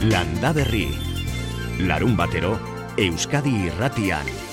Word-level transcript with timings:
Landa 0.00 0.52
Berri. 0.52 0.86
Larun 1.82 2.14
batero, 2.16 2.54
Euskadi 2.96 3.66
irratian. 3.66 4.47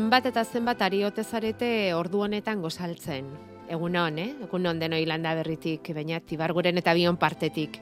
Zenbat 0.00 0.24
eta 0.30 0.42
zenbat 0.48 0.80
ariote 0.80 1.20
zarete 1.20 1.66
ordu 1.92 2.22
honetan 2.24 2.62
gozaltzen. 2.64 3.26
Egun 3.68 3.98
hon, 4.00 4.14
eh? 4.22 4.30
Egun 4.46 4.68
hon 4.70 4.78
deno 4.80 4.96
hilanda 4.96 5.34
berritik, 5.36 5.90
baina 5.92 6.22
tibarguren 6.24 6.80
eta 6.80 6.94
bion 6.96 7.18
partetik. 7.20 7.76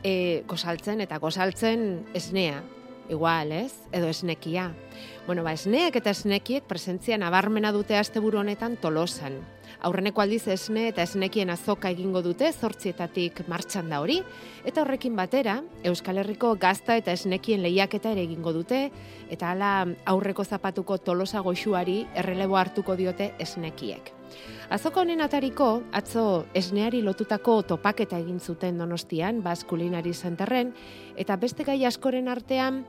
E, 0.00 0.14
gozaltzen 0.48 1.04
eta 1.04 1.18
gozaltzen 1.20 1.84
esnea, 2.16 2.62
igual, 3.08 3.52
ez? 3.52 3.72
Edo 3.92 4.08
esnekia. 4.08 4.72
Bueno, 5.26 5.44
ba, 5.44 5.52
esneak 5.52 5.96
eta 6.00 6.12
esnekiek 6.14 6.64
presentzia 6.64 7.18
nabarmena 7.20 7.72
dute 7.72 7.96
asteburu 7.98 8.40
honetan 8.40 8.76
tolosan. 8.80 9.40
Aurreneko 9.84 10.22
aldiz 10.24 10.48
esne 10.50 10.88
eta 10.90 11.04
esnekien 11.06 11.52
azoka 11.54 11.90
egingo 11.94 12.22
dute 12.24 12.50
zortzietatik 12.52 13.44
martxan 13.46 13.92
da 13.92 14.00
hori, 14.02 14.18
eta 14.66 14.82
horrekin 14.82 15.14
batera, 15.16 15.60
Euskal 15.86 16.18
Herriko 16.18 16.54
gazta 16.58 16.96
eta 16.98 17.14
esnekien 17.14 17.62
lehiaketa 17.62 18.10
ere 18.16 18.26
egingo 18.26 18.52
dute, 18.56 18.88
eta 19.30 19.52
hala 19.52 19.72
aurreko 20.04 20.44
zapatuko 20.44 20.98
tolosa 20.98 21.44
goxuari 21.46 22.06
errelebo 22.16 22.58
hartuko 22.58 22.96
diote 22.98 23.34
esnekiek. 23.38 24.17
Azoko 24.68 25.00
honen 25.00 25.22
atariko, 25.24 25.66
atzo 25.96 26.22
esneari 26.58 26.98
lotutako 27.00 27.54
topaketa 27.70 28.18
egin 28.20 28.36
zuten 28.36 28.76
donostian, 28.76 29.38
Bas 29.40 29.62
Kulinari 29.64 30.12
Zenterren, 30.12 30.74
eta 31.16 31.38
beste 31.40 31.64
gai 31.64 31.78
askoren 31.88 32.28
artean, 32.28 32.82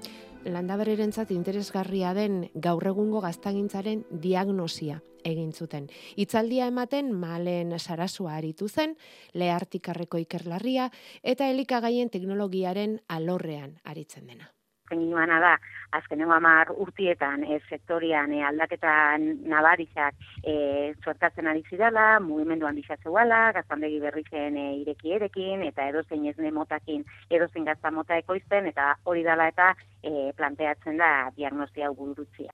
landabererentzat 0.43 1.31
interesgarria 1.31 2.11
den 2.17 2.49
gaur 2.67 2.83
egungo 2.91 3.23
gaztagintzaren 3.23 4.03
diagnosia 4.11 4.99
egin 5.23 5.55
zuten. 5.55 5.87
Itzaldia 6.19 6.67
ematen 6.67 7.15
malen 7.15 7.71
sarasua 7.79 8.35
aritu 8.35 8.67
zen, 8.67 8.97
lehartikarreko 9.31 10.19
ikerlarria 10.27 10.91
eta 11.23 11.47
elikagaien 11.47 12.11
teknologiaren 12.11 12.99
alorrean 13.07 13.77
aritzen 13.87 14.27
dena 14.27 14.51
zenginuana 14.89 15.39
da, 15.39 15.53
azkenengo 15.91 16.33
amar 16.33 16.71
urtietan 16.75 17.43
e, 17.43 17.59
sektorian 17.69 18.33
e, 18.33 18.43
aldaketan 18.45 19.27
nabarizak 19.49 20.15
e, 20.43 20.93
sortatzen 21.03 21.47
ari 21.47 21.63
zidala, 21.69 22.19
mugimendu 22.19 22.67
handisa 22.69 22.97
zeuala, 23.03 23.41
gaztandegi 23.55 23.99
berri 24.03 24.23
e, 24.31 24.45
ireki 24.81 25.15
erekin, 25.17 25.65
eta 25.71 25.87
edozein 25.89 26.25
ez 26.27 26.53
motakin, 26.53 27.05
edozein 27.29 27.65
gazta 27.65 27.91
mota 27.91 28.17
ekoizten, 28.17 28.67
eta 28.67 28.95
hori 29.05 29.23
dala 29.23 29.47
eta 29.47 29.73
e, 30.03 30.31
planteatzen 30.37 30.97
da 30.97 31.29
diagnosia 31.35 31.89
gurutzia. 31.89 32.51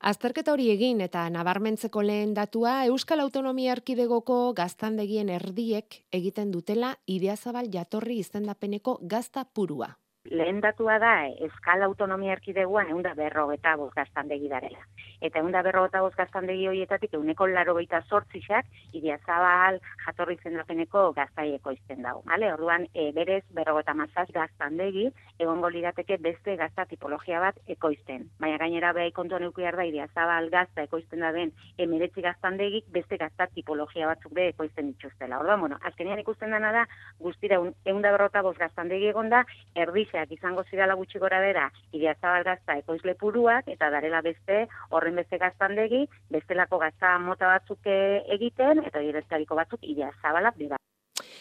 Azterketa 0.00 0.52
hori 0.52 0.68
egin 0.72 1.00
eta 1.00 1.22
nabarmentzeko 1.32 2.02
lehen 2.04 2.34
datua 2.36 2.74
Euskal 2.90 3.24
Autonomia 3.24 3.72
Erkidegoko 3.72 4.52
gaztandegien 4.58 5.32
erdiek 5.32 6.02
egiten 6.12 6.52
dutela 6.52 6.94
ideazabal 7.06 7.72
jatorri 7.72 8.18
izendapeneko 8.26 8.98
gazta 9.16 9.46
purua 9.48 9.94
lehen 10.30 10.60
datua 10.60 10.98
da, 11.02 11.14
eskala 11.46 11.88
autonomia 11.90 12.32
erkideguan 12.36 12.90
egun 12.92 13.02
da 13.06 13.14
berrogeta 13.18 13.76
boz 13.76 13.90
gaztandegi 13.96 14.48
darela. 14.52 14.86
Eta 15.22 15.38
egun 15.38 15.54
da 15.54 15.62
berrogeta 15.62 16.00
boz 16.02 16.14
gaztandegi 16.18 16.66
horietatik 16.66 17.12
eguneko 17.14 17.46
laro 17.46 17.76
gaita 17.76 18.00
sortzixak, 18.08 18.66
idia 18.92 19.18
zabal, 19.22 19.78
jatorri 20.04 20.36
zendapeneko 20.42 21.04
gaztaieko 21.14 21.70
izten 21.76 22.02
dago. 22.02 22.24
Vale? 22.26 22.48
Orduan, 22.52 22.88
e, 22.92 23.10
berez, 23.14 23.44
berrogeta 23.54 23.94
mazaz 23.94 24.26
gaztandegi, 24.34 25.06
egongo 25.38 25.70
lirateke 25.70 26.18
beste 26.22 26.56
gazta 26.58 26.86
tipologia 26.90 27.38
bat 27.44 27.60
ekoizten. 27.70 28.26
Baina 28.42 28.58
gainera 28.58 28.92
behai 28.96 29.12
kontuan 29.14 29.46
eukiar 29.46 29.78
da, 29.78 29.86
idia 29.86 30.08
zabal 30.14 30.50
gazta 30.50 30.82
ekoizten 30.88 31.22
da 31.22 31.30
den 31.36 31.54
emeretzi 31.78 32.24
gaztandegik 32.26 32.90
beste 32.90 33.18
gazta 33.22 33.46
tipologia 33.54 34.10
batzuk 34.10 34.34
be 34.34 34.48
ekoizten 34.50 34.90
dituztela. 34.90 35.38
Orduan, 35.38 35.62
bueno, 35.62 35.78
azkenean 35.86 36.18
ikusten 36.24 36.50
dena 36.50 36.72
da, 36.74 36.84
guztira 37.22 37.60
egun 37.62 38.02
da 38.02 38.10
berrogeta 38.16 38.42
boz 38.42 38.56
gaztandegi 38.58 39.12
egon 39.12 39.30
da, 39.30 39.44
erdi 39.74 40.08
izango 40.34 40.64
zirala 40.64 40.94
gutxi 40.98 41.18
gora 41.18 41.38
bera, 41.40 41.70
idia 41.92 42.16
gazta 42.20 42.76
ekoizle 42.76 43.14
puruak, 43.14 43.68
eta 43.68 43.90
darela 43.90 44.20
beste, 44.20 44.66
horren 44.90 45.11
beste 45.16 45.38
gaztandegi, 45.38 46.06
bestelako 46.30 46.78
gazta 46.82 47.18
mota 47.18 47.50
batzuk 47.54 47.90
egiten, 48.36 48.84
eta 48.86 49.00
direktariko 49.00 49.58
batzuk 49.58 49.82
idia 49.82 50.10
zabalak 50.22 50.58
dira. 50.58 50.78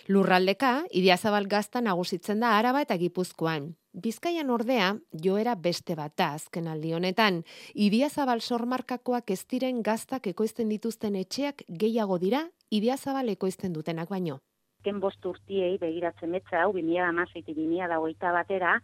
Lurraldeka, 0.07 0.83
idia 0.91 1.17
zabal 1.17 1.47
gazta 1.47 1.81
nagusitzen 1.81 2.41
da 2.41 2.55
araba 2.57 2.81
eta 2.81 2.97
gipuzkoan. 2.97 3.75
Bizkaian 3.93 4.49
ordea, 4.49 4.95
joera 5.23 5.55
beste 5.55 5.95
bat 5.95 6.15
da 6.17 6.31
azken 6.37 6.67
aldi 6.67 6.93
honetan. 6.97 7.41
Idia 7.73 8.09
zabal 8.09 8.41
sormarkakoak 8.41 9.31
ez 9.31 9.43
diren 9.45 9.81
gaztak 9.83 10.27
ekoizten 10.27 10.69
dituzten 10.69 11.15
etxeak 11.15 11.65
gehiago 11.67 12.17
dira, 12.17 12.47
idia 12.69 12.97
zabal 12.97 13.29
ekoizten 13.29 13.73
dutenak 13.73 14.09
baino 14.09 14.39
azken 14.81 14.99
bost 14.99 15.25
urtiei 15.25 15.77
begiratzen 15.77 16.31
metza 16.33 16.63
hau, 16.63 16.71
2000 16.73 17.05
amazeiti 17.05 17.53
2000 17.53 17.87
da 17.87 17.97
goita 18.01 18.31
batera, 18.33 18.79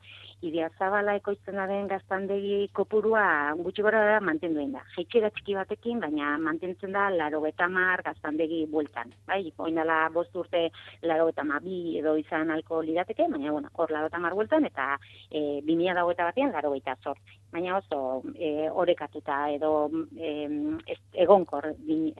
idea 0.45 0.69
zabala 0.77 1.15
ekoizten 1.17 1.57
den 1.57 1.87
gaztandegi 1.89 2.69
kopurua 2.71 3.53
gutxi 3.57 3.81
gora 3.81 4.03
da 4.05 4.19
mantenduen 4.21 4.71
da. 4.75 4.83
Jeitxera 4.95 5.31
txiki 5.33 5.55
batekin, 5.57 5.99
baina 5.99 6.37
mantentzen 6.37 6.91
da 6.93 7.09
laro 7.09 7.41
betamar 7.41 8.03
gaztandegi 8.05 8.67
bueltan. 8.69 9.09
Bai, 9.25 9.51
oindala 9.57 10.09
bost 10.13 10.35
urte 10.35 10.69
laro 11.01 11.25
betama 11.31 11.57
bi 11.59 11.97
edo 11.97 12.13
izan 12.15 12.51
alko 12.51 12.83
lirateke, 12.85 13.25
baina 13.31 13.51
bueno, 13.51 13.71
hor 13.73 13.91
laro 13.91 14.11
betamar 14.11 14.35
bueltan, 14.37 14.65
eta 14.69 14.99
e, 15.31 15.63
2000 15.65 15.95
da 15.97 16.03
goita 16.03 16.29
batean 16.29 16.53
laro 16.53 16.75
sortzi. 17.01 17.39
Baina 17.51 17.77
oso 17.77 18.21
e, 18.35 18.69
orekatuta 18.69 19.49
edo 19.49 19.89
e, 20.15 20.47
egonkor 21.13 21.73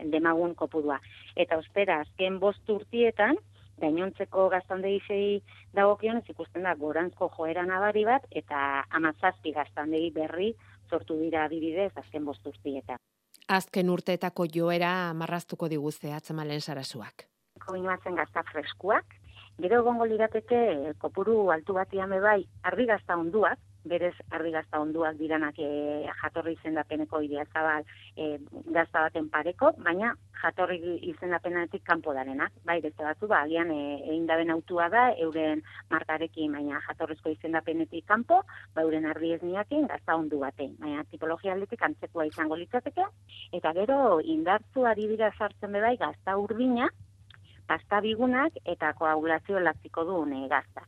demagun 0.10 0.56
kopurua. 0.56 0.98
Eta 1.36 1.58
ostera, 1.58 2.02
azken 2.02 2.40
bost 2.40 2.70
urtietan, 2.70 3.38
gainontzeko 3.82 4.48
gaztandegi 4.50 5.44
dagokion 5.76 6.18
ez 6.22 6.30
ikusten 6.34 6.64
da 6.64 6.74
gorantzko 6.76 7.30
joera 7.36 7.66
nabari 7.66 8.06
bat 8.06 8.26
eta 8.32 8.86
amazazpi 9.00 9.54
gaztandegi 9.54 10.12
berri 10.16 10.54
sortu 10.90 11.20
dira 11.20 11.46
adibidez 11.46 11.92
azken 11.96 12.26
bosturtieta. 12.26 12.98
Azken 13.48 13.90
urteetako 13.90 14.48
joera 14.54 15.14
marraztuko 15.14 15.70
diguzte 15.72 16.12
atzamalen 16.14 16.62
sarasuak. 16.62 17.28
Koinuatzen 17.66 18.16
gazta 18.16 18.44
freskuak, 18.52 19.16
gero 19.62 19.82
gongo 19.84 20.06
lirateke 20.06 20.94
kopuru 21.02 21.50
altu 21.52 21.74
batian 21.74 22.10
bai 22.22 22.42
ardi 22.64 22.86
gazta 22.86 23.18
onduak, 23.18 23.60
berez 23.88 24.14
ardi 24.32 24.52
gazta 24.52 24.80
onduak 24.84 25.18
diranak 25.20 25.60
e, 25.60 25.70
jatorri 26.22 26.56
izendapeneko 26.58 27.22
idea 27.26 27.46
zabal 27.54 27.86
e, 28.16 28.38
gazta 28.76 29.04
baten 29.08 29.30
pareko, 29.34 29.72
baina 29.86 30.14
jatorri 30.42 30.80
izendapenetik 31.12 31.84
kanpo 31.88 32.14
darenak. 32.14 32.54
Bai, 32.66 32.80
beste 32.82 33.04
batzu, 33.04 33.30
ba, 33.32 33.42
agian 33.48 33.72
e, 33.72 33.80
egin 34.10 34.28
daben 34.30 34.52
autua 34.54 34.90
da, 34.94 35.08
euren 35.26 35.64
markarekin, 35.94 36.54
baina 36.58 36.82
jatorrizko 36.88 37.34
izendapenetik 37.36 38.06
kanpo, 38.08 38.42
ba, 38.76 38.86
euren 38.86 39.06
ardi 39.10 39.34
ez 39.38 39.42
niakin 39.44 39.88
gazta 39.88 40.16
ondu 40.16 40.42
batein. 40.44 40.76
Baina 40.82 41.06
tipologia 41.12 41.56
aldetik 41.56 41.84
antzekoa 41.90 42.28
izango 42.30 42.60
litzateke, 42.60 43.08
eta 43.60 43.74
gero 43.80 44.20
indartzu 44.36 44.86
ari 44.86 45.08
dira 45.14 45.32
sartzen 45.38 45.76
bai 45.78 45.96
gazta 45.98 46.38
urdina, 46.38 46.90
pasta 47.68 48.00
bigunak 48.02 48.62
eta 48.76 48.94
koagulazio 49.00 49.60
laktiko 49.60 50.04
du 50.08 50.24
gazta. 50.50 50.88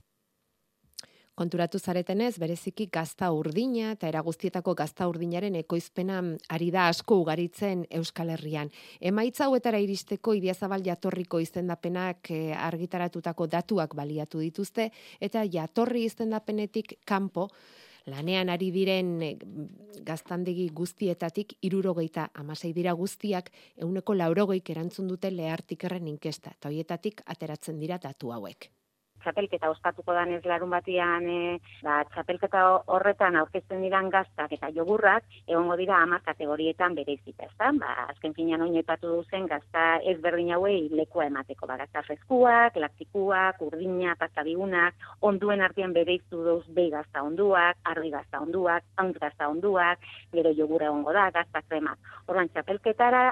Konturatu 1.39 1.79
zaretenez, 1.79 2.33
bereziki 2.35 2.89
gazta 2.91 3.29
urdina 3.31 3.93
eta 3.93 4.09
eraguztietako 4.11 4.73
gazta 4.75 5.05
urdinaren 5.07 5.55
ekoizpena 5.55 6.17
ari 6.51 6.67
da 6.75 6.89
asko 6.91 7.15
ugaritzen 7.21 7.85
Euskal 7.95 8.33
Herrian. 8.33 8.67
Emaitza 8.99 9.45
hauetara 9.45 9.79
iristeko 9.79 10.33
Idiazabal 10.35 10.83
jatorriko 10.83 11.39
izendapenak 11.39 12.31
eh, 12.35 12.51
argitaratutako 12.59 13.47
datuak 13.53 13.95
baliatu 13.95 14.41
dituzte 14.43 14.89
eta 15.21 15.45
jatorri 15.53 16.03
izendapenetik 16.09 16.97
kanpo 17.07 17.47
lanean 18.11 18.51
ari 18.51 18.67
diren 18.75 19.13
eh, 19.23 19.31
gaztandegi 20.09 20.65
guztietatik 20.75 21.55
irurogeita 21.69 22.27
amasei 22.43 22.73
dira 22.75 22.97
guztiak 22.99 23.47
euneko 23.87 24.17
laurogeik 24.19 24.73
erantzun 24.75 25.07
dute 25.07 25.31
lehartik 25.31 25.87
erren 25.87 26.11
inkesta 26.11 26.51
eta 26.59 26.73
hoietatik 26.73 27.23
ateratzen 27.35 27.79
dira 27.79 28.01
datu 28.09 28.35
hauek 28.35 28.69
txapelketa 29.23 29.69
ospatuko 29.71 30.13
danez 30.15 30.41
larun 30.47 30.71
batian, 30.73 31.25
e, 31.29 31.59
ba, 31.85 31.99
txapelketa 32.13 32.63
horretan 32.93 33.37
aurkezten 33.39 33.83
diran 33.85 34.09
gaztak 34.13 34.53
eta 34.55 34.71
jogurrak, 34.75 35.25
egongo 35.47 35.75
dira 35.79 35.99
hamar 36.03 36.23
kategorietan 36.25 36.95
bere 36.97 37.15
izita, 37.17 37.47
ez 37.47 37.55
da? 37.59 37.71
Ba, 37.79 37.93
azken 38.13 38.35
finean 38.37 38.63
oin 38.65 38.77
epatu 38.81 39.11
duzen 39.15 39.47
gazta 39.51 39.85
ez 40.11 40.17
berdin 40.23 40.53
hauei 40.55 40.89
lekua 40.93 41.27
emateko, 41.29 41.67
ba, 41.69 41.77
gazta 41.83 42.03
freskuak, 42.07 42.79
laktikuak, 42.83 43.61
urdina, 43.65 44.15
pasta 44.19 44.43
bigunak, 44.47 44.97
onduen 45.21 45.63
artean 45.65 45.93
bere 45.93 46.17
izu 46.19 46.43
duz 46.45 46.63
behi 46.75 46.91
gazta 46.93 47.23
onduak, 47.25 47.79
argi 47.93 48.13
gazta 48.15 48.43
onduak, 48.45 48.87
haunt 48.97 49.19
gazta 49.19 49.49
onduak, 49.51 50.03
gero 50.33 50.53
jogura 50.57 50.89
egongo 50.89 51.15
da, 51.15 51.29
gazta 51.35 51.63
kremak. 51.67 51.99
Horban, 52.27 52.51
txapelketara 52.53 53.23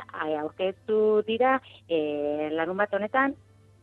aurkeztu 0.42 1.22
dira, 1.28 1.58
e, 1.90 2.50
larun 2.54 2.78
bat 2.78 2.94
honetan, 2.94 3.36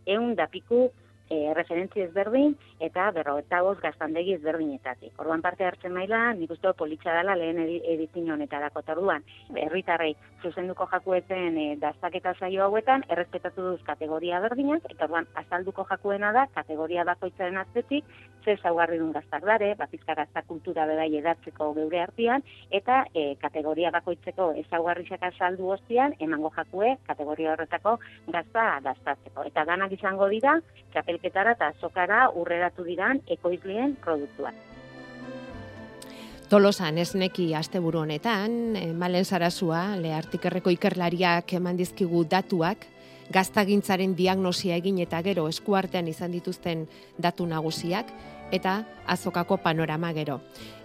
eun 0.06 0.36
piku 0.50 0.90
e, 1.30 1.52
referentzi 1.54 2.04
ezberdin 2.04 2.54
eta 2.84 3.08
berrogeta 3.16 3.62
bost 3.64 3.80
gaztandegi 3.82 4.34
ezberdinetatik. 4.38 5.12
Orduan 5.20 5.42
parte 5.44 5.64
hartzen 5.64 5.94
maila, 5.96 6.20
nik 6.36 6.52
uste 6.52 6.72
politxa 6.78 7.14
dela 7.16 7.36
lehen 7.38 7.60
editin 7.64 8.30
honetarako 8.34 8.82
tarduan. 8.82 9.24
Herritarrei 9.54 10.14
zuzenduko 10.42 10.86
jakuetzen 10.92 11.58
e, 11.58 11.66
daztaketa 11.80 12.34
zaio 12.38 12.66
hauetan, 12.66 13.04
errespetatu 13.08 13.70
duz 13.70 13.80
kategoria 13.86 14.40
berdinak, 14.44 14.84
eta 14.90 15.08
orduan 15.08 15.28
azalduko 15.40 15.86
jakuena 15.90 16.32
da, 16.36 16.46
kategoria 16.54 17.04
bakoitzaren 17.08 17.58
aztetik, 17.62 18.04
ze 18.44 18.56
zaugarri 18.62 18.98
dun 19.00 19.12
gaztak 19.12 19.44
dare, 19.48 19.72
bapizka 19.78 20.14
gazta 20.14 20.42
kultura 20.48 20.84
bedai 20.86 21.08
edatzeko 21.20 21.70
geure 21.78 22.00
artean, 22.02 22.44
eta 22.70 23.04
e, 23.14 23.34
kategoria 23.40 23.90
bakoitzeko 23.94 24.50
ezaugarrizak 24.64 25.22
azaldu 25.30 25.70
ostian, 25.76 26.14
emango 26.20 26.52
jakue 26.56 26.94
kategoria 27.08 27.54
horretako 27.54 27.96
gazta 28.28 28.66
daztatzeko. 28.84 29.46
Eta 29.48 29.64
danak 29.64 29.92
izango 29.96 30.28
dira, 30.28 30.58
txapelketara 31.14 31.54
eta 31.54 31.68
azokara 31.72 32.30
urreratu 32.34 32.84
diran 32.84 33.20
ekoizlien 33.28 33.96
produktuan. 33.96 34.54
Tolosan 36.48 36.98
esneki 36.98 37.54
asteburu 37.54 38.00
honetan, 38.00 38.76
eh, 38.76 38.92
Malen 38.92 39.24
Sarasua, 39.24 39.96
lehartikerreko 39.96 40.70
ikerlariak 40.70 41.52
eman 41.52 41.76
dizkigu 41.76 42.24
datuak, 42.24 42.86
gaztagintzaren 43.32 44.14
diagnosia 44.14 44.76
egin 44.76 44.98
eta 44.98 45.22
gero 45.22 45.48
eskuartean 45.48 46.08
izan 46.08 46.30
dituzten 46.30 46.86
datu 47.18 47.46
nagusiak, 47.46 48.06
eta 48.52 48.84
azokako 49.06 49.56
panorama 49.56 50.12
gero. 50.12 50.40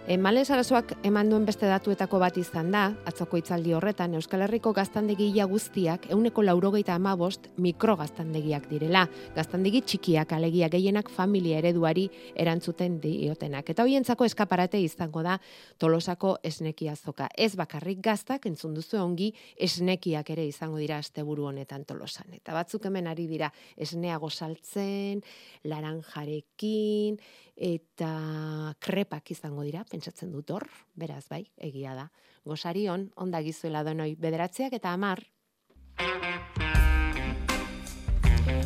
E, 0.08 0.16
Malen 0.16 0.46
Sarazuak 0.48 0.94
eman 1.04 1.28
duen 1.28 1.44
beste 1.44 1.68
datuetako 1.68 2.18
bat 2.22 2.36
izan 2.40 2.70
da, 2.72 2.86
atzoko 3.06 3.36
itzaldi 3.36 3.74
horretan, 3.76 4.14
Euskal 4.16 4.40
Herriko 4.46 4.72
gaztandegia 4.72 5.44
guztiak, 5.46 6.06
euneko 6.14 6.40
laurogeita 6.42 6.94
amabost 6.96 7.50
mikrogaztandegiak 7.60 8.64
direla. 8.70 9.02
Gaztandegi 9.36 9.82
txikiak 9.84 10.32
alegia 10.32 10.70
gehienak 10.72 11.10
familia 11.12 11.58
ereduari 11.60 12.06
erantzuten 12.32 12.96
diotenak. 13.02 13.68
Eta 13.74 13.84
hoientzako 13.84 14.24
eskaparate 14.24 14.80
izango 14.80 15.22
da 15.26 15.36
tolosako 15.78 16.38
esneki 16.48 16.88
azoka. 16.88 17.28
Ez 17.36 17.52
bakarrik 17.60 18.00
gaztak, 18.00 18.48
entzun 18.48 18.72
duzu 18.74 19.02
ongi, 19.02 19.28
esnekiak 19.60 20.32
ere 20.32 20.48
izango 20.48 20.80
dira 20.80 20.96
asteburu 21.04 21.50
honetan 21.52 21.84
tolosan. 21.84 22.32
Eta 22.40 22.56
batzuk 22.56 22.88
hemen 22.88 23.12
ari 23.12 23.28
dira 23.28 23.52
esneago 23.76 24.32
saltzen, 24.32 25.20
laranjarekin, 25.68 27.20
eta 27.60 28.72
krepak 28.80 29.34
izango 29.34 29.62
dira, 29.66 29.84
pentsatzen 29.90 30.30
dut 30.32 30.50
hor, 30.54 30.68
beraz 30.94 31.26
bai, 31.28 31.44
egia 31.58 31.96
da. 31.98 32.08
Gosarion, 32.46 33.10
onda 33.16 33.42
gizuela 33.42 33.84
donoi, 33.84 34.14
bederatzeak 34.16 34.78
eta 34.78 34.94
amar. 34.96 35.26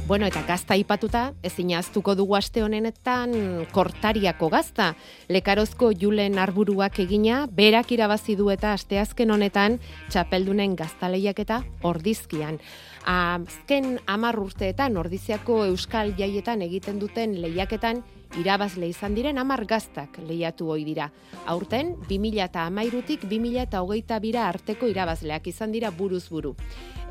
Bueno, 0.07 0.27
eta 0.29 0.43
gazta 0.45 0.77
ipatuta, 0.77 1.21
ezin 1.49 1.71
aztuko 1.79 2.13
dugu 2.15 2.35
aste 2.37 2.61
honenetan 2.61 3.31
kortariako 3.73 4.51
gazta. 4.53 4.91
Lekarozko 5.33 5.95
julen 5.97 6.37
arburuak 6.39 6.99
egina, 7.01 7.47
berak 7.49 7.95
irabazi 7.97 8.37
du 8.37 8.51
eta 8.53 8.75
asteazken 8.77 9.33
honetan 9.33 9.79
txapeldunen 10.13 10.77
gaztaleiak 10.77 11.41
eta 11.41 11.63
ordizkian. 11.83 12.61
Azken 13.09 13.97
amar 14.05 14.37
urteetan 14.45 15.01
ordiziako 15.01 15.63
euskal 15.71 16.13
jaietan 16.21 16.61
egiten 16.69 17.01
duten 17.01 17.39
lehiaketan 17.41 18.05
irabazle 18.41 18.89
izan 18.91 19.15
diren 19.15 19.39
amar 19.39 19.65
gaztak 19.71 20.19
lehiatu 20.27 20.71
hoi 20.73 20.83
dira. 20.85 21.11
Aurten, 21.47 21.95
2000 22.09 22.45
eta 22.45 22.67
amairutik 22.67 23.27
2000 23.31 23.63
eta 23.63 23.83
hogeita 23.83 24.19
bira 24.19 24.49
arteko 24.49 24.91
irabazleak 24.91 25.47
izan 25.53 25.73
dira 25.73 25.91
buruz 25.91 26.29
buru. 26.31 26.55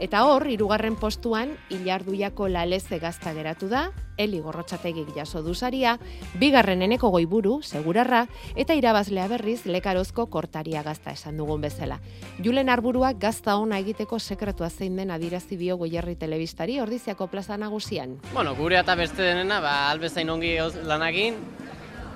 Eta 0.01 0.23
hor, 0.25 0.47
irugarren 0.49 0.95
postuan, 0.97 1.53
ilarduiako 1.69 2.47
laleze 2.49 2.97
gazta 2.99 3.33
geratu 3.33 3.69
da, 3.69 3.91
Eli 4.17 4.39
Gorrotxategik 4.41 5.09
jaso 5.15 5.41
duzaria, 5.41 5.95
bigarren 6.37 6.83
eneko 6.85 7.09
goiburu, 7.13 7.61
segurarra, 7.63 8.27
eta 8.55 8.75
irabazlea 8.77 9.25
berriz 9.31 9.63
lekarozko 9.65 10.27
kortaria 10.33 10.83
gazta 10.85 11.13
esan 11.15 11.37
dugun 11.37 11.61
bezala. 11.61 11.99
Julen 12.43 12.69
arburuak 12.69 13.17
gazta 13.21 13.55
ona 13.57 13.79
egiteko 13.81 14.19
sekretua 14.19 14.69
zein 14.69 14.97
den 14.97 15.11
adirazi 15.11 15.57
bio 15.57 15.77
goierri 15.81 16.15
telebistari 16.15 16.79
ordiziako 16.79 17.27
plaza 17.27 17.57
nagusian. 17.57 18.19
Bueno, 18.33 18.53
gure 18.55 18.77
eta 18.79 18.95
beste 18.95 19.23
denena, 19.23 19.59
ba, 19.61 19.89
albezain 19.89 20.29
ongi 20.29 20.55
lanagin, 20.85 21.12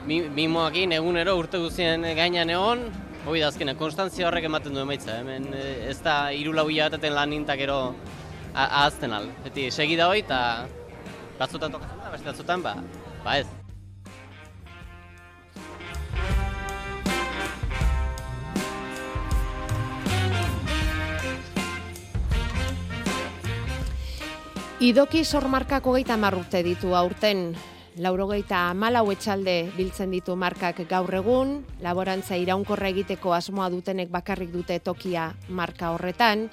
mimoakin 0.07 0.95
egunero 0.95 1.35
urte 1.38 1.59
guzien 1.61 2.01
gainean 2.17 2.49
egon, 2.49 2.85
hoi 3.27 3.41
da 3.41 3.49
azkena, 3.51 3.75
konstantzia 3.75 4.27
horrek 4.29 4.47
ematen 4.47 4.73
du 4.73 4.81
emaitza, 4.81 5.19
hemen 5.19 5.49
eh, 5.53 5.89
ez 5.91 5.99
da 6.03 6.31
irula 6.31 6.63
huia 6.63 6.88
batetan 6.88 7.15
lan 7.17 7.29
nintak 7.35 7.59
ero 7.59 7.79
ahazten 8.53 9.13
al. 9.13 9.29
Eti, 9.45 9.69
segi 9.71 9.97
da 9.99 10.07
hoi, 10.09 10.23
eta 10.23 10.39
batzutan 11.38 11.73
tokatzen 11.75 12.03
da, 12.03 12.11
beste 12.15 12.31
batzutan, 12.31 12.63
ba, 12.63 12.75
ba 13.25 13.39
ez. 13.41 13.47
Idoki 24.77 25.23
sormarkako 25.25 25.95
geita 25.97 26.15
marrute 26.21 26.61
ditu 26.63 26.93
aurten, 26.95 27.50
laurogeita 27.99 28.73
malau 28.73 29.05
etxalde 29.11 29.71
biltzen 29.77 30.11
ditu 30.11 30.35
markak 30.35 30.83
gaur 30.89 31.13
egun, 31.19 31.59
laborantza 31.81 32.38
iraunkorra 32.38 32.89
egiteko 32.94 33.33
asmoa 33.33 33.69
dutenek 33.73 34.09
bakarrik 34.13 34.51
dute 34.53 34.79
tokia 34.79 35.31
marka 35.49 35.91
horretan, 35.95 36.47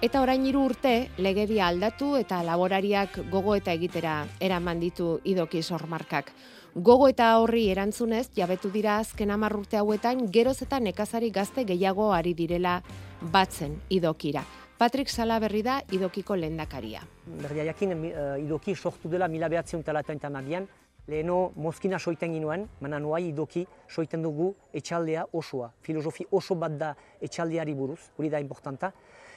Eta 0.00 0.22
orain 0.24 0.46
hiru 0.48 0.62
urte 0.64 1.10
legedia 1.20 1.66
aldatu 1.68 2.14
eta 2.16 2.38
laborariak 2.40 3.18
gogo 3.28 3.52
eta 3.58 3.74
egitera 3.76 4.14
eraman 4.40 4.80
ditu 4.80 5.18
idoki 5.28 5.60
sormarkak. 5.60 6.30
Gogo 6.74 7.10
eta 7.12 7.34
horri 7.42 7.66
erantzunez 7.68 8.30
jabetu 8.38 8.70
dira 8.72 8.96
azken 9.02 9.34
hamar 9.34 9.58
urte 9.58 9.76
hauetan 9.76 10.24
geroz 10.32 10.62
eta 10.62 10.80
nekazari 10.80 11.28
gazte 11.30 11.66
gehiago 11.68 12.14
ari 12.16 12.32
direla 12.32 12.78
batzen 13.20 13.76
idokira. 13.90 14.46
Patrick 14.80 15.10
Sala 15.12 15.36
berri 15.36 15.60
da 15.60 15.74
idokiko 15.92 16.32
lendakaria. 16.40 17.02
Berdia 17.42 17.66
jakin 17.68 17.90
uh, 17.92 18.38
idoki 18.40 18.72
sortu 18.72 19.10
dela 19.12 19.26
mila 19.28 19.50
behatzen 19.52 19.82
talatan 19.84 20.16
eta 20.16 20.30
magian, 20.32 20.64
leheno 21.04 21.50
mozkina 21.60 21.98
soiten 21.98 22.32
ginuen, 22.32 22.64
mana 22.80 22.96
nuai 22.98 23.26
idoki 23.26 23.66
soiten 23.88 24.24
dugu 24.24 24.54
etxaldea 24.72 25.26
osoa. 25.36 25.68
Filosofi 25.84 26.24
oso 26.32 26.56
bat 26.56 26.78
da 26.80 26.94
etxaldeari 27.20 27.74
buruz, 27.76 27.98
hori 28.16 28.30
da 28.32 28.40
importanta. 28.40 28.90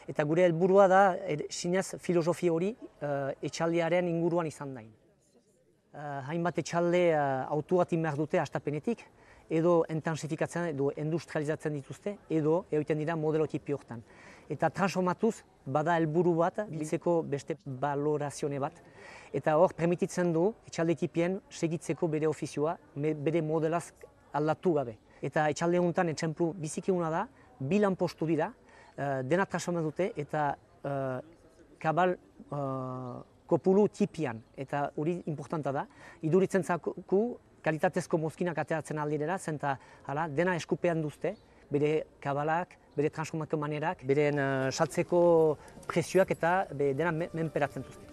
Eta 0.08 0.24
gure 0.24 0.46
helburua 0.48 0.88
da, 0.88 1.02
er, 1.28 1.44
sinez 1.50 1.98
filosofi 2.00 2.48
hori 2.48 2.72
uh, 2.80 3.34
etxaldearen 3.44 4.08
inguruan 4.08 4.48
izan 4.48 4.72
dain. 4.80 4.88
Uh, 5.92 6.22
hainbat 6.32 6.64
etxalde 6.64 7.10
uh, 7.18 7.52
autuatin 7.52 8.08
behar 8.08 8.16
dute 8.16 8.40
astapenetik, 8.40 9.04
edo 9.52 9.82
intensifikatzen 9.92 10.72
edo 10.72 10.94
industrializatzen 10.96 11.76
dituzte, 11.76 12.16
edo 12.32 12.62
egiten 12.72 13.04
dira 13.04 13.20
modelo 13.20 13.46
tipi 13.52 13.76
hortan. 13.76 14.08
Eta 14.52 14.70
transformatuz, 14.70 15.44
bada 15.66 15.96
helburu 15.98 16.34
bat, 16.36 16.66
biltzeko 16.70 17.22
beste 17.24 17.58
valorazione 17.66 18.60
bat, 18.60 18.82
eta 19.34 19.56
hor 19.58 19.74
permititzen 19.78 20.34
du 20.34 20.50
etxalde 20.68 20.96
tipien 21.00 21.40
segitzeko 21.50 22.08
bere 22.12 22.28
ofizioa, 22.28 22.76
bere 22.96 23.42
modelaz 23.42 23.92
aldatu 24.34 24.74
gabe. 24.74 24.98
Eta 25.24 25.48
etxalde 25.50 25.80
honetan, 25.80 26.10
etxemplu, 26.10 26.52
biziki 26.60 26.92
da, 26.92 27.28
bilan 27.60 27.96
postu 27.96 28.26
dira, 28.26 28.52
uh, 28.98 29.22
dena 29.24 29.46
transforma 29.46 29.82
dute 29.82 30.12
eta 30.18 30.56
uh, 30.84 31.20
kabal 31.80 32.18
uh, 32.52 33.22
kopulu 33.48 33.88
tipian, 33.88 34.42
eta 34.58 34.92
hori 34.98 35.22
importanta 35.28 35.72
da, 35.72 35.88
iduritzen 36.22 36.64
zaku 36.64 36.94
kalitatezko 37.64 38.18
mozkinak 38.18 38.58
ateratzen 38.58 39.00
aldirera, 39.00 39.38
zenta 39.38 39.78
hala, 40.06 40.28
dena 40.28 40.56
eskupean 40.56 41.02
duzte, 41.02 41.36
bere 41.72 42.04
kabalak, 42.20 42.78
bere 42.96 43.10
transformako 43.10 43.58
manerak, 43.58 44.04
bere 44.08 44.30
uh, 44.34 44.72
saltzeko 44.72 45.22
presioak 45.88 46.32
eta 46.36 46.54
be, 46.72 46.94
dena 46.94 47.12
menperatzen 47.12 47.86
duzte. 47.88 48.10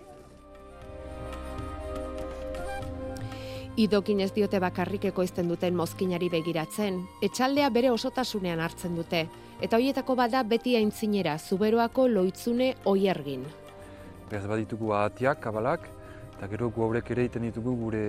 Idokin 3.81 4.21
ez 4.21 4.33
diote 4.37 4.59
bakarrik 4.61 5.07
ekoizten 5.13 5.49
duten 5.49 5.77
mozkinari 5.77 6.29
begiratzen, 6.29 6.99
etxaldea 7.23 7.71
bere 7.71 7.93
osotasunean 7.95 8.61
hartzen 8.61 8.97
dute, 8.99 9.23
eta 9.63 9.79
hoietako 9.79 10.17
bada 10.19 10.43
beti 10.43 10.75
aintzinera, 10.77 11.39
zuberoako 11.39 12.09
loitzune 12.09 12.75
oiergin. 12.85 13.47
Beraz 14.29 14.45
baditugu 14.51 14.93
ahatiak, 14.93 15.41
kabalak, 15.41 15.89
Eta 16.41 16.49
gero 16.49 16.71
gu 16.73 16.81
haurek 16.81 17.11
ere 17.13 17.27
egiten 17.27 17.43
ditugu 17.45 17.75
gure, 17.77 18.05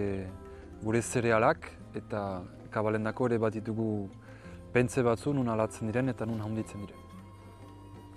gure 0.79 0.99
zerealak 1.03 1.65
eta 1.99 2.19
kabalendako 2.71 3.25
ere 3.27 3.39
bat 3.43 3.51
ditugu 3.51 3.87
pentze 4.73 5.03
batzu 5.03 5.33
nun 5.33 5.49
alatzen 5.49 5.91
diren 5.91 6.09
eta 6.09 6.25
nun 6.25 6.41
handitzen 6.41 6.85
diren. 6.85 6.99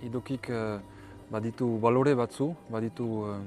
Idokik 0.03 0.49
uh, 0.49 0.79
baditu 1.31 1.67
balore 1.81 2.15
batzu, 2.15 2.51
baditu 2.69 3.07
uh, 3.23 3.39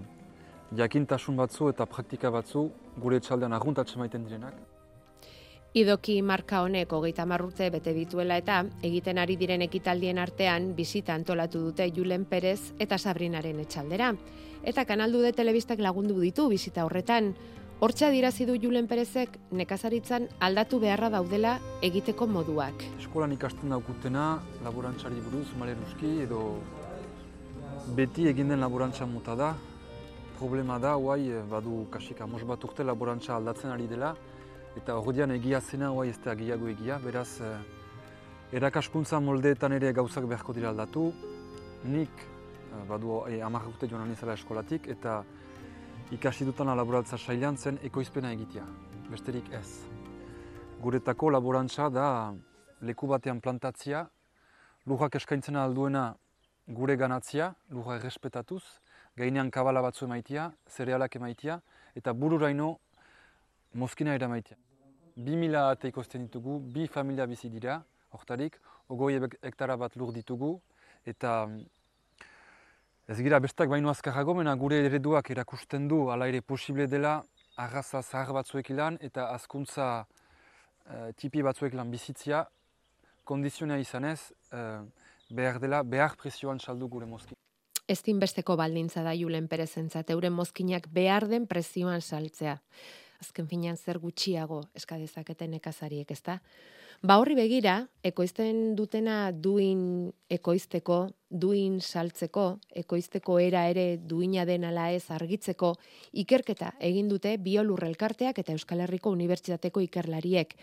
jakintasun 0.77 1.37
batzu 1.37 1.69
eta 1.73 1.87
praktika 1.87 2.31
batzu 2.31 2.69
gure 2.99 3.17
etxaldean 3.17 3.53
arguntatzen 3.53 3.99
maiten 4.03 4.27
direnak. 4.27 4.55
Idoki 5.77 6.23
marka 6.25 6.63
honek 6.65 6.93
hogeita 6.97 7.27
marrurte 7.29 7.69
bete 7.71 7.93
dituela 7.93 8.39
eta 8.41 8.63
egiten 8.83 9.19
ari 9.21 9.37
diren 9.37 9.63
ekitaldien 9.63 10.19
artean 10.19 10.73
bizita 10.75 11.13
antolatu 11.15 11.61
dute 11.67 11.91
Julen 11.93 12.25
Perez 12.25 12.73
eta 12.81 12.97
Sabrinaren 12.99 13.61
etxaldera. 13.61 14.15
Eta 14.65 14.85
kanaldu 14.89 15.21
de 15.23 15.33
telebistak 15.33 15.79
lagundu 15.85 16.17
ditu 16.21 16.49
bizita 16.49 16.87
horretan. 16.87 17.35
Hortza 17.79 18.09
dirazi 18.11 18.43
du 18.43 18.57
Julen 18.59 18.89
Perezek 18.91 19.37
nekazaritzan 19.55 20.25
aldatu 20.43 20.81
beharra 20.83 21.13
daudela 21.15 21.53
egiteko 21.87 22.27
moduak. 22.27 22.81
Eskolan 22.99 23.31
ikasten 23.37 23.71
daukutena 23.71 24.25
laborantzari 24.65 25.23
buruz, 25.23 25.45
maleruski, 25.61 26.11
edo 26.25 26.41
beti 27.95 28.27
egin 28.33 28.51
den 28.51 28.59
laborantza 28.67 29.07
mota 29.07 29.39
da. 29.39 29.53
Problema 30.41 30.81
da, 30.83 30.97
guai, 30.99 31.31
badu 31.47 31.85
kasik 31.95 32.25
amos 32.27 32.43
bat 32.51 32.67
urte 32.67 32.83
laborantza 32.83 33.37
aldatzen 33.37 33.71
ari 33.71 33.87
dela, 33.87 34.11
eta 34.75 34.99
horrean 34.99 35.39
egia 35.39 35.63
zena, 35.63 35.95
guai, 35.95 36.09
ez 36.11 36.19
da 36.25 36.35
gehiago 36.35 36.67
egia, 36.75 36.99
beraz, 36.99 37.29
eh, 37.47 37.57
erakaskuntza 38.59 39.23
moldeetan 39.23 39.79
ere 39.79 39.93
gauzak 39.93 40.27
beharko 40.27 40.53
dira 40.53 40.75
aldatu. 40.75 41.13
Nik, 41.85 42.27
eh, 42.27 42.87
badu, 42.91 43.23
eh, 43.29 43.41
amak 43.41 43.71
urte 43.71 43.87
joan 43.87 44.03
anizela 44.03 44.35
eskolatik, 44.35 44.89
eta 44.89 45.23
ikasi 46.11 46.45
dutana 46.45 46.75
laborantza 46.75 47.19
sailan 47.19 47.57
zen 47.57 47.79
ekoizpena 47.85 48.31
egitea, 48.33 48.65
besterik 49.11 49.51
ez. 49.53 49.85
Guretako 50.81 51.29
laborantza 51.31 51.91
da 51.93 52.33
leku 52.81 53.07
batean 53.11 53.43
plantatzia, 53.45 54.07
lujak 54.87 55.19
eskaintzen 55.21 55.57
alduena 55.61 56.15
gure 56.69 56.97
ganatzia, 56.97 57.51
lujak 57.69 58.01
errespetatuz, 58.01 58.63
gainean 59.21 59.51
kabala 59.51 59.83
batzu 59.85 60.07
emaitia, 60.07 60.49
zerealak 60.71 61.17
emaitia, 61.21 61.61
eta 61.95 62.15
bururaino 62.15 62.79
mozkina 63.75 64.15
eramaitia. 64.17 64.57
Bi 65.17 65.37
mila 65.37 65.69
ate 65.75 65.93
ikosten 65.93 66.25
ditugu, 66.25 66.59
bi 66.73 66.87
familia 66.89 67.27
bizi 67.27 67.51
dira, 67.53 67.83
hortarik, 68.17 68.57
ogoi 68.89 69.19
hektara 69.43 69.77
bat 69.77 69.97
lur 69.97 70.15
ditugu, 70.17 70.55
eta 71.05 71.51
ez 73.09 73.17
gira 73.25 73.41
bestak 73.41 73.71
baino 73.73 73.91
azkarrago, 73.91 74.35
mena 74.37 74.55
gure 74.61 74.83
ereduak 74.85 75.31
erakusten 75.33 75.89
du, 75.89 76.05
ala 76.13 76.29
ere 76.29 76.43
posible 76.43 76.87
dela, 76.87 77.23
arraza 77.57 78.03
zahar 78.03 78.35
batzuek 78.37 78.71
ilan, 78.75 78.99
eta 79.01 79.31
azkuntza 79.33 79.89
uh, 80.05 81.09
tipi 81.17 81.43
batzuek 81.43 81.75
lan 81.75 81.91
bizitzia, 81.91 82.45
kondizionea 83.25 83.81
izanez, 83.81 84.21
uh, 84.53 84.85
behar 85.31 85.59
dela, 85.65 85.83
behar 85.83 86.17
presioan 86.21 86.61
saldu 86.61 86.89
gure 86.89 87.09
mozkina 87.09 87.39
ez 87.89 88.03
dinbesteko 88.05 88.57
baldintza 88.61 89.03
da 89.03 89.15
Julen 89.17 89.49
Perezentzat 89.49 90.11
euren 90.13 90.35
mozkinak 90.37 90.91
behar 90.93 91.25
den 91.29 91.47
presioan 91.49 92.03
saltzea. 92.05 92.59
Azken 93.19 93.49
finean 93.51 93.77
zer 93.77 93.99
gutxiago 93.99 94.63
eska 94.79 94.99
dezaketen 94.99 95.51
nekazariek, 95.57 96.11
ezta? 96.11 96.39
Ba 97.03 97.15
horri 97.23 97.37
begira, 97.39 97.85
ekoizten 98.03 98.75
dutena 98.75 99.31
duin 99.31 100.11
ekoizteko, 100.35 100.97
duin 101.31 101.77
saltzeko, 101.79 102.47
ekoizteko 102.83 103.39
era 103.39 103.69
ere 103.71 104.01
duina 104.03 104.45
den 104.49 104.67
ala 104.67 104.89
ez 104.91 105.05
argitzeko, 105.15 105.77
ikerketa 106.25 106.73
egin 106.91 107.09
dute 107.09 107.37
biolurrelkarteak 107.39 108.43
eta 108.43 108.53
Euskal 108.53 108.83
Herriko 108.83 109.15
Unibertsitateko 109.15 109.87
ikerlariek. 109.87 110.57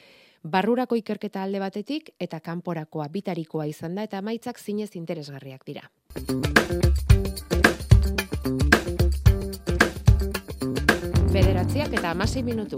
Barrurako 0.44 1.00
ikerketa 1.00 1.44
alde 1.44 1.64
batetik 1.64 2.12
eta 2.20 2.42
kanporakoa 2.44 3.08
bitarikoa 3.16 3.66
izan 3.72 3.96
da 3.96 4.04
eta 4.04 4.22
maitzak 4.22 4.60
zinez 4.60 4.92
interesgarriak 5.00 5.64
dira. 5.66 5.88
Bederatziak 11.36 11.92
eta 11.98 12.14
amasei 12.14 12.46
minutu. 12.48 12.78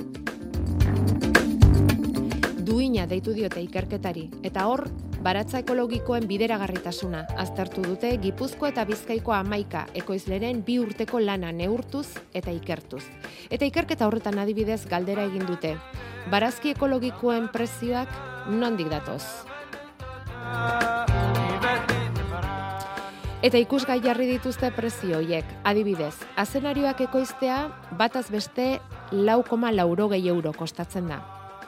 Duina 2.65 3.03
deitu 3.05 3.35
diote 3.35 3.61
ikerketari, 3.61 4.23
eta 4.49 4.63
hor, 4.65 4.81
baratza 5.21 5.61
ekologikoen 5.61 6.25
bideragarritasuna 6.25 7.21
aztertu 7.37 7.83
dute 7.85 8.15
Gipuzko 8.23 8.65
eta 8.71 8.81
Bizkaiko 8.89 9.35
amaika 9.37 9.85
ekoizleren 10.01 10.63
bi 10.65 10.79
urteko 10.81 11.21
lana 11.21 11.53
neurtuz 11.53 12.07
eta 12.33 12.49
ikertuz. 12.49 13.03
Eta 13.51 13.69
ikerketa 13.69 14.09
horretan 14.09 14.41
adibidez 14.41 14.87
galdera 14.89 15.29
egin 15.29 15.45
dute. 15.45 15.75
Barazki 16.33 16.73
ekologikoen 16.73 17.51
prezioak 17.53 18.09
nondik 18.49 18.89
datoz? 18.89 19.21
Eta 23.45 23.59
ikusgai 23.61 23.99
jarri 24.01 24.25
dituzte 24.31 24.71
prezio 24.73 25.19
hoiek. 25.19 25.45
Adibidez, 25.69 26.15
azenarioak 26.41 27.03
ekoiztea 27.05 27.57
bataz 27.99 28.31
beste 28.33 28.79
lau 29.11 29.43
koma 29.45 29.69
laurogei 29.69 30.23
euro 30.31 30.55
kostatzen 30.57 31.05
da. 31.11 31.19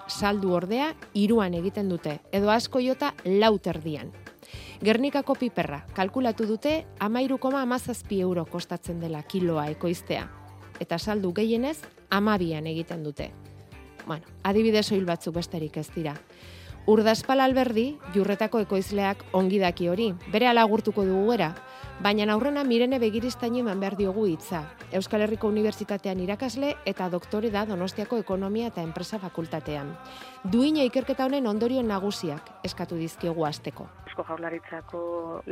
Saldu 0.10 0.56
ordea, 0.58 0.88
iruan 1.14 1.54
egiten 1.54 1.92
dute, 1.94 2.16
edo 2.34 2.50
asko 2.50 2.82
jota 2.82 3.12
lau 3.24 3.52
terdian. 3.62 4.10
Gernikako 4.82 5.36
piperra, 5.38 5.84
kalkulatu 5.94 6.48
dute, 6.50 6.74
amairu 7.00 7.38
koma 7.38 7.62
amazazpi 7.62 8.18
euro 8.26 8.48
kostatzen 8.50 9.00
dela 9.00 9.22
kiloa 9.22 9.68
ekoiztea. 9.70 10.26
Eta 10.82 10.98
saldu 10.98 11.36
gehienez, 11.38 11.78
amabian 12.10 12.66
egiten 12.66 13.06
dute. 13.06 13.30
Bueno, 14.08 14.26
adibidez 14.42 14.88
oil 14.92 15.06
batzuk 15.06 15.38
besterik 15.38 15.78
ez 15.78 15.92
dira. 15.94 16.18
Urdaspal 16.90 17.38
alberdi, 17.44 17.84
jurretako 18.16 18.64
ekoizleak 18.64 19.20
ongi 19.38 19.60
daki 19.62 19.92
hori, 19.92 20.08
bere 20.34 20.48
alagurtuko 20.50 21.04
dugu 21.06 21.36
era, 21.36 21.52
baina 22.00 22.26
aurrena 22.32 22.64
mirene 22.64 22.98
begiriztain 23.00 23.58
eman 23.60 23.80
behar 23.84 23.98
diogu 24.00 24.26
hitza. 24.30 24.62
Euskal 24.96 25.26
Herriko 25.26 25.50
Unibertsitatean 25.52 26.22
irakasle 26.24 26.72
eta 26.88 27.10
doktore 27.12 27.52
da 27.52 27.66
Donostiako 27.68 28.18
Ekonomia 28.24 28.70
eta 28.72 28.82
Enpresa 28.82 29.20
Fakultatean. 29.20 29.92
Duina 30.44 30.86
ikerketa 30.88 31.26
honen 31.28 31.48
ondorio 31.48 31.84
nagusiak 31.84 32.64
eskatu 32.64 32.96
dizkiogu 32.96 33.44
asteko. 33.46 33.90
Eusko 34.08 34.24
Jaurlaritzako 34.30 35.02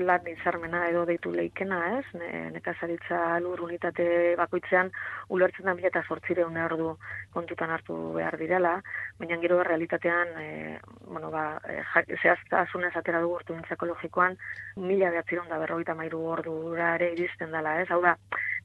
lan 0.08 0.30
izarmena 0.32 0.86
edo 0.88 1.04
deitu 1.06 1.34
leikena, 1.36 2.00
ez? 2.00 2.06
Ne, 2.16 2.30
nekazaritza 2.56 3.40
lur 3.44 3.62
unitate 3.68 4.36
bakoitzean 4.40 4.90
ulertzen 5.30 5.68
da 5.68 5.76
mila 5.76 5.92
eta 5.92 6.06
zortzireun 6.08 6.56
ordu 6.64 6.96
kontutan 7.36 7.70
hartu 7.70 7.98
behar 8.16 8.38
direla, 8.40 8.78
baina 9.20 9.38
gero 9.44 9.60
realitatean, 9.64 10.34
e, 10.40 10.80
bueno, 11.06 11.30
ba, 11.32 11.60
e, 11.68 11.84
zehaztasunez 12.22 12.96
atera 12.96 13.22
dugu 13.22 13.36
urtu 13.42 13.60
ekologikoan, 13.78 14.38
mila 14.78 15.12
behatziron 15.12 15.50
da 15.50 15.60
berroita 15.60 15.94
mairu 15.94 16.24
ordura 16.40 16.96
ere 16.96 17.12
iristen 17.14 17.52
dela, 17.52 17.80
ez? 17.82 17.90
Hau 17.92 18.02
da, 18.02 18.16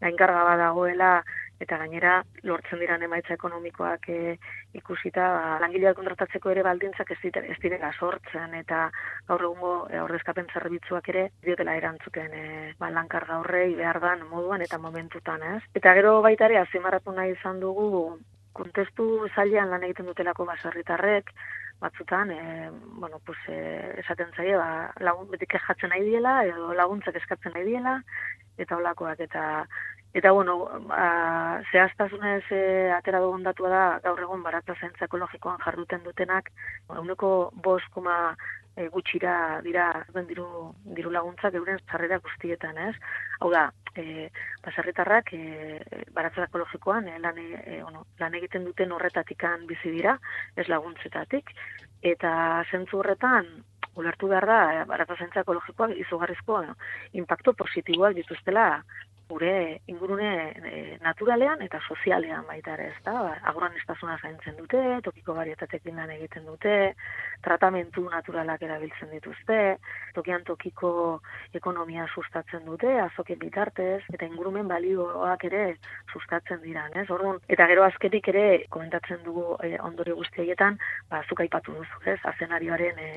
gainkarga 0.03 0.45
badagoela 0.51 1.15
eta 1.63 1.79
gainera 1.79 2.17
lortzen 2.49 2.81
diran 2.83 3.05
emaitza 3.07 3.37
ekonomikoak 3.37 4.09
e, 4.11 4.35
ikusita 4.79 5.29
ba, 5.37 5.43
langileak 5.63 5.97
kontratatzeko 5.99 6.51
ere 6.51 6.65
baldintzak 6.67 7.13
ez, 7.15 7.19
dira, 7.23 7.45
ez 7.47 7.59
direla 7.63 7.93
sortzen 7.93 8.57
eta 8.59 8.89
gaur 9.29 9.47
egungo 9.49 9.73
e, 9.91 10.01
ordezkapen 10.03 10.51
zerbitzuak 10.53 11.09
ere 11.15 11.29
diotela 11.47 11.77
erantzuten 11.79 12.35
e, 12.35 12.45
ba, 12.83 12.91
lankarga 12.91 13.39
horrei 13.45 13.71
behar 13.79 14.01
dan 14.03 14.27
moduan 14.31 14.67
eta 14.67 14.81
momentutan 14.83 15.47
ez. 15.55 15.63
Eta 15.79 15.95
gero 15.99 16.19
baita 16.27 16.51
ere 16.51 16.59
azimarratu 16.65 17.15
nahi 17.15 17.37
izan 17.37 17.63
dugu 17.63 18.05
kontestu 18.53 19.29
zailean 19.35 19.71
lan 19.73 19.85
egiten 19.87 20.11
dutelako 20.11 20.45
baserritarrek, 20.51 21.31
batzutan, 21.83 22.31
e, 22.31 22.71
bueno, 23.03 23.19
pues, 23.27 23.39
e, 23.49 23.59
esaten 24.01 24.31
zaie, 24.37 24.57
ba, 24.57 24.93
lagun, 25.01 25.31
betik 25.33 25.59
jatzen 25.67 25.91
nahi 25.91 26.07
diela, 26.07 26.37
edo 26.47 26.73
laguntzak 26.79 27.19
eskatzen 27.21 27.57
nahi 27.57 27.67
diela, 27.73 27.99
eta 28.59 28.79
olakoak, 28.79 29.27
eta 29.29 29.67
Eta, 30.13 30.31
bueno, 30.31 30.69
ba, 30.89 31.63
zehaztasunez 31.73 32.45
e, 32.53 32.91
atera 32.93 33.21
dugun 33.25 33.47
datua 33.47 33.69
da, 33.73 33.85
gaur 34.05 34.19
egun 34.21 34.43
baratza 34.45 34.75
zentza 34.77 35.07
ekologikoan 35.07 35.57
jarduten 35.65 36.03
dutenak, 36.05 36.51
uneko 37.01 37.31
bos 37.65 37.81
koma 37.95 38.37
e, 38.77 38.89
gutxira 38.89 39.61
dira 39.65 39.87
diru, 40.29 40.47
diru 40.97 41.13
laguntzak 41.13 41.55
euren 41.55 41.81
zarrera 41.91 42.19
guztietan, 42.25 42.79
ez? 42.79 42.95
Hau 43.41 43.51
da, 43.53 43.67
e, 43.97 44.29
basarritarrak 44.65 45.33
e, 45.37 45.43
baratza 46.15 46.47
ekologikoan 46.49 47.09
e, 47.09 47.19
lan, 47.23 47.39
e, 47.39 47.83
ono, 47.85 48.07
lan 48.21 48.39
egiten 48.39 48.65
duten 48.69 48.93
horretatikan 48.93 49.67
bizi 49.67 49.93
dira, 49.97 50.17
ez 50.57 50.69
laguntzetatik, 50.69 51.53
eta 52.15 52.33
zentzu 52.71 53.03
horretan, 53.03 53.51
ulertu 53.97 54.29
behar 54.29 54.47
da, 54.49 54.61
baratza 54.89 55.17
zentza 55.21 55.45
ekologikoak 55.45 55.97
izugarrizko, 56.05 56.63
impacto 57.23 57.53
positiboak 57.65 58.15
dituztela 58.21 58.69
gure 59.33 59.81
ingurune 59.89 60.53
e, 60.69 60.99
naturalean 61.01 61.63
eta 61.65 61.81
sozialean 61.89 62.45
baita 62.49 62.75
ere, 62.77 62.91
ezta? 62.93 63.15
Ba, 63.25 63.37
agroan 63.51 63.77
estasuna 63.81 64.19
zaintzen 64.21 64.59
dute, 64.59 64.81
tokiko 65.07 65.37
varietatekin 65.39 65.97
lan 66.01 66.13
egiten 66.17 66.45
dute, 66.49 66.75
tratamentu 67.45 68.05
naturalak 68.13 68.63
erabiltzen 68.67 69.13
dituzte, 69.15 69.59
tokian 70.19 70.45
tokiko 70.49 70.93
ekonomia 71.61 72.07
sustatzen 72.15 72.67
dute, 72.69 72.93
azoken 73.07 73.41
bitartez, 73.41 74.03
eta 74.13 74.29
ingurumen 74.29 74.69
balioak 74.69 75.47
ere 75.49 75.65
sustatzen 76.13 76.61
dira, 76.67 76.89
ez? 77.01 77.09
Orduan, 77.17 77.41
eta 77.49 77.69
gero 77.73 77.87
azkenik 77.89 78.29
ere 78.35 78.47
komentatzen 78.77 79.25
dugu 79.25 79.57
e, 79.65 79.75
ondori 79.81 80.17
guztietan, 80.19 80.79
ba, 81.09 81.25
zuk 81.29 81.41
aipatu 81.47 81.79
duzu, 81.79 82.05
ez? 82.13 82.19
Azenarioaren 82.35 83.01
e, 83.01 83.13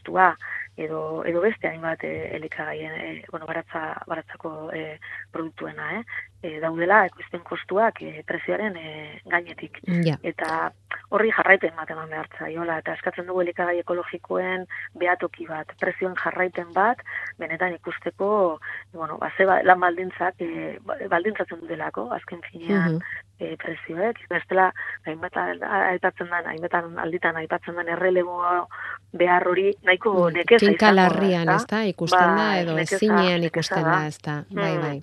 kostua, 0.00 0.36
edo, 0.76 1.24
edo 1.26 1.40
beste 1.40 1.68
hainbat 1.68 2.04
e, 2.04 2.36
elikagaien, 2.36 2.92
e, 2.92 3.24
bueno, 3.30 3.46
baratza, 3.46 4.02
baratzako 4.06 4.70
e, 4.72 4.98
produktuena, 5.30 6.00
eh? 6.00 6.04
E, 6.42 6.58
daudela 6.60 7.02
ekoizpen 7.04 7.42
kostuak 7.44 7.98
e, 8.00 8.22
prezioaren 8.26 8.76
e, 8.80 9.20
gainetik. 9.28 9.76
Ja. 10.06 10.14
Eta 10.24 10.70
horri 11.12 11.28
jarraiten 11.36 11.74
bat 11.76 11.90
eman 11.92 12.08
behar 12.08 12.28
zaiola, 12.38 12.78
eta 12.80 12.94
eskatzen 12.96 13.26
dugu 13.28 13.42
elikagai 13.42 13.78
ekologikoen 13.82 14.64
behatoki 14.96 15.44
bat, 15.46 15.68
prezioen 15.80 16.14
jarraiten 16.16 16.72
bat, 16.72 17.02
benetan 17.38 17.74
ikusteko, 17.76 18.58
bueno, 18.94 19.18
ba, 19.18 19.28
ze 19.36 19.44
ba- 19.44 19.60
lan 19.62 19.80
baldintzak, 19.80 20.34
e, 20.40 20.78
ba- 20.80 20.96
baldintzatzen 21.12 21.60
dutelako, 21.60 22.06
azken 22.16 22.40
finean, 22.50 22.94
Mhm. 22.94 23.00
e, 23.38 23.56
prezioek, 23.56 24.24
bestela, 24.30 24.72
hainbat 25.04 25.36
aipatzen 25.36 26.30
den, 26.30 26.46
hainbetan 26.46 26.98
alditan 26.98 27.36
aipatzen 27.36 27.76
den 27.76 27.88
errelego 27.88 28.66
behar 29.12 29.46
hori 29.48 29.74
nahiko 29.82 30.30
nekeza 30.30 30.64
Kinka 30.66 30.86
izango 30.88 30.96
da, 30.96 31.02
larrian, 31.02 31.48
ezta? 31.48 31.56
ezta? 31.56 31.84
Ikusten 31.84 32.20
da, 32.20 32.34
Bai, 32.36 32.62
edo 32.62 32.72
nekeza- 32.76 32.96
ezinean 32.96 33.40
nekeza 33.40 33.46
ikusten 33.46 33.82
da. 33.84 33.90
da, 33.90 34.06
ezta? 34.06 34.44
Bai, 34.50 34.76
Mm. 34.76 34.80
bai. 34.80 35.02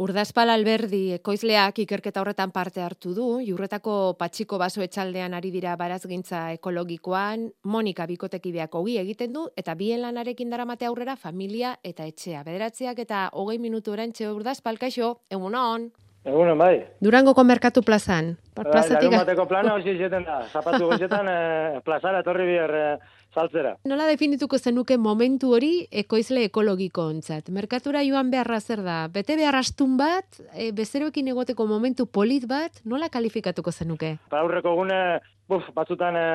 Urdazpal 0.00 0.50
Alberdi 0.50 1.12
ekoizleak 1.16 1.80
ikerketa 1.84 2.22
horretan 2.22 2.52
parte 2.54 2.82
hartu 2.84 3.14
du, 3.14 3.28
jurretako 3.44 4.14
patxiko 4.20 4.58
baso 4.58 4.82
etxaldean 4.84 5.34
ari 5.36 5.50
dira 5.54 5.76
barazgintza 5.76 6.46
ekologikoan, 6.56 7.50
Monika 7.64 8.06
bikotekideak 8.10 8.74
hogi 8.74 8.98
egiten 9.02 9.32
du, 9.36 9.46
eta 9.56 9.74
bien 9.74 10.02
lanarekin 10.02 10.50
daramate 10.50 10.86
aurrera 10.88 11.16
familia 11.16 11.76
eta 11.84 12.06
etxea. 12.06 12.44
Bederatziak 12.46 12.98
eta 13.06 13.28
hogei 13.32 13.58
minutu 13.58 13.92
erantxe 13.96 14.30
Urdazpal, 14.30 14.78
kaixo, 14.78 15.18
egunon. 15.30 15.90
Egunon, 16.20 16.58
bai. 16.60 16.74
Durangoko 17.00 17.42
Merkatu 17.48 17.80
plazan. 17.82 18.34
Bai, 18.52 18.66
Plazatik, 18.66 19.06
larun 19.08 19.22
bateko 19.22 19.46
plana 19.48 19.72
hori 19.78 19.96
da. 19.98 20.42
Zapatu 20.52 20.90
gozetan 20.90 21.28
e, 21.28 21.80
plazara 21.84 22.20
etorri 22.20 22.44
biher 22.44 22.74
e, 22.76 22.84
saltzera. 23.34 23.74
Nola 23.88 24.06
definituko 24.10 24.58
zenuke 24.58 24.96
momentu 24.98 25.52
hori 25.56 25.86
ekoizle 26.02 26.44
ekologiko 26.48 27.06
ontzat? 27.12 27.50
Merkatura 27.54 28.02
joan 28.06 28.30
beharra 28.32 28.60
zer 28.60 28.82
da? 28.86 29.00
Bete 29.12 29.36
behar 29.38 29.58
astun 29.60 29.96
bat, 30.00 30.40
e, 30.54 30.70
bezeroekin 30.76 31.30
egoteko 31.32 31.66
momentu 31.66 32.06
polit 32.06 32.46
bat, 32.50 32.82
nola 32.84 33.08
kalifikatuko 33.08 33.72
zenuke? 33.72 34.16
Ba, 34.30 34.42
aurreko 34.42 34.74
gune, 34.78 35.00
buf, 35.48 35.70
batzutan 35.76 36.18
e, 36.18 36.26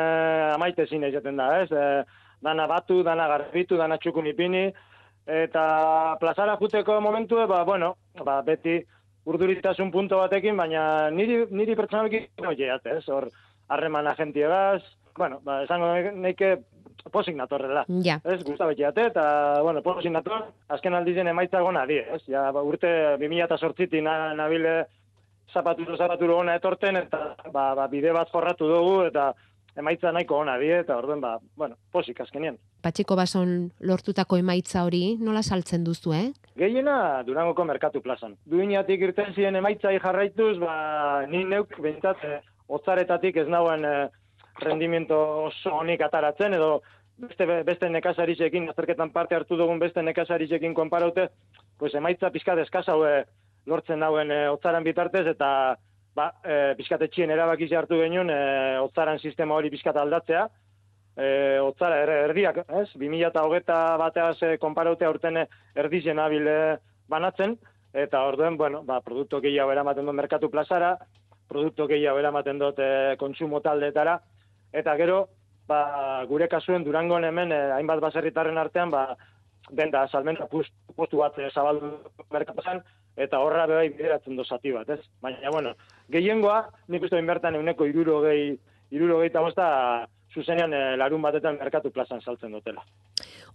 amaite 0.55 0.87
zine 0.87 1.11
izaten 1.11 1.39
da, 1.41 1.51
ez? 1.63 1.69
E, 1.71 2.25
dana 2.45 2.67
batu, 2.71 3.01
dana 3.03 3.27
garbitu, 3.31 3.77
dana 3.79 3.97
txukun 3.97 4.27
ipini, 4.31 4.67
eta 5.25 5.63
plazara 6.21 6.57
juteko 6.59 6.99
momentu, 7.01 7.39
ba, 7.49 7.63
bueno, 7.67 7.95
ba, 8.23 8.41
beti 8.45 8.79
urduritasun 9.25 9.89
punto 9.91 10.19
batekin, 10.21 10.57
baina 10.57 11.09
niri, 11.09 11.45
niri 11.49 11.75
pertsonalki 11.75 12.27
noiat, 12.43 12.85
ez? 12.93 13.03
Hor, 13.09 13.31
harreman 13.73 14.07
agentiegaz, 14.07 14.83
bueno, 15.17 15.39
ba, 15.43 15.63
esango 15.65 15.89
neike 16.13 16.55
posik 17.11 17.35
natorrela. 17.37 17.85
Ja. 18.03 18.19
Ez, 18.23 18.41
gusta 18.43 18.67
betiate, 18.69 19.09
eta, 19.11 19.25
bueno, 19.63 19.81
posik 19.85 20.11
nator, 20.11 20.49
azken 20.67 20.97
aldizen 20.97 21.27
emaitza 21.31 21.61
gona 21.61 21.85
die, 21.89 22.03
ez? 22.15 22.21
Ja, 22.27 22.49
ba, 22.55 22.63
urte 22.65 22.91
2008 23.21 24.01
na, 24.05 24.33
nabile 24.37 24.85
zapaturo, 25.53 25.97
zapaturo 25.97 26.39
ona 26.41 26.55
etorten, 26.59 26.97
eta, 27.03 27.35
ba, 27.51 27.73
ba, 27.77 27.87
bide 27.91 28.13
bat 28.15 28.31
jorratu 28.33 28.67
dugu, 28.69 28.95
eta 29.09 29.33
emaitza 29.75 30.11
nahiko 30.15 30.39
ona 30.39 30.57
die, 30.59 30.79
eta 30.83 30.97
orduen, 30.97 31.21
ba, 31.21 31.37
bueno, 31.59 31.77
posik 31.91 32.21
azkenien. 32.23 32.57
Patxiko 32.83 33.17
bason 33.19 33.55
lortutako 33.79 34.39
emaitza 34.39 34.85
hori, 34.87 35.17
nola 35.19 35.43
saltzen 35.43 35.83
duzu, 35.83 36.13
eh? 36.15 36.27
Gehiena 36.59 37.23
Durangoko 37.27 37.65
merkatu 37.67 38.01
plazan. 38.01 38.37
Duinatik 38.47 39.01
irten 39.09 39.33
ziren 39.35 39.57
emaitzai 39.59 39.97
jarraituz, 39.99 40.57
ba, 40.61 40.75
ni 41.31 41.43
neuk 41.43 41.75
behintzat 41.81 42.23
eh, 42.23 42.39
otzaretatik 42.67 43.43
ez 43.43 43.47
nauen 43.51 43.85
eh, 43.85 44.07
rendimiento 44.61 45.17
oso 45.45 45.73
honik 45.75 46.01
ataratzen, 46.01 46.53
edo 46.53 46.81
beste, 47.17 47.45
beste 47.63 47.89
nekazarizekin, 47.89 48.69
azterketan 48.69 49.11
parte 49.11 49.35
hartu 49.35 49.57
dugun 49.57 49.79
beste 49.79 50.03
nekazarizekin 50.03 50.73
konparaute, 50.73 51.29
pues 51.79 51.93
emaitza 51.95 52.31
pizkat 52.31 52.59
eskaz 52.63 52.87
haue 52.89 53.23
lortzen 53.65 54.03
dauen 54.03 54.31
e, 54.31 54.45
otzaran 54.49 54.83
bitartez, 54.83 55.25
eta 55.31 55.49
ba, 56.15 56.29
e, 56.43 56.75
pizkat 56.77 57.07
etxien 57.07 57.31
erabakiz 57.33 57.71
hartu 57.73 57.99
genuen 58.01 58.29
e, 58.29 58.39
otzaran 58.83 59.19
sistema 59.19 59.55
hori 59.55 59.71
pizkat 59.73 59.97
aldatzea, 59.97 60.45
e, 61.15 61.27
otzara 61.63 62.01
er, 62.03 62.13
erdiak, 62.29 62.63
ez? 62.67 62.89
2008 62.99 63.79
bateaz 64.01 64.35
e, 64.43 64.57
konparaute 64.61 65.07
aurten 65.07 65.41
erdizen 65.75 66.19
abile 66.19 66.77
banatzen, 67.09 67.57
eta 67.95 68.25
orduen, 68.27 68.57
bueno, 68.59 68.83
ba, 68.83 68.99
produktu 69.01 69.39
gehiago 69.43 69.71
eramaten 69.71 70.05
dut 70.05 70.15
merkatu 70.15 70.49
plazara, 70.51 70.95
produktu 71.47 71.87
gehiago 71.87 72.19
eramaten 72.19 72.59
dut 72.59 72.79
e, 72.79 72.89
kontsumo 73.21 73.61
taldeetara, 73.63 74.19
eta 74.75 74.95
gero, 74.99 75.27
ba, 75.67 76.25
gure 76.29 76.47
kasuen 76.51 76.83
Durangon 76.85 77.25
hemen 77.25 77.51
e, 77.51 77.61
hainbat 77.77 78.03
baserritarren 78.03 78.57
artean, 78.61 78.91
ba, 78.91 79.15
denda 79.71 80.05
salmenta 80.07 80.47
post- 80.51 80.75
postu 80.95 81.23
bat 81.23 81.37
e, 81.39 81.49
zabaldu 81.51 81.95
merkatuan, 82.31 82.83
eta 83.15 83.39
horra 83.39 83.65
bai 83.71 83.89
bideratzen 83.89 84.35
do 84.35 84.43
zati 84.43 84.73
bat, 84.75 84.89
ez? 84.89 84.99
Baina, 85.21 85.49
bueno, 85.51 85.75
gehiengoa, 86.11 86.65
nik 86.91 87.07
uste 87.07 87.21
bertan 87.21 87.55
euneko 87.55 87.87
irurogei, 87.87 88.57
irurogei 88.91 89.31
eta 89.31 89.41
bosta, 89.41 89.69
zuzenean 90.35 90.73
e, 90.73 90.83
larun 90.99 91.23
batetan 91.23 91.57
merkatu 91.59 91.91
plazan 91.95 92.21
saltzen 92.21 92.51
dutela. 92.51 92.83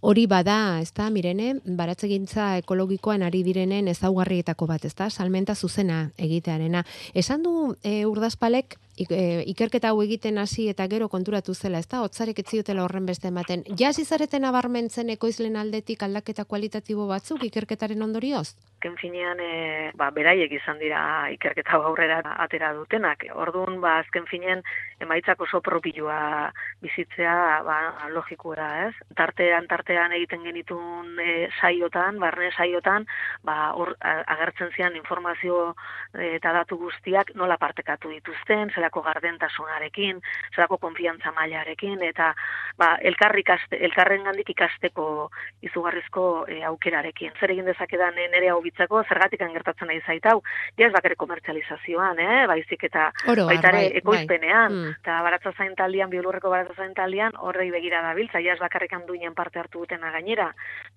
Hori 0.01 0.25
bada, 0.25 0.81
ezta, 0.81 1.11
Mirene, 1.13 1.51
baratzegintza 1.77 2.55
ekologikoan 2.63 3.21
ari 3.21 3.43
direnen 3.45 3.87
ezaugarrietako 3.91 4.65
bat, 4.71 4.87
ezta, 4.89 5.11
salmenta 5.13 5.53
zuzena 5.53 6.07
egitearena. 6.17 6.81
Esan 7.13 7.45
du 7.45 7.75
e, 7.83 8.01
urdazpalek 8.09 8.79
ik- 8.97 9.11
e, 9.11 9.43
ikerketa 9.47 9.89
hau 9.89 10.01
egiten 10.03 10.37
hasi 10.37 10.69
eta 10.69 10.87
gero 10.87 11.09
konturatu 11.09 11.53
zela, 11.53 11.79
ezta, 11.79 12.01
hotzarek 12.01 12.39
etziotela 12.39 12.83
horren 12.83 13.05
beste 13.05 13.27
ematen. 13.27 13.63
Ja 13.77 13.93
zizareten 13.93 14.45
abarmentzen 14.45 15.09
ekoizlen 15.09 15.55
aldetik 15.55 16.03
aldaketa 16.03 16.45
kualitatibo 16.45 17.07
batzuk 17.07 17.43
ikerketaren 17.43 18.01
ondorioz? 18.01 18.55
azken 18.81 18.97
finean 18.97 19.37
e, 19.39 19.91
ba, 19.93 20.07
beraiek 20.09 20.51
izan 20.57 20.79
dira 20.81 21.29
ikerketa 21.29 21.77
aurrera 21.77 22.17
atera 22.41 22.73
dutenak. 22.73 23.27
Orduan, 23.35 23.79
ba, 23.79 23.99
azken 23.99 24.25
finean 24.25 24.63
emaitzak 24.99 25.39
oso 25.45 25.61
propioa 25.61 26.51
bizitzea 26.81 27.61
ba, 27.61 27.75
logikura, 28.09 28.87
ez? 28.87 28.95
Tartean, 29.15 29.67
tartean 29.69 30.11
egiten 30.17 30.41
genitun 30.43 31.13
e, 31.21 31.49
saiotan, 31.61 32.17
barne 32.17 32.49
saiotan, 32.57 33.05
ba, 33.43 33.71
hor 33.77 33.93
a- 34.01 34.23
agertzen 34.33 34.73
zian 34.75 34.95
informazio 34.95 35.75
eta 36.17 36.51
datu 36.51 36.77
guztiak 36.81 37.35
nola 37.35 37.57
partekatu 37.61 38.09
dituzten, 38.09 38.71
zelako 38.81 39.01
gardentasunarekin, 39.05 40.21
zelako 40.55 40.77
konfiantza 40.81 41.31
mailarekin, 41.37 42.01
eta 42.03 42.31
ba, 42.77 42.95
elkar 43.05 43.35
ikaste, 43.37 43.77
elkarren 43.85 44.23
gandik 44.25 44.49
ikasteko 44.49 45.29
izugarrizko 45.61 46.45
e, 46.49 46.61
aukerarekin. 46.65 47.33
Zer 47.39 47.53
egin 47.53 47.67
dezakedan 47.69 48.17
e, 48.17 48.27
nere 48.33 48.49
hau 48.49 48.61
bitzako, 48.65 49.03
zergatik 49.07 49.41
gertatzen 49.53 49.87
nahi 49.91 50.01
zaitau, 50.07 50.41
ja 50.77 50.87
ez 50.87 50.93
bakare 50.93 51.15
komertzializazioan, 51.19 52.19
eh? 52.19 52.45
baizik 52.47 52.83
eta 52.89 53.09
Oro, 53.31 53.45
baita 53.49 53.69
ere 53.69 53.77
bai, 53.77 53.97
ekoizpenean, 54.01 54.71
Mm. 54.71 54.91
eta 55.01 55.17
baratza 55.25 55.51
zain 55.57 55.73
taldian, 55.75 56.09
biolurreko 56.09 56.49
baratza 56.49 56.73
zain 56.77 56.93
taldian, 56.95 57.33
horrei 57.37 57.69
begira 57.71 58.01
da 58.01 58.13
biltza, 58.15 58.39
ja 58.39 58.53
ez 58.53 58.59
bakarrekan 58.59 59.05
duinen 59.07 59.33
parte 59.35 59.59
hartu 59.59 59.81
dutena 59.83 60.11
gainera, 60.11 60.47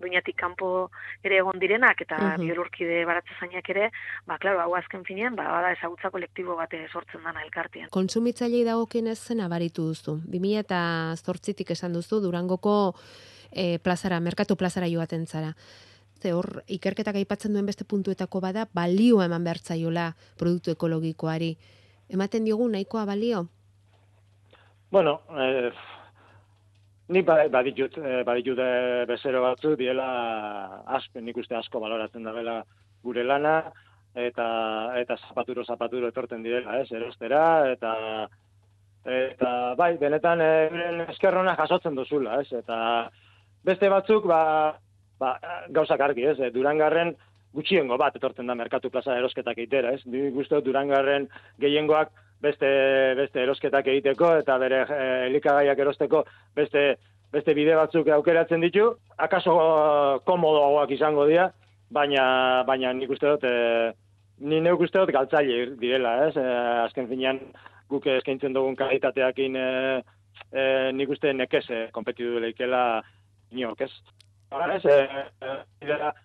duinatik 0.01 0.37
kanpo 0.39 0.91
ere 1.25 1.39
egon 1.43 1.59
direnak, 1.59 2.01
eta 2.01 2.17
Mhm. 2.17 2.41
biolurkide 2.47 3.05
baratza 3.05 3.35
zainak 3.41 3.69
ere, 3.69 3.91
ba, 4.27 4.39
klaro, 4.39 4.61
hau 4.61 4.75
azken 4.77 5.05
finean, 5.05 5.35
ba, 5.37 5.45
bada 5.51 5.73
ezagutza 5.73 6.11
kolektibo 6.11 6.57
bate 6.57 6.87
sortzen 6.93 7.23
dana 7.25 7.43
elkartean. 7.75 7.91
Kontsumitzailei 7.91 8.65
dagokienez 8.65 9.19
zen 9.19 9.41
abaritu 9.41 9.89
duzu. 9.89 10.21
2008tik 10.31 11.71
esan 11.75 11.93
duzu 11.93 12.21
Durangoko 12.23 12.95
e, 13.51 13.79
plazara, 13.79 14.21
merkatu 14.21 14.57
plazara 14.57 14.87
joaten 14.89 15.27
zara. 15.27 15.55
Ze 16.21 16.33
hor, 16.33 16.63
ikerketak 16.69 17.17
aipatzen 17.17 17.53
duen 17.53 17.67
beste 17.67 17.85
puntuetako 17.85 18.41
bada, 18.41 18.67
balio 18.73 19.21
eman 19.23 19.45
behar 19.45 19.59
zaiola 19.59 20.15
produktu 20.39 20.71
ekologikoari. 20.71 21.57
Ematen 22.09 22.45
diogu 22.45 22.69
nahikoa 22.69 23.05
balio? 23.07 23.49
Bueno, 24.91 25.21
eh, 25.37 25.71
ni 27.09 27.23
ba- 27.23 27.49
baditut, 27.49 27.99
eh, 27.99 28.23
baditut 28.25 28.59
eh, 28.59 29.05
bezero 29.09 29.43
batzu, 29.43 29.75
diela 29.77 30.83
asko, 30.87 31.21
nik 31.21 31.37
uste 31.37 31.57
asko 31.57 31.81
baloratzen 31.81 32.23
da 32.25 32.33
bela 32.33 32.65
gure 33.03 33.25
lana, 33.25 33.73
eta 34.15 34.47
eta 35.01 35.17
zapaturo 35.29 35.65
zapaturo 35.65 36.09
etorten 36.09 36.43
direla, 36.43 36.79
ez, 36.81 36.91
erostera, 36.93 37.73
eta 37.73 37.93
eta 39.05 39.75
bai, 39.77 39.97
benetan 40.01 40.41
eh, 40.41 40.69
euren 40.71 41.05
eskerrona 41.11 41.57
jasotzen 41.59 41.95
duzula, 41.95 42.41
ez, 42.41 42.53
eta 42.53 43.11
beste 43.65 43.89
batzuk, 43.93 44.27
ba, 44.27 44.75
ba, 45.21 45.37
gauzak 45.75 46.01
argi, 46.01 46.25
ez, 46.31 46.39
eh, 46.41 46.51
durangarren, 46.55 47.15
gutxiengo 47.55 47.97
bat 48.01 48.17
etortzen 48.19 48.51
da 48.51 48.57
merkatu 48.59 48.91
plaza 48.91 49.17
erosketak 49.19 49.59
egitera, 49.59 49.95
ez? 49.95 50.03
Ni 50.11 50.29
gustu 50.35 50.61
Durangarren 50.65 51.29
gehiengoak 51.63 52.11
beste 52.43 52.69
beste 53.17 53.43
erosketak 53.45 53.87
egiteko 53.93 54.35
eta 54.41 54.57
bere 54.59 54.81
eh, 54.85 55.27
elikagaiak 55.29 55.79
erosteko 55.87 56.25
beste 56.57 56.97
beste 57.35 57.55
bide 57.55 57.75
batzuk 57.75 58.09
aukeratzen 58.15 58.63
ditu, 58.63 58.93
akaso 59.19 59.55
komodoagoak 60.27 60.93
izango 60.95 61.25
dira, 61.27 61.49
baina 61.91 62.27
baina 62.67 62.93
nik 62.95 63.11
uste 63.11 63.33
dut 63.33 63.47
eh, 63.49 63.91
ni 64.45 64.61
neuk 64.61 64.85
uste 64.87 65.01
dut 65.01 65.13
galtzaile 65.15 65.75
direla, 65.81 66.17
ez? 66.29 66.35
Eh, 66.37 66.83
azken 66.85 67.09
finean 67.09 67.41
guk 67.91 68.07
eskaintzen 68.13 68.55
dugun 68.57 68.77
kalitateakin 68.77 69.57
eh, 69.61 70.03
eh, 70.53 70.91
nik 70.93 71.13
uste 71.17 71.33
nekez 71.33 71.65
eh, 71.71 71.89
kompetitu 71.93 72.41
leikela 72.43 73.03
inok, 73.53 73.87
ez? 73.87 73.91
Hala, 74.55 74.77
ez, 74.77 74.85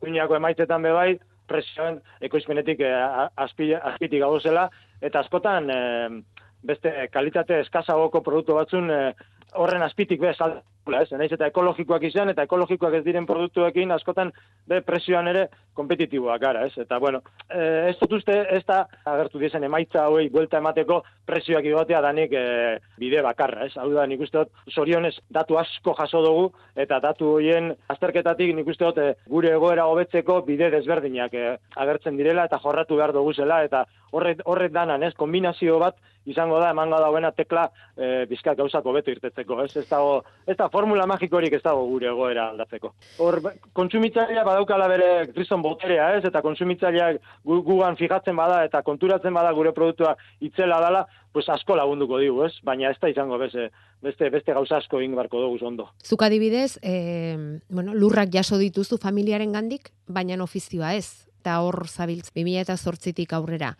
uinako 0.05 0.37
emaitzetan 0.37 0.85
bebai, 0.85 1.13
presioen 1.49 1.99
ekoizpenetik 2.25 2.83
eh, 2.85 3.25
azpi, 3.45 3.71
azpitik 3.73 4.23
gau 4.23 4.37
zela, 4.39 4.67
eta 5.01 5.23
askotan 5.23 5.69
eh, 5.73 6.19
beste 6.65 6.91
kalitate 7.13 7.61
eskazagoko 7.63 8.21
produktu 8.25 8.57
batzun 8.59 8.91
eh, 8.93 9.11
horren 9.57 9.85
azpitik 9.85 10.21
be 10.21 10.33
sal 10.35 10.59
ez, 10.87 11.11
naiz 11.11 11.31
eta 11.31 11.47
ekologikoak 11.51 12.03
izan 12.07 12.31
eta 12.31 12.43
ekologikoak 12.47 12.99
ez 12.99 13.03
diren 13.05 13.27
produktuekin 13.29 13.91
askotan 13.91 14.31
be 14.67 14.81
presioan 14.81 15.27
ere 15.27 15.47
kompetitiboak 15.77 16.41
gara, 16.41 16.65
ez? 16.65 16.73
Eta 16.81 16.97
bueno, 16.99 17.21
eh, 17.49 17.89
ez 17.91 17.97
dut 17.99 18.17
uste 18.19 18.35
ez 18.55 18.63
da 18.67 18.85
agertu 19.05 19.39
diesen 19.39 19.63
emaitza 19.63 20.05
hauei 20.05 20.29
buelta 20.29 20.57
emateko 20.57 21.03
presioak 21.25 21.65
igotea 21.65 22.01
danik 22.01 22.33
eh, 22.33 22.79
bide 22.97 23.21
bakarra, 23.21 23.65
ez? 23.65 23.77
Hau 23.77 23.89
da, 23.93 24.05
nik 24.07 24.21
uste 24.25 24.43
dut 24.43 24.73
sorionez 24.73 25.15
datu 25.29 25.59
asko 25.61 25.95
jaso 25.99 26.23
dugu 26.25 26.49
eta 26.75 26.99
datu 26.99 27.35
hoien 27.37 27.73
azterketatik 27.87 28.55
nik 28.55 28.67
uste 28.67 28.85
dut 28.85 29.01
eh, 29.03 29.13
gure 29.27 29.53
egoera 29.55 29.87
hobetzeko 29.91 30.41
bide 30.47 30.71
desberdinak 30.73 31.33
eh, 31.33 31.57
agertzen 31.75 32.17
direla 32.17 32.45
eta 32.49 32.59
jorratu 32.63 32.97
behar 32.99 33.13
dugu 33.13 33.33
zela 33.33 33.63
eta 33.63 33.85
horret 34.11 34.41
horret 34.45 34.73
danan, 34.73 35.03
ez? 35.03 35.13
Kombinazio 35.17 35.77
bat 35.79 35.99
izango 36.29 36.59
da 36.61 36.71
emango 36.73 36.99
dauena 37.01 37.31
tekla 37.35 37.67
eh, 37.97 38.25
bizkat 38.29 38.57
gauzak 38.57 38.85
hobeto 38.85 39.11
irtetzeko, 39.13 39.61
ez? 39.63 39.75
Ez 39.77 39.87
dago 39.89 40.21
ez 40.47 40.57
da 40.57 40.68
formula 40.71 41.05
magikorik 41.09 41.53
ez 41.57 41.61
dago 41.63 41.85
gure 41.89 42.09
egoera 42.11 42.49
aldatzeko. 42.53 42.93
Hor 43.19 43.39
kontsumitzailea 43.73 44.43
badaukala 44.47 44.87
bere 44.91 45.09
kriston 45.33 45.61
boterea, 45.61 46.11
ez? 46.17 46.23
Eta 46.29 46.41
kontsumitzaileak 46.45 47.21
gu, 47.43 47.61
gugan 47.67 47.97
fijatzen 47.99 48.35
bada 48.35 48.63
eta 48.65 48.81
konturatzen 48.85 49.33
bada 49.33 49.51
gure 49.57 49.73
produktua 49.73 50.15
itzela 50.39 50.79
dala, 50.81 51.05
pues 51.33 51.47
asko 51.49 51.75
lagunduko 51.77 52.19
digu, 52.19 52.43
ez? 52.47 52.53
Baina 52.63 52.89
ez 52.89 52.97
da 53.01 53.11
izango 53.11 53.37
beste 53.37 53.69
beste 54.01 54.29
beste 54.31 54.53
gauza 54.55 54.77
asko 54.79 54.99
egin 55.01 55.15
barko 55.15 55.41
dugu 55.41 55.59
ondo. 55.67 55.89
Zuk 56.03 56.23
adibidez, 56.23 56.79
eh, 56.81 57.59
bueno, 57.69 57.93
lurrak 57.93 58.29
jaso 58.31 58.57
dituzu 58.57 58.97
familiaren 58.97 59.51
gandik, 59.51 59.91
baina 60.07 60.41
ofizioa 60.43 60.93
ez. 60.95 61.27
Eta 61.39 61.61
hor 61.63 61.87
zabiltz 61.87 62.31
2008tik 62.35 63.33
aurrera. 63.33 63.75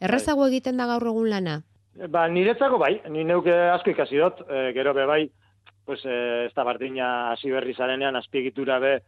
Errazago 0.00 0.46
egiten 0.46 0.76
da 0.76 0.86
gaur 0.86 1.06
egun 1.06 1.30
lana? 1.30 1.62
Ba, 2.10 2.26
niretzako 2.28 2.78
bai, 2.78 3.00
ni 3.08 3.22
neuke 3.24 3.54
asko 3.70 3.92
ikasi 3.92 4.18
dut, 4.18 4.40
e, 4.50 4.72
gero 4.74 4.92
be 4.94 5.04
bai, 5.06 5.22
pues, 5.84 6.04
e, 6.04 6.46
ez 6.46 6.54
da 6.54 6.64
bardina 6.64 7.32
hasi 7.32 7.50
berri 7.50 7.74
zarenean 7.74 8.16
azpiegitura 8.16 8.78
be 8.78 8.98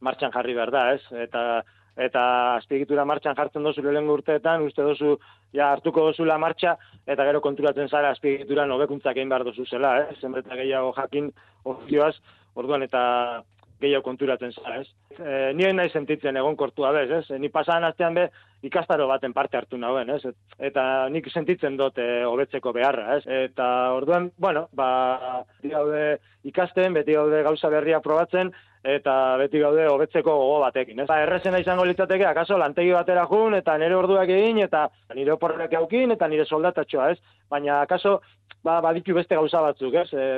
martxan 0.00 0.32
jarri 0.34 0.54
behar 0.54 0.70
da, 0.74 0.84
ez? 0.94 1.02
Eta, 1.26 1.62
eta 1.96 2.22
azpiegitura 2.56 3.04
martxan 3.06 3.36
jartzen 3.38 3.62
dozu 3.62 3.82
lehen 3.86 4.10
urteetan, 4.10 4.66
uste 4.66 4.82
dozu 4.82 5.16
ja 5.54 5.70
hartuko 5.72 6.08
dozula 6.10 6.38
martxa, 6.38 6.76
eta 7.06 7.26
gero 7.28 7.40
konturatzen 7.40 7.88
zara 7.88 8.10
azpiegitura 8.10 8.66
nobekuntzak 8.66 9.16
egin 9.16 9.30
behar 9.30 9.44
dozu 9.46 9.66
zela, 9.66 9.96
ez? 10.02 10.18
Zenbeta 10.20 10.56
gehiago 10.58 10.92
jakin 10.96 11.30
ofioaz, 11.64 12.16
orduan 12.54 12.82
eta 12.82 13.04
gehiago 13.84 14.04
konturatzen 14.08 14.52
zara, 14.56 14.80
ez? 14.82 14.88
E, 15.14 15.52
nien 15.56 15.76
nahi 15.78 15.92
sentitzen 15.92 16.36
egon 16.40 16.56
kortua 16.56 16.90
bez, 16.96 17.08
ez? 17.20 17.38
Ni 17.40 17.50
pasadan 17.52 17.86
astean 17.90 18.16
be 18.16 18.28
ikastaro 18.64 19.06
baten 19.10 19.34
parte 19.36 19.58
hartu 19.60 19.78
nauen, 19.80 20.10
ez? 20.16 20.22
Et, 20.30 20.36
eta 20.70 20.84
nik 21.12 21.28
sentitzen 21.30 21.76
dut 21.80 22.00
e, 22.00 22.08
hobetzeko 22.28 22.72
beharra, 22.76 23.18
ez? 23.18 23.24
Eta 23.50 23.66
orduan, 23.96 24.30
bueno, 24.40 24.68
ba, 24.72 25.44
beti 25.56 25.74
gaude 25.74 26.04
ikasten, 26.50 26.96
beti 26.96 27.16
gaude 27.16 27.42
gauza 27.46 27.70
berria 27.72 28.00
probatzen, 28.04 28.52
eta 28.84 29.14
beti 29.40 29.60
gaude 29.62 29.86
hobetzeko 29.88 30.32
gogo 30.40 30.58
batekin, 30.64 31.00
ez? 31.00 31.08
Ba, 31.08 31.22
errezena 31.24 31.60
izango 31.62 31.86
litzateke, 31.88 32.26
akaso 32.28 32.58
lantegi 32.60 32.92
batera 32.96 33.24
jun, 33.30 33.56
eta 33.60 33.78
nire 33.80 33.96
orduak 33.96 34.28
egin, 34.28 34.60
eta 34.64 34.88
nire 35.16 35.36
oporrek 35.36 35.72
aukin, 35.80 36.12
eta 36.16 36.28
nire 36.28 36.44
soldatatxoa, 36.44 37.12
ez? 37.14 37.40
Baina, 37.50 37.80
akaso, 37.80 38.18
ba, 38.64 38.80
baditu 38.84 39.16
beste 39.16 39.40
gauza 39.40 39.64
batzuk, 39.64 39.96
ez? 40.02 40.10
E, 40.12 40.28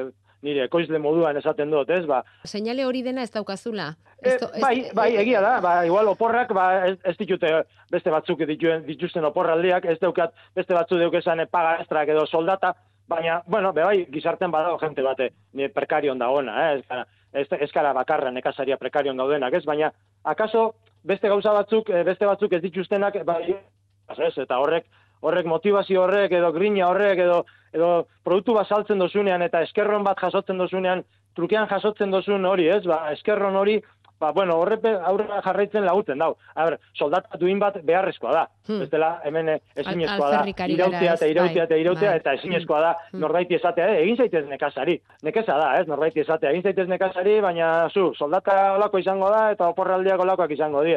nire 0.46 0.64
ekoizle 0.68 0.98
moduan 1.02 1.36
esaten 1.40 1.70
dut, 1.74 1.90
ez? 1.90 2.04
Ba, 2.06 2.22
Seinale 2.46 2.86
hori 2.86 3.02
dena 3.02 3.22
ez 3.26 3.30
daukazula. 3.34 3.90
E, 4.22 4.28
Ez 4.30 4.34
ez- 4.42 4.62
bai, 4.62 4.76
bai, 4.94 5.10
egia 5.20 5.40
da, 5.44 5.56
ba, 5.60 5.74
igual 5.86 6.08
oporrak, 6.08 6.52
ba, 6.56 6.66
ez, 6.88 6.96
ez 7.04 7.16
ditute 7.18 7.50
beste 7.92 8.10
batzuk 8.14 8.40
dituen, 8.48 8.86
dituzten 8.86 9.24
oporraldiak, 9.28 9.84
ez 9.84 9.98
daukat 10.00 10.32
beste 10.56 10.74
batzu 10.74 10.98
deukezan 11.02 11.42
paga 11.50 11.76
estrak 11.82 12.08
edo 12.14 12.24
soldata, 12.26 12.72
baina, 13.08 13.42
bueno, 13.46 13.72
be 13.72 13.84
bai, 13.84 14.06
gizarten 14.10 14.50
badago 14.50 14.78
jente 14.82 15.02
bate, 15.02 15.30
ni 15.52 15.68
prekarion 15.68 16.18
dagoena, 16.18 16.56
eh? 16.72 16.78
ez, 16.78 16.84
gara- 16.88 17.06
ez, 17.32 17.46
ez 17.60 17.70
gara 17.72 17.92
bakarra 17.92 18.30
nekazaria 18.34 18.76
prekarion 18.80 19.16
daudenak, 19.16 19.52
ez, 19.54 19.64
baina, 19.64 19.92
akaso, 20.24 20.74
beste 21.06 21.28
gauza 21.28 21.52
batzuk, 21.54 21.90
eh, 21.90 22.02
beste 22.02 22.26
batzuk 22.26 22.52
ez 22.56 22.62
dituztenak, 22.64 23.20
bai, 23.28 23.54
ez, 24.16 24.32
eta 24.38 24.58
horrek, 24.58 24.86
horrek 25.26 25.46
motivazio 25.50 26.02
horrek 26.06 26.32
edo 26.38 26.52
grina 26.54 26.86
horrek 26.88 27.18
edo 27.26 27.42
edo 27.76 27.90
produktu 28.24 28.54
bat 28.56 28.68
saltzen 28.70 28.98
dozunean 29.02 29.42
eta 29.42 29.60
eskerron 29.66 30.04
bat 30.06 30.18
jasotzen 30.22 30.58
dozunean 30.58 31.02
trukean 31.36 31.66
jasotzen 31.68 32.10
dozun 32.14 32.46
hori, 32.48 32.68
ez? 32.72 32.84
Ba, 32.88 33.10
eskerron 33.12 33.56
hori 33.56 33.80
Ba, 34.18 34.30
bueno, 34.32 34.54
horrepe 34.56 34.88
aurrera 35.04 35.42
jarraitzen 35.44 35.84
lagutzen 35.84 36.16
dau. 36.22 36.30
A 36.56 36.64
ber, 36.64 36.78
soldata 36.96 37.36
duin 37.36 37.58
bat 37.60 37.74
beharrezkoa 37.84 38.30
da. 38.32 38.44
Hmm. 38.66 38.78
Bestela, 38.80 39.10
hemen 39.28 39.50
eh, 39.52 39.56
ezinezkoa 39.82 40.30
da. 40.32 40.38
Irautea 40.72 41.12
eta 41.18 41.26
irautea 41.28 41.64
eta 41.66 41.74
Bai, 41.74 41.80
irautea 41.82 42.08
bai. 42.14 42.20
eta 42.22 42.32
ezinezkoa 42.38 42.78
da 42.80 42.94
Hmm. 43.12 43.20
norbaiti 43.20 43.58
esatea, 43.58 43.90
eh? 43.92 43.98
egin 44.06 44.16
zaitez 44.16 44.46
nekazari. 44.48 44.94
Nekeza 45.22 45.58
da, 45.60 45.66
ez? 45.82 45.86
Norbaiti 45.86 46.20
esatea, 46.24 46.50
egin 46.54 46.62
zaitez 46.64 46.88
nekazari, 46.88 47.34
baina 47.44 47.90
zu, 47.92 48.06
soldata 48.16 48.56
olako 48.78 48.98
izango 49.04 49.28
da 49.36 49.50
eta 49.52 49.68
oporraldiak 49.74 50.24
olakoak 50.24 50.50
izango 50.56 50.82
die. 50.88 50.96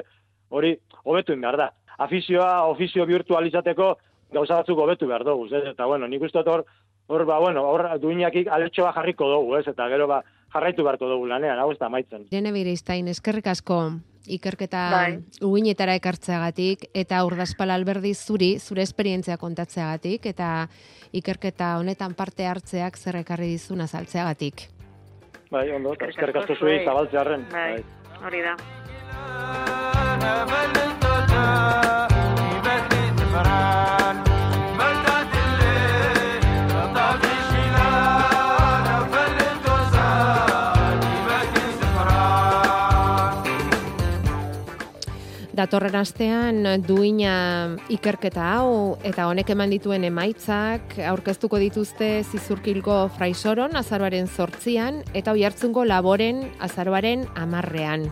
Hori, 0.49 0.77
hobetu 1.03 1.35
behar 1.35 1.57
da. 1.57 1.69
Afizioa, 1.97 2.63
ofizio 2.71 3.03
virtualizateko 3.05 3.97
gauza 4.33 4.55
batzuk 4.61 4.77
hobetu 4.79 5.07
behar 5.07 5.23
dugu, 5.23 5.47
ez? 5.55 5.63
Eta, 5.73 5.85
bueno, 5.85 6.07
nik 6.07 6.21
uste 6.21 6.39
hor, 6.45 6.65
hor, 7.07 7.25
ba, 7.25 7.39
bueno, 7.39 7.63
hor 7.65 7.87
duinakik 7.99 8.47
aletxoa 8.47 8.93
jarriko 8.93 9.29
dugu, 9.29 9.57
ez? 9.57 9.67
Eta 9.67 9.87
gero, 9.89 10.07
ba, 10.07 10.21
jarraitu 10.53 10.83
beharko 10.83 11.09
dugu 11.09 11.27
lanean, 11.27 11.59
hau 11.59 11.71
ez 11.71 11.79
da 11.79 11.85
amaitzen. 11.87 12.27
Irene 12.31 12.51
Biristain, 12.51 13.07
eskerrik 13.07 13.47
asko 13.47 13.81
ikerketa 14.29 14.81
Bai. 14.91 15.19
uginetara 15.41 15.95
ekartzeagatik 15.97 16.89
eta 16.93 17.23
urdazpal 17.25 17.71
alberdi 17.73 18.13
zuri, 18.13 18.59
zure 18.59 18.83
esperientzia 18.85 19.37
kontatzeagatik 19.41 20.25
eta 20.29 20.67
ikerketa 21.11 21.77
honetan 21.79 22.13
parte 22.13 22.45
hartzeak 22.45 22.97
zer 22.97 23.15
ekarri 23.23 23.47
dizun 23.55 23.81
azaltzeagatik. 23.81 24.67
Bai, 25.49 25.71
ondo, 25.73 25.95
Eskerrik 25.97 26.43
asko 26.43 26.55
zuei 26.55 26.77
zuei. 26.77 26.85
zabaltzearren. 26.85 27.47
Bai, 27.49 27.83
hori 28.21 28.41
da. 28.45 28.55
Datorren 45.59 45.97
astean 45.99 46.63
duina 46.87 47.31
ikerketa 47.91 48.45
hau 48.53 48.95
eta 49.03 49.25
honek 49.27 49.49
eman 49.51 49.73
dituen 49.73 50.05
emaitzak 50.07 50.93
aurkeztuko 51.03 51.59
dituzte 51.59 52.07
zizurkilko 52.23 52.95
fraisoron 53.17 53.75
azaroaren 53.75 54.29
zortzian 54.31 55.01
eta 55.11 55.33
oihartzungo 55.35 55.83
laboren 55.83 56.45
azaroaren 56.63 57.25
amarrean. 57.35 58.07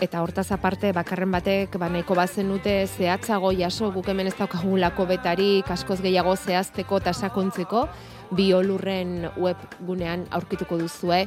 Eta 0.00 0.22
hortaz 0.24 0.46
aparte 0.56 0.94
bakarren 0.96 1.30
batek 1.30 1.76
ba 1.76 1.90
nahiko 1.92 2.16
bazen 2.16 2.48
dute 2.48 2.72
zehatzago 2.86 3.52
jaso 3.52 3.90
guk 3.92 4.08
hemen 4.08 4.30
ez 4.32 4.34
daukagulako 4.38 5.04
betari 5.12 5.50
askoz 5.68 6.00
gehiago 6.00 6.32
zehazteko 6.36 7.02
eta 7.04 7.12
sakontzeko 7.12 7.84
biolurren 8.32 9.28
webgunean 9.36 10.24
aurkituko 10.32 10.80
duzue 10.80 11.26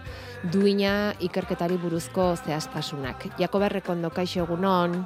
duina 0.51 1.13
ikerketari 1.21 1.77
buruzko 1.77 2.31
zehaztasunak. 2.47 3.29
Jakoba 3.38 3.69
Errekondo 3.69 4.10
kaixo 4.10 4.41
egunon. 4.47 5.05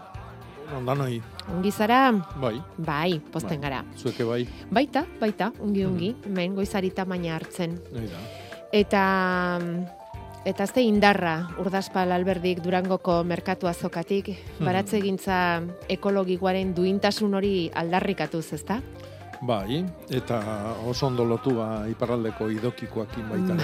Ondanoi, 0.78 1.22
Ongi 1.56 1.72
zara? 1.72 2.12
bai, 2.42 2.62
Bai, 2.78 3.20
posten 3.32 3.62
gara. 3.62 3.84
zueke 3.98 4.24
bai, 4.24 4.48
Baita, 4.72 5.06
baita, 5.20 5.52
ongi 5.60 5.86
ongi, 5.86 6.16
hemen 6.26 6.56
goizari 6.56 6.92
tamaina 6.92 7.36
hartzen. 7.36 7.80
nahi 7.94 8.08
da. 8.08 8.20
Eta 8.72 9.60
eta 10.46 10.64
azte 10.64 10.82
indarra 10.82 11.50
urdazpal 11.60 12.12
alberdik 12.12 12.62
durangoko 12.64 13.24
merkatu 13.24 13.68
azokatik, 13.68 14.30
baratze 14.60 15.02
gintza 15.02 15.62
ekologikoaren 15.90 16.74
duintasun 16.74 17.34
hori 17.34 17.70
aldarrikatuz, 17.74 18.54
ezta? 18.54 18.80
Bai, 19.42 19.86
eta 20.12 20.40
oso 20.86 21.08
ondo 21.08 21.24
lotu 21.24 21.54
ba, 21.56 21.86
iparraldeko 21.88 22.50
idokikoakin 22.52 23.30
baita. 23.32 23.56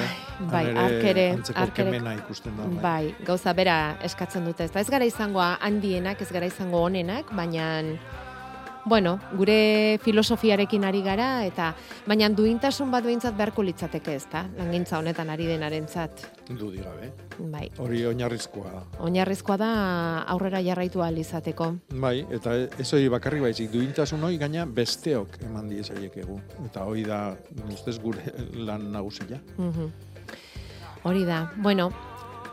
Bai, 0.51 0.65
Han 0.69 0.77
ark 0.85 1.03
ere, 1.11 1.25
antzeko 1.35 1.59
ark 1.59 1.79
ere- 1.79 1.91
kemena 1.91 2.13
ikusten 2.15 2.55
da. 2.55 2.63
Bai. 2.63 2.81
Bai, 2.85 3.15
gauza 3.27 3.53
bera 3.53 3.97
eskatzen 4.01 4.45
dute. 4.45 4.63
Ez 4.63 4.71
da 4.71 4.79
ez 4.79 4.89
gara 4.89 5.03
izangoa 5.05 5.57
handienak, 5.59 6.21
ez 6.21 6.31
gara 6.31 6.45
izango 6.47 6.79
onenak, 6.87 7.25
baina 7.35 7.83
bueno, 8.85 9.19
gure 9.33 9.99
filosofiarekin 10.03 10.85
ari 10.85 11.01
gara 11.01 11.43
eta 11.45 11.71
baina 12.05 12.29
duintasun 12.29 12.91
bat 12.93 13.03
behintzat 13.03 13.35
beharko 13.37 13.63
litzateke, 13.65 14.15
ez 14.15 14.27
da? 14.31 14.45
Langintza 14.57 14.99
honetan 14.99 15.29
ari 15.33 15.47
denarentzat. 15.49 16.25
Dudi 16.49 16.83
gabe. 16.83 17.11
Bai. 17.51 17.69
Hori 17.81 18.05
oinarrizkoa 18.05 18.71
da. 18.71 18.83
Oinarrizkoa 19.03 19.57
da 19.57 19.71
aurrera 20.35 20.61
jarraitu 20.61 21.01
ahal 21.01 21.17
izateko. 21.17 21.71
Bai, 21.89 22.19
eta 22.29 22.55
ez 22.65 22.87
hori 22.93 23.09
bakarrik 23.09 23.41
baizik, 23.47 23.71
duintasun 23.73 24.23
hori 24.23 24.37
gaina 24.37 24.65
besteok 24.65 25.39
eman 25.49 25.69
diezaiek 25.73 26.17
egu. 26.23 26.39
Eta 26.69 26.85
hori 26.85 27.03
da, 27.09 27.21
ustez 27.73 27.97
gure 27.99 28.21
lan 28.69 28.91
nagusia. 28.93 29.41
Mhm. 29.57 29.89
Hori 31.05 31.25
da. 31.25 31.51
Bueno, 31.61 31.91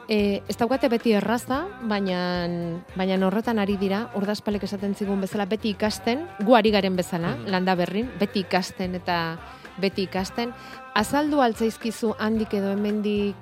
e, 0.09 0.43
ez 0.49 0.57
daukate 0.59 0.89
beti 0.89 1.13
erraza, 1.17 1.67
baina 1.89 2.49
baina 2.97 3.19
horretan 3.27 3.59
ari 3.59 3.77
dira, 3.77 4.11
urdaspalek 4.19 4.65
esaten 4.65 4.95
zigun 4.95 5.21
bezala, 5.21 5.47
beti 5.47 5.71
ikasten, 5.71 6.27
gu 6.41 6.55
ari 6.57 6.71
garen 6.71 6.97
bezala, 6.97 7.37
Mhm. 7.37 7.51
landa 7.51 7.75
berrin, 7.75 8.11
beti 8.19 8.41
ikasten 8.41 8.95
eta 8.95 9.39
beti 9.79 10.03
ikasten. 10.03 10.53
Azaldu 10.95 11.41
altzaizkizu 11.41 12.15
handik 12.19 12.53
edo 12.55 12.73
hemendik 12.73 13.37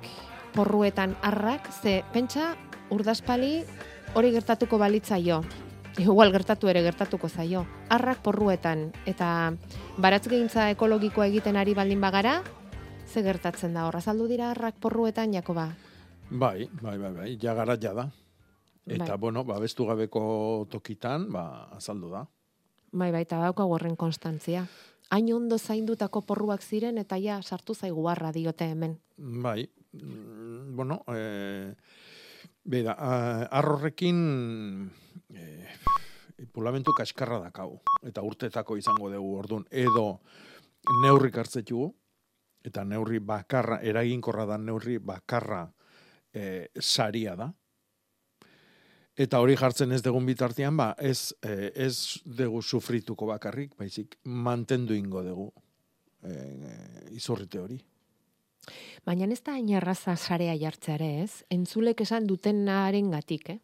porruetan 0.53 1.15
arrak, 1.21 1.67
ze 1.81 2.03
pentsa 2.13 2.55
urdaspali 2.89 3.63
hori 4.13 4.31
gertatuko 4.31 4.77
balitzaio. 4.77 5.43
Igual 5.97 6.31
gertatu 6.31 6.69
ere 6.69 6.81
gertatuko 6.81 7.27
zaio. 7.27 7.65
Arrak 7.89 8.19
porruetan 8.23 8.93
eta 9.05 9.53
baratzgintza 9.97 10.69
ekologikoa 10.71 11.27
egiten 11.27 11.57
ari 11.57 11.73
baldin 11.73 11.99
bagara, 11.99 12.41
ze 13.05 13.21
gertatzen 13.21 13.73
da 13.73 13.85
hor? 13.85 13.97
Azaldu 13.97 14.27
dira 14.27 14.51
arrak 14.51 14.75
porruetan, 14.79 15.33
Jakoba? 15.33 15.73
Bai, 16.31 16.69
bai, 16.81 16.97
bai, 16.97 17.11
bai, 17.11 17.37
ja 17.41 17.53
garaia 17.53 17.93
da. 17.93 18.05
Eta, 18.87 19.05
Bai. 19.05 19.17
bueno, 19.19 19.43
ba, 19.43 19.59
bestu 19.59 19.85
gabeko 19.85 20.65
tokitan, 20.71 21.27
ba, 21.31 21.67
azaldu 21.75 22.09
da. 22.09 22.23
Bai, 22.91 23.11
bai, 23.11 23.21
eta 23.27 23.39
dauka 23.43 23.65
horren 23.67 23.95
konstantzia. 23.99 24.65
Hain 25.11 25.27
ondo 25.35 25.57
zaindutako 25.59 26.21
porruak 26.23 26.63
ziren 26.63 26.97
eta 26.97 27.17
ja 27.19 27.41
sartu 27.43 27.75
zaigu 27.75 28.07
harra 28.07 28.31
diote 28.31 28.69
hemen. 28.71 28.97
Bai, 29.17 29.67
mm, 29.93 30.75
bueno, 30.75 31.01
e, 31.13 31.75
beda, 32.63 32.95
a- 32.97 33.47
arrorrekin 33.59 34.89
e, 35.35 35.67
pulamentu 36.53 36.93
kaskarra 36.97 37.39
dakau, 37.43 37.81
eta 38.07 38.23
urtetako 38.23 38.77
izango 38.77 39.11
dugu 39.11 39.35
ordun 39.37 39.67
edo 39.69 40.21
neurrik 41.03 41.37
hartzetugu, 41.37 41.91
eta 42.63 42.83
neurri 42.85 43.19
bakarra, 43.19 43.81
eraginkorra 43.83 44.45
da 44.45 44.57
neurri 44.57 44.97
bakarra 44.97 45.67
e, 46.33 46.69
saria 46.79 47.35
da. 47.35 47.51
Eta 49.21 49.41
hori 49.43 49.57
jartzen 49.59 49.91
ez 49.91 50.01
dugun 50.01 50.25
bitartean, 50.25 50.77
ba, 50.79 50.93
ez, 50.97 51.33
e, 51.43 51.71
ez 51.75 52.21
dugu 52.25 52.61
sufrituko 52.61 53.27
bakarrik, 53.29 53.75
baizik 53.77 54.15
mantendu 54.23 54.95
ingo 54.95 55.23
dugu 55.25 55.51
e, 56.23 56.35
izurrite 57.17 57.59
hori. 57.59 57.79
Baina 59.05 59.27
ez 59.33 59.41
da 59.43 59.57
hain 59.57 59.69
erraza 59.73 60.15
sarea 60.15 60.53
jartzea 60.57 60.95
ere, 60.95 61.09
ez? 61.23 61.43
Entzulek 61.53 62.03
esan 62.05 62.27
dutenaren 62.29 63.09
gatik, 63.11 63.49
eh? 63.55 63.59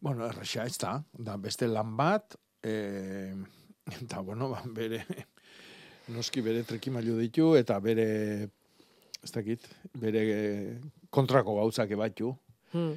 Bueno, 0.00 0.24
erresa 0.24 0.64
ez 0.64 0.78
da, 0.80 0.94
da 1.12 1.36
beste 1.36 1.68
lan 1.68 1.92
bat, 1.98 2.38
e, 2.64 3.34
eta 4.00 4.22
bueno, 4.24 4.48
ba, 4.54 4.62
bere, 4.64 5.02
noski 6.14 6.40
bere 6.46 6.64
trikimailu 6.64 7.18
ditu, 7.20 7.52
eta 7.58 7.76
bere, 7.84 8.06
ez 9.20 9.34
dakit, 9.34 9.68
bere 10.00 10.24
kontrako 11.10 11.56
gauzak 11.56 11.90
ebatu, 11.90 12.36
Hmm. 12.72 12.94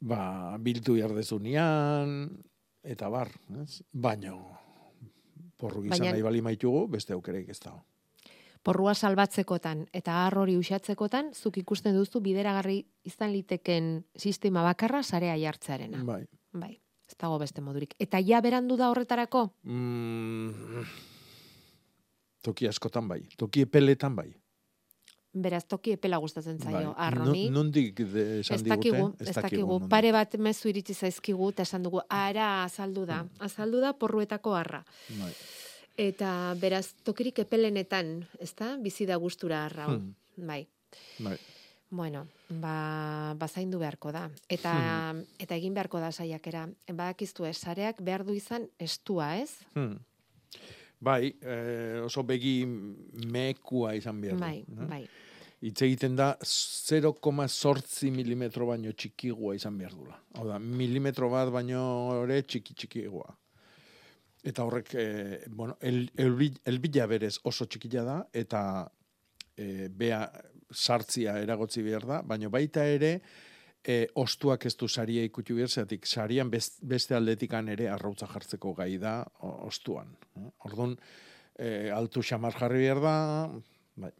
ba, 0.00 0.56
biltu 0.62 0.96
jardezunean, 0.96 2.30
eta 2.84 3.08
bar, 3.08 3.30
ez? 3.62 3.82
Baino, 3.92 4.36
porru 5.56 5.82
gizan 5.82 5.98
Baina- 5.98 6.12
nahi 6.12 6.22
bali 6.22 6.40
maitugu, 6.42 6.86
beste 6.88 7.12
aukereik 7.12 7.48
ez 7.48 7.58
da. 7.60 7.72
Porrua 8.62 8.94
salbatzekotan 8.94 9.86
eta 9.92 10.12
har 10.24 10.38
hori 10.38 10.56
usatzekotan, 10.56 11.32
zuk 11.34 11.56
ikusten 11.58 11.94
duzu 11.94 12.20
bideragarri 12.20 12.84
izan 13.04 13.32
liteken 13.32 14.04
sistema 14.16 14.62
bakarra 14.62 15.02
sarea 15.02 15.36
jartzearena. 15.38 16.02
Bai. 16.04 16.24
Bai, 16.52 16.80
ez 17.08 17.14
dago 17.18 17.38
beste 17.38 17.60
modurik. 17.60 17.94
Eta 17.98 18.18
ja 18.18 18.40
berandu 18.40 18.76
da 18.76 18.90
horretarako? 18.90 19.52
Mm, 19.62 20.82
toki 22.42 22.66
askotan 22.68 23.08
bai, 23.08 23.22
toki 23.36 23.62
epeletan 23.66 24.16
bai. 24.16 24.34
Beraz, 25.36 25.66
toki 25.68 25.92
epela 25.92 26.16
gustatzen 26.16 26.56
zaio, 26.58 26.94
bai. 26.94 27.06
arroni. 27.10 27.42
De, 27.50 28.40
esan 28.40 28.56
Ez 28.56 28.62
digute? 28.64 29.12
ez 29.20 29.34
dakigu. 29.36 29.66
nondik. 29.66 29.88
Pare 29.92 30.12
bat 30.12 30.36
mezu 30.40 30.70
iritsi 30.70 30.94
zaizkigu 30.94 31.50
eta 31.52 31.62
esan 31.66 31.82
dugu, 31.84 32.00
ara 32.08 32.62
azaldu 32.64 33.04
da. 33.04 33.22
Mm. 33.24 33.28
Azaldu 33.44 33.80
da 33.80 33.92
porruetako 33.92 34.54
harra. 34.56 34.80
Bai. 35.20 35.32
Eta 35.98 36.54
beraz, 36.60 36.94
tokirik 37.04 37.38
epelenetan, 37.44 38.24
ezta? 38.40 38.76
Bizi 38.80 39.04
da 39.06 39.16
gustura 39.16 39.64
harra. 39.66 39.84
hau. 39.90 39.98
Hmm. 39.98 40.14
Bai. 40.36 40.66
Bai. 41.18 41.36
Bueno, 41.90 42.26
ba, 42.50 43.34
bazaindu 43.38 43.78
beharko 43.78 44.12
da. 44.12 44.30
Eta, 44.48 44.72
Hmm. 45.12 45.24
eta 45.38 45.54
egin 45.54 45.74
beharko 45.74 46.00
da 46.00 46.10
saiakera. 46.12 46.68
Badakiztu 46.88 47.44
ez, 47.44 47.56
sareak 47.58 48.00
behar 48.02 48.24
du 48.24 48.32
izan 48.34 48.68
estua, 48.78 49.36
ez? 49.38 49.52
Hmm. 49.74 49.98
Bai, 50.98 51.36
eh, 51.42 52.00
oso 52.04 52.22
begi 52.24 52.64
mekua 52.66 53.94
izan 53.94 54.20
behar. 54.20 54.38
Bai, 54.40 54.64
no? 54.68 54.86
bai. 54.88 55.06
Hitz 55.64 55.80
egiten 55.82 56.16
da 56.18 56.34
0,zortzi 56.44 58.10
milimetro 58.12 58.66
baino 58.68 58.92
txikigua 58.92 59.54
izan 59.56 59.78
behar 59.80 59.94
dula. 59.96 60.18
Hau 60.36 60.44
da, 60.50 60.58
milimetro 60.60 61.30
bat 61.32 61.48
baino 61.54 61.80
ere 62.24 62.42
txiki 62.44 62.74
txikigua. 62.76 63.30
Eta 64.46 64.62
horrek, 64.66 64.92
eh, 64.94 65.40
bueno, 65.48 65.76
el, 65.80 66.04
elbi- 66.22 66.60
elbila 66.68 67.06
berez 67.10 67.38
oso 67.48 67.66
txikila 67.66 68.04
da, 68.06 68.18
eta 68.36 68.60
eh, 69.56 69.88
bea 69.88 70.20
sartzia 70.70 71.38
eragotzi 71.42 71.82
behar 71.82 72.04
da, 72.06 72.20
baino 72.22 72.50
baita 72.50 72.84
ere, 72.86 73.14
e, 73.86 74.00
ostuak 74.18 74.64
ez 74.66 74.74
du 74.76 74.88
saria 74.90 75.22
ikutu 75.24 75.54
behar, 75.54 75.70
zeratik 75.70 76.06
sarian 76.10 76.50
best, 76.50 76.80
beste 76.82 77.14
aldetikan 77.14 77.68
ere 77.70 77.86
arrautza 77.88 78.26
jartzeko 78.26 78.74
gai 78.74 78.96
da 78.98 79.20
o- 79.46 79.66
ostuan. 79.68 80.10
eh. 80.36 80.48
Orduan, 80.66 80.96
e, 81.58 81.88
altu 81.94 82.20
xamar 82.22 82.52
jarri 82.58 82.82
behar 82.82 83.00
da, 83.00 83.14
bai. 83.96 84.10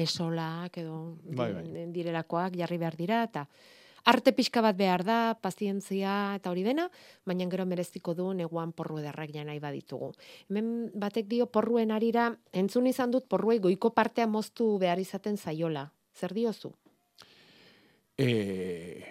Esolak 0.00 0.78
edo 0.78 1.16
Bai, 1.24 1.52
bai. 1.52 1.86
direlakoak 1.92 2.56
jarri 2.56 2.78
behar 2.78 2.96
dira, 2.96 3.22
eta 3.24 3.46
arte 4.08 4.32
pixka 4.32 4.62
bat 4.64 4.76
behar 4.76 5.04
da, 5.04 5.18
pazientzia 5.40 6.34
eta 6.38 6.50
hori 6.50 6.62
dena, 6.64 6.88
baina 7.26 7.48
gero 7.50 7.66
mereziko 7.66 8.14
du 8.14 8.30
neguan 8.32 8.72
porru 8.72 8.98
ederrak 9.02 9.34
ja 9.34 9.44
nahi 9.44 9.60
baditugu. 9.60 10.12
Hemen 10.48 10.90
batek 10.94 11.28
dio 11.28 11.46
porruen 11.46 11.92
arira, 11.92 12.30
entzun 12.52 12.86
izan 12.86 13.10
dut 13.10 13.28
porruei 13.28 13.58
goiko 13.58 13.90
partea 13.90 14.26
moztu 14.26 14.78
behar 14.78 14.98
izaten 14.98 15.36
zaiola. 15.36 15.90
Zer 16.16 16.34
diozu? 16.34 16.72
E, 18.18 19.04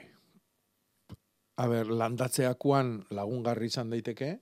a 1.55 1.67
ber, 1.71 1.87
landatzeakoan 1.87 2.97
lagungarri 3.15 3.69
izan 3.71 3.93
daiteke, 3.93 4.37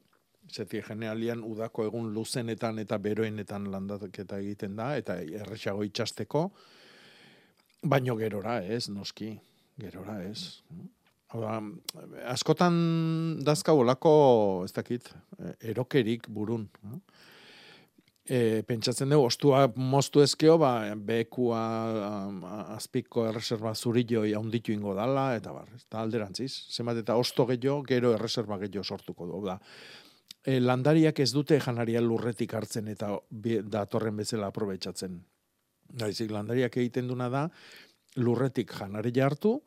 zeti 0.52 0.82
generalian 0.82 1.44
udako 1.44 1.86
egun 1.90 2.14
luzenetan 2.14 2.80
eta 2.80 3.00
beroenetan 3.02 3.70
landaketa 3.72 4.40
egiten 4.44 4.76
da, 4.76 4.96
eta 4.98 5.18
erresago 5.20 5.84
itxasteko, 5.84 6.50
baino 7.86 8.16
gerora 8.18 8.60
ez, 8.64 8.88
noski, 8.90 9.36
gerora 9.82 10.22
ez. 10.26 10.62
Hau 11.34 11.42
da, 11.42 11.60
askotan 12.32 12.76
dazka 13.46 13.74
olako, 13.74 14.16
ez 14.66 14.74
dakit, 14.76 15.10
erokerik 15.60 16.30
burun. 16.32 16.68
E, 18.26 18.64
pentsatzen 18.66 19.12
dugu, 19.14 19.28
ostua 19.28 19.68
moztu 19.78 20.24
ezkeo, 20.24 20.56
ba, 20.58 20.72
bekua 20.98 21.60
azpiko 22.74 23.28
erreserba 23.30 23.76
zurilloi 23.76 24.32
haunditu 24.34 24.74
ingo 24.74 24.96
dala, 24.98 25.28
eta 25.38 25.54
bar, 25.54 25.70
eta 25.78 26.02
alderantziz. 26.02 26.52
Zenbat 26.74 27.04
eta 27.04 27.20
osto 27.22 27.46
gehiago, 27.52 27.84
gero 27.86 28.16
erreserba 28.16 28.58
gehiago 28.64 28.86
sortuko 28.86 29.30
du. 29.30 29.44
Da, 29.46 29.60
e, 30.46 30.60
landariak 30.62 31.20
ez 31.20 31.32
dute 31.34 31.60
janaria 31.60 32.02
lurretik 32.02 32.54
hartzen 32.54 32.88
eta 32.94 33.12
bi- 33.30 33.62
datorren 33.62 34.16
bezala 34.18 34.52
aprobetsatzen. 34.54 35.18
Gaizik, 35.96 36.32
landariak 36.32 36.78
egiten 36.78 37.08
duna 37.08 37.30
da, 37.30 37.48
lurretik 38.18 38.72
janaria 38.78 39.26
hartu, 39.26 39.58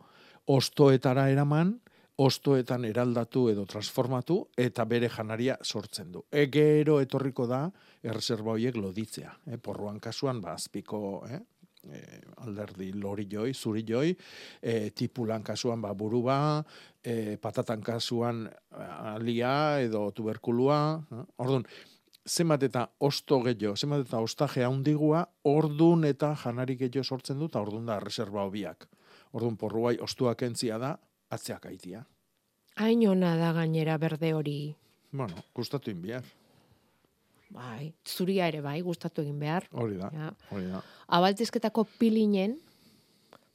ostoetara 0.46 1.28
eraman, 1.30 1.76
ostoetan 2.18 2.84
eraldatu 2.88 3.44
edo 3.52 3.64
transformatu 3.70 4.40
eta 4.58 4.84
bere 4.90 5.08
janaria 5.12 5.56
sortzen 5.62 6.10
du. 6.12 6.24
E, 6.32 6.48
gero 6.50 6.98
etorriko 7.00 7.46
da 7.46 7.68
erreserba 8.02 8.56
horiek 8.56 8.76
loditzea. 8.76 9.36
E, 9.46 9.58
porruan 9.62 10.00
kasuan, 10.02 10.40
ba, 10.42 10.56
azpiko, 10.58 11.22
eh? 11.30 11.40
E, 11.92 12.20
alderdi 12.44 12.92
lori 12.92 13.26
joi, 13.30 13.52
zuri 13.54 13.84
joi, 13.86 14.14
e, 14.62 14.90
tipulan 14.90 15.42
kasuan 15.42 15.82
ba, 15.82 15.94
buruba, 15.94 16.64
e, 17.02 17.36
patatan 17.40 17.82
kasuan 17.82 18.46
alia 18.70 19.80
edo 19.80 20.08
tuberkulua. 20.12 20.80
Eh? 21.12 21.24
Orduan, 21.44 21.66
zenbat 22.28 22.62
eta 22.68 22.86
osto 23.00 23.40
gehiago, 23.44 23.76
zenbat 23.76 24.06
eta 24.06 24.20
ostaje 24.24 24.64
handigua, 24.64 25.24
ordun 25.44 26.04
eta 26.04 26.34
janari 26.36 26.76
gehiago 26.76 27.04
sortzen 27.04 27.38
du, 27.38 27.48
eta 27.50 27.60
ordun 27.64 27.86
da 27.88 27.98
reserva 28.00 28.44
hobiak. 28.44 28.88
Ordun 29.32 29.56
porruai 29.60 29.96
ostuak 30.04 30.42
entzia 30.46 30.78
da, 30.78 30.96
atzeak 31.30 31.66
aitia. 31.66 32.04
Hain 32.78 33.02
ona 33.08 33.34
da 33.36 33.52
gainera 33.52 33.98
berde 33.98 34.34
hori. 34.34 34.58
Bueno, 35.10 35.42
gustatu 35.54 35.90
inbiar. 35.90 36.22
Bai, 37.50 37.94
zuria 38.04 38.46
ere 38.48 38.60
bai, 38.60 38.80
gustatu 38.82 39.22
egin 39.22 39.38
behar. 39.40 39.64
Hori 39.72 39.96
da, 39.96 40.10
Ja. 40.12 40.32
hori 40.50 40.66
da. 40.68 40.82
Abaltizketako 41.08 41.84
pilinen, 41.98 42.58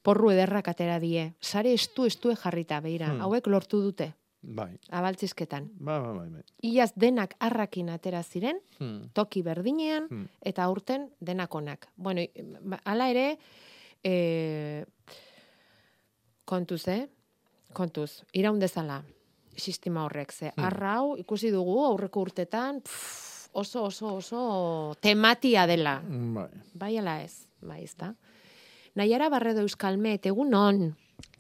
porru 0.02 0.32
ederrak 0.32 0.68
atera 0.68 1.00
die. 1.00 1.34
Sare 1.40 1.74
estu 1.74 2.06
estue 2.06 2.36
jarrita, 2.36 2.80
beira. 2.82 3.08
Hmm. 3.14 3.22
Hauek 3.22 3.48
lortu 3.48 3.82
dute, 3.82 4.14
Bai, 4.42 4.78
abaltzizketan. 4.90 5.70
bai, 5.80 6.00
bai, 6.02 6.14
bai. 6.18 6.30
bai. 6.30 6.44
Iaz 6.62 6.92
denak 6.96 7.36
arrakin 7.40 7.90
atera 7.90 8.24
ziren, 8.24 8.58
Hmm. 8.80 9.10
toki 9.14 9.42
berdinean, 9.44 10.08
Hmm. 10.10 10.28
eta 10.42 10.64
aurten 10.64 11.12
denak 11.22 11.54
onak. 11.56 11.88
Bueno, 11.96 12.22
ba- 12.62 12.82
hala 12.86 13.10
ere, 13.10 13.38
e, 14.04 14.86
kontuz, 16.46 16.88
eh? 16.88 17.08
Kontuz, 17.74 18.24
iraun 18.34 18.60
dezala 18.60 19.04
sistema 19.56 20.04
horrek, 20.06 20.32
ze 20.32 20.52
Hmm. 20.56 20.64
arra 20.66 20.96
hau 20.98 21.16
ikusi 21.18 21.52
dugu 21.52 21.86
aurreko 21.86 22.22
urtetan, 22.22 22.82
pff, 22.82 23.33
oso, 23.54 23.86
oso, 23.86 24.16
oso 24.18 24.98
tematia 25.02 25.66
dela. 25.68 26.02
Bai. 26.04 26.50
Bai 26.74 26.98
ala 26.98 27.22
ez, 27.24 27.48
bai 27.62 27.84
ez 27.84 27.96
da. 27.96 28.14
Naiara 28.96 29.30
barredo 29.30 29.64
euskalmet, 29.64 30.26
egun 30.30 30.54
on, 30.54 30.84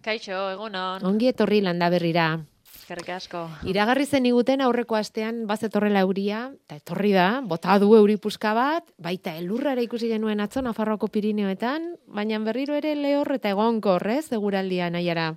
Kaixo, 0.04 0.49
egunon. 0.52 1.06
ongi 1.06 1.30
etorri 1.32 1.62
landa 1.62 1.89
berrira. 1.89 2.39
Eskerrik 2.84 3.10
asko. 3.15 3.45
Iragarri 3.71 4.06
zen 4.06 4.26
iguten 4.28 4.60
aurreko 4.62 4.97
astean 4.99 5.45
bazetorrela 5.47 6.02
euria, 6.04 6.49
eta 6.65 6.76
etorri 6.82 7.13
da, 7.15 7.28
bota 7.47 7.78
du 7.80 7.93
euri 7.95 8.17
puska 8.17 8.52
bat, 8.58 8.84
baita 8.99 9.38
elurrara 9.39 9.82
ikusi 9.86 10.10
genuen 10.12 10.43
atzo 10.43 10.62
Nafarroako 10.62 11.08
Pirineoetan, 11.08 11.93
baina 12.08 12.39
berriro 12.43 12.76
ere 12.76 12.95
lehor 12.99 13.32
eta 13.38 13.54
egonkor, 13.56 14.04
ez, 14.12 14.26
eguraldia 14.36 14.89
naiara. 14.91 15.30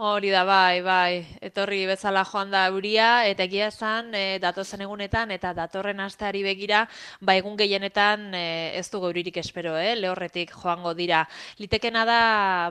Hori 0.00 0.30
da, 0.32 0.46
bai, 0.48 0.80
bai. 0.80 1.26
Etorri 1.44 1.82
bezala 1.84 2.22
joan 2.24 2.48
da 2.48 2.62
euria, 2.70 3.26
eta 3.28 3.44
egia 3.44 3.66
esan, 3.68 4.06
e, 4.16 4.38
datozen 4.40 4.80
egunetan, 4.80 5.28
eta 5.34 5.50
datorren 5.52 5.98
asteari 6.00 6.40
begira, 6.40 6.86
ba, 7.20 7.34
egun 7.36 7.58
gehienetan 7.58 8.30
e, 8.32 8.40
ez 8.78 8.86
du 8.88 9.02
euririk 9.04 9.36
espero, 9.42 9.74
eh? 9.76 9.90
lehorretik 10.00 10.54
joango 10.56 10.94
dira. 10.96 11.26
Litekena 11.58 12.06
da, 12.08 12.22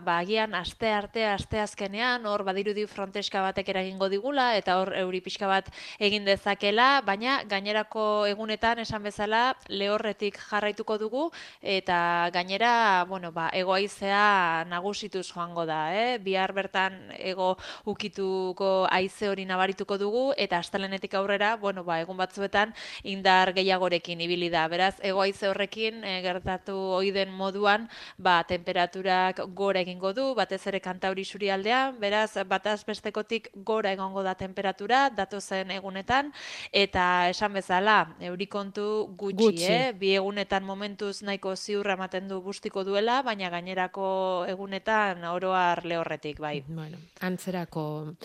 ba, 0.02 0.16
agian, 0.24 0.56
aste 0.58 0.90
arte, 0.90 1.28
aste 1.30 1.62
azkenean, 1.62 2.26
hor 2.26 2.42
badirudi 2.48 2.88
fronteska 2.90 3.46
batek 3.46 3.70
eragingo 3.76 4.10
digula, 4.10 4.48
eta 4.58 4.80
hor 4.82 4.96
euri 4.98 5.22
pixka 5.22 5.46
bat 5.54 5.70
egin 6.00 6.26
dezakela, 6.26 7.04
baina 7.06 7.44
gainerako 7.46 8.08
egunetan, 8.32 8.82
esan 8.88 9.06
bezala, 9.06 9.44
lehorretik 9.70 10.42
jarraituko 10.50 10.98
dugu, 10.98 11.28
eta 11.62 12.02
gainera, 12.34 13.06
bueno, 13.06 13.30
ba, 13.38 13.52
egoaizea 13.54 14.66
nagusituz 14.74 15.28
joango 15.30 15.70
da, 15.70 15.84
eh? 15.94 16.18
Bihar 16.26 16.58
bertan 16.58 17.00
ego 17.22 17.58
ukituko 17.86 18.88
haize 18.92 19.30
hori 19.30 19.46
nabarituko 19.46 19.98
dugu 19.98 20.24
eta 20.38 20.58
astelenetik 20.58 21.14
aurrera, 21.20 21.56
bueno, 21.58 21.84
ba, 21.84 22.00
egun 22.02 22.18
batzuetan 22.18 22.74
indar 23.04 23.54
gehiagorekin 23.54 24.22
ibili 24.22 24.50
da. 24.50 24.68
Beraz, 24.68 24.96
ego 25.04 25.22
haize 25.22 25.48
horrekin 25.50 26.04
eh, 26.04 26.22
gertatu 26.24 26.76
ohi 27.00 27.12
den 27.12 27.32
moduan, 27.34 27.88
ba, 28.18 28.44
temperaturak 28.48 29.42
gora 29.56 29.82
egingo 29.82 30.14
du, 30.14 30.34
batez 30.36 30.62
ere 30.68 30.80
kantauri 30.80 31.26
surialdean, 31.26 32.00
beraz, 32.00 32.38
bataz 32.48 32.84
bestekotik 32.86 33.50
gora 33.66 33.92
egongo 33.96 34.24
da 34.24 34.36
temperatura, 34.36 35.10
datozen 35.10 35.72
egunetan, 35.72 36.32
eta 36.72 37.30
esan 37.30 37.54
bezala, 37.54 38.00
eurikontu 38.20 38.88
gutxi, 39.18 39.46
Gutxi. 39.46 39.72
eh? 39.74 39.92
bi 39.94 40.14
egunetan 40.16 40.64
momentuz 40.64 41.22
nahiko 41.24 41.56
ziurra 41.56 41.94
ematen 41.98 42.28
du 42.30 42.42
bustiko 42.42 42.84
duela, 42.84 43.22
baina 43.24 43.50
gainerako 43.50 44.46
egunetan 44.50 45.24
oroar 45.26 45.84
lehorretik, 45.86 46.40
bai. 46.40 46.64
Bueno, 46.68 46.98
antzerako 47.22 48.16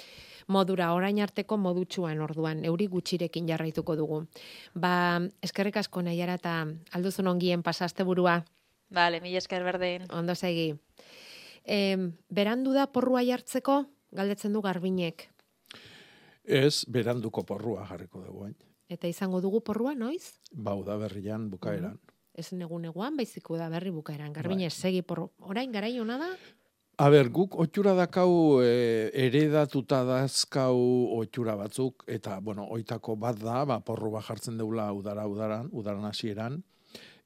modura 0.49 0.93
orain 0.95 1.21
arteko 1.21 1.57
modutsuan 1.57 2.21
orduan 2.21 2.65
euri 2.65 2.87
gutxirekin 2.87 3.49
jarraituko 3.49 3.97
dugu. 3.97 4.27
Ba, 4.75 5.21
eskerrik 5.43 5.77
asko 5.81 6.03
naiara 6.03 6.35
eta 6.35 6.67
alduzun 6.93 7.27
ongien 7.27 7.63
pasazte 7.63 8.05
burua, 8.05 8.43
Vale, 8.95 9.21
mila 9.21 9.39
esker 9.39 9.65
berdin. 9.65 10.05
ondo 10.13 10.35
segi. 10.35 10.75
E, 11.65 11.97
berandu 12.29 12.73
da 12.73 12.87
porrua 12.87 13.25
jartzeko, 13.25 13.87
galdetzen 14.13 14.53
du 14.53 14.61
garbinek. 14.63 15.31
Ez, 16.45 16.85
beranduko 16.87 17.43
porrua 17.43 17.87
jarriko 17.89 18.21
dugu, 18.21 18.45
hain. 18.45 18.57
Eta 18.89 19.09
izango 19.09 19.41
dugu 19.41 19.63
porrua, 19.65 19.95
noiz? 19.95 20.39
Bau 20.53 20.85
da 20.85 20.97
berrian 21.01 21.49
bukaeran. 21.51 21.99
Ez 22.35 22.53
egun 22.53 22.85
eguan, 22.85 23.17
baiziko 23.17 23.57
da 23.57 23.69
berri 23.71 23.91
bukaeran. 23.91 24.33
Garbine, 24.33 24.69
segi 24.71 25.03
porru. 25.03 25.31
Orain, 25.41 25.73
garai 25.73 25.99
hona 25.99 26.19
da? 26.19 26.29
A 26.95 27.09
ber, 27.11 27.27
guk 27.35 27.57
otxura 27.59 27.91
dakau 27.99 28.61
e, 28.63 29.11
eredatuta 29.27 30.05
dazkau 30.07 30.77
otxura 31.17 31.57
batzuk, 31.59 32.05
eta, 32.07 32.37
bueno, 32.39 32.69
oitako 32.71 33.17
bat 33.19 33.41
da, 33.41 33.65
ba, 33.67 33.81
porru 33.83 34.13
jartzen 34.23 34.57
deula 34.61 34.93
udara 34.95 35.27
udaran, 35.27 35.69
udaran 35.73 36.05
hasieran, 36.07 36.63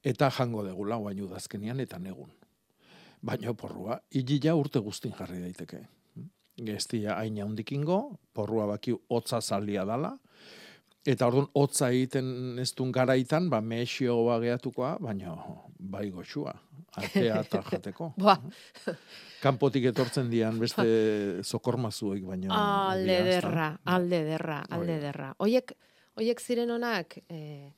eta 0.01 0.31
jango 0.31 0.63
degula 0.65 0.97
oain 0.97 1.21
udazkenian 1.21 1.79
eta 1.79 1.99
negun. 1.99 2.31
Baina 3.21 3.53
porrua, 3.53 3.99
hilila 4.09 4.55
urte 4.55 4.79
guztin 4.79 5.13
jarri 5.13 5.39
daiteke. 5.43 5.83
Gestia 6.57 7.19
aina 7.19 7.45
hundikingo, 7.45 8.17
porrua 8.33 8.65
baki 8.65 8.95
hotza 9.07 9.39
zalia 9.39 9.85
dala, 9.85 10.15
eta 11.07 11.27
orduan 11.29 11.47
hotza 11.55 11.89
egiten 11.93 12.59
ez 12.59 12.71
duen 12.75 12.91
garaitan, 12.91 13.49
ba, 13.49 13.61
mexio 13.61 14.17
bageatukoa, 14.27 14.97
baina 15.03 15.35
bai 15.79 16.09
goxua, 16.11 16.53
artea 16.99 17.39
eta 17.45 17.61
jateko. 17.71 18.13
Boa, 18.19 18.37
Kanpotik 19.43 19.85
etortzen 19.93 20.29
dian 20.31 20.57
beste 20.59 20.83
zokormazuek 21.43 22.25
baino. 22.27 22.51
alde 22.51 23.21
derra, 23.23 23.69
alde 23.85 24.23
derra, 24.27 24.63
alde 24.67 24.97
Hori. 24.97 25.05
derra. 25.05 25.29
Oiek, 25.39 25.71
oiek 26.19 26.41
ziren 26.43 26.71
honak, 26.75 27.21
e, 27.29 27.71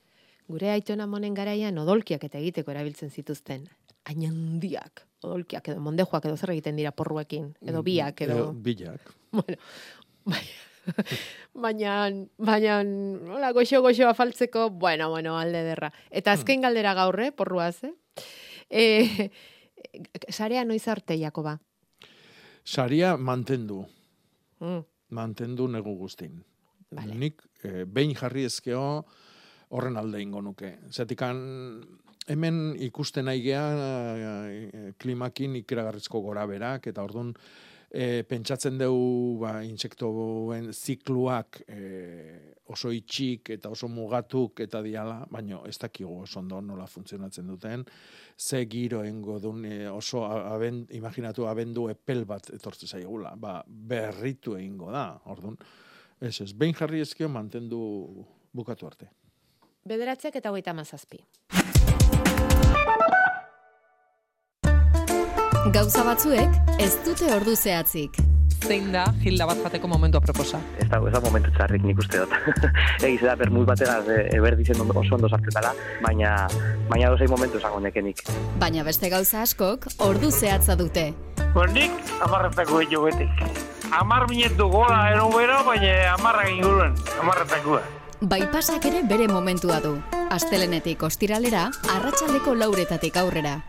gure 0.49 0.71
aitona 0.73 1.05
monen 1.07 1.37
garaian 1.37 1.77
odolkiak 1.77 2.25
eta 2.25 2.41
egiteko 2.41 2.73
erabiltzen 2.73 3.13
zituzten. 3.13 3.69
Ainandiak, 4.09 5.05
odolkiak 5.21 5.69
edo 5.69 5.83
mondejoak 5.85 6.25
edo 6.25 6.37
zer 6.37 6.55
egiten 6.55 6.81
dira 6.81 6.91
porruekin, 6.91 7.51
edo 7.61 7.83
biak 7.85 8.25
edo... 8.27 8.51
bilak. 8.53 9.13
Bueno, 9.31 9.55
bai. 10.27 10.43
baina, 11.53 12.09
baina, 12.37 12.79
hola, 13.35 13.51
goxo, 13.53 13.81
goxo 13.81 14.07
afaltzeko, 14.09 14.69
bueno, 14.69 15.09
bueno, 15.09 15.37
alde 15.39 15.63
derra. 15.63 15.91
Eta 16.09 16.33
azken 16.33 16.61
galdera 16.61 16.93
gaur, 16.97 17.19
eh, 17.21 17.31
porruaz, 17.31 17.83
eh? 17.83 17.93
E, 18.69 19.29
sarea 20.29 20.63
noiz 20.65 20.87
arte, 20.87 21.17
Jakoba? 21.19 21.59
Saria 22.63 23.17
mantendu, 23.17 23.85
Mm, 24.61 24.83
mantendu 25.17 25.65
negu 25.67 25.95
guztin. 25.97 26.43
vale. 26.91 27.15
Nik 27.17 27.41
eh, 27.63 27.85
behin 27.87 28.13
jarri 28.13 28.43
ezkeo 28.45 29.05
horren 29.69 29.97
alde 29.97 30.21
ingo 30.21 30.41
nuke. 30.41 30.75
Zatikan 30.91 31.81
hemen 32.27 32.75
ikusten 32.77 33.25
nahi 33.25 33.41
gea 33.41 33.63
eh, 34.13 34.93
klimakin 34.99 35.55
ikeragarrizko 35.63 36.21
gora 36.21 36.45
berak, 36.45 36.85
eta 36.87 37.01
orduan 37.01 37.33
e, 37.91 38.23
pentsatzen 38.27 38.79
dugu 38.79 39.37
ba, 39.41 39.59
insektoen 39.67 40.71
zikluak 40.71 41.61
e, 41.67 41.81
oso 42.71 42.91
itxik 42.95 43.51
eta 43.57 43.71
oso 43.73 43.89
mugatuk 43.91 44.63
eta 44.63 44.81
diala, 44.85 45.19
baina 45.31 45.59
ez 45.67 45.77
dakigu 45.81 46.21
oso 46.23 46.39
ondo 46.39 46.61
nola 46.63 46.87
funtzionatzen 46.87 47.47
duten, 47.51 47.83
ze 48.37 48.63
giro 48.71 49.03
engo 49.03 49.39
dun 49.43 49.65
e, 49.65 49.89
oso 49.91 50.23
aben, 50.25 50.85
imaginatu 50.97 51.47
abendu 51.51 51.89
epel 51.91 52.25
bat 52.25 52.49
etortze 52.55 52.87
zaigula, 52.87 53.35
ba, 53.35 53.59
berritu 53.67 54.55
egingo 54.57 54.91
da, 54.91 55.09
orduan. 55.33 55.57
Ez 56.21 56.37
ez, 56.41 56.51
behin 56.53 56.77
jarri 56.77 57.01
ezkio 57.01 57.29
mantendu 57.29 57.81
bukatu 58.53 58.87
arte. 58.87 59.09
Bederatziak 59.87 60.35
eta 60.37 60.51
hogeita 60.53 60.75
mazazpi. 60.77 61.23
Gauza 65.71 66.01
batzuek 66.03 66.55
ez 66.83 66.91
dute 67.05 67.29
ordu 67.31 67.53
zehatzik. 67.55 68.17
zein 68.67 68.91
da 68.91 69.05
gilda 69.23 69.45
bat 69.47 69.61
jateko 69.63 69.87
momentu 69.87 70.19
aproposa. 70.19 70.59
Ez 70.77 70.87
da, 70.89 70.99
ez 71.07 71.13
da 71.13 71.21
momentu 71.23 71.51
txarrik 71.55 71.85
nik 71.87 72.01
uste 72.03 72.19
dut. 72.19 72.65
Egiz 73.07 73.21
da, 73.23 73.37
bermuz 73.39 73.63
bategaz 73.69 74.03
e, 74.11 74.17
eberdizen 74.35 74.81
ondo, 74.83 74.97
oso 74.99 75.15
ondo 75.15 75.29
sartzen 75.29 75.55
dela, 75.55 75.71
baina, 76.03 76.33
baina 76.89 77.13
dozei 77.13 77.29
momentu 77.31 77.57
esango 77.61 77.79
nekenik. 77.79 78.21
Baina 78.59 78.83
beste 78.83 79.09
gauza 79.09 79.45
askok 79.45 79.87
ordu 80.03 80.31
zehatza 80.31 80.75
dute. 80.75 81.07
Nik 81.71 82.13
amarretako 82.27 82.83
jo 82.91 83.07
betik. 83.07 83.41
Amar 83.95 84.27
minetu 84.29 84.67
gola 84.75 85.01
ero 85.15 85.31
bero, 85.31 85.63
baina 85.71 86.13
amarrak 86.17 86.51
inguruen, 86.51 86.95
amarretakua. 87.23 87.81
Baipasak 88.21 88.91
ere 88.91 89.07
bere 89.07 89.31
momentua 89.31 89.79
du. 89.81 89.97
Astelenetik 90.29 91.03
ostiralera, 91.03 91.69
arratsaldeko 91.95 92.59
lauretatik 92.59 93.17
aurrera. 93.17 93.61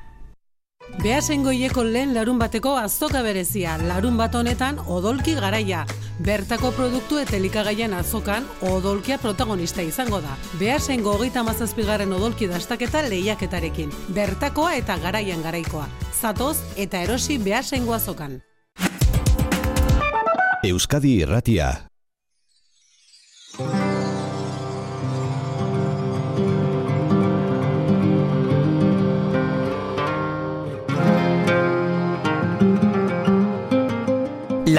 Beasengoieko 1.01 1.83
lehen 1.89 2.13
larun 2.15 2.39
bateko 2.39 2.75
azoka 2.77 3.23
berezia, 3.25 3.79
larun 3.89 4.19
bat 4.21 4.35
honetan 4.37 4.79
odolki 4.87 5.35
garaia. 5.35 5.87
Bertako 6.23 6.71
produktu 6.77 7.19
eta 7.19 7.37
elikagaien 7.39 7.95
azokan 7.97 8.45
odolkia 8.69 9.17
protagonista 9.19 9.83
izango 9.83 10.21
da. 10.21 10.37
Beasengo 10.61 11.17
hogeita 11.17 11.43
mazazpigarren 11.43 12.13
odolki 12.13 12.47
dastaketa 12.47 13.03
lehiaketarekin. 13.09 13.91
Bertakoa 14.15 14.75
eta 14.79 14.99
garaian 15.03 15.43
garaikoa. 15.43 15.89
Zatoz 16.21 16.59
eta 16.77 17.01
erosi 17.03 17.39
beasengo 17.39 17.97
azokan. 17.97 18.43
Euskadi 20.63 21.17
Irratia. 21.25 21.73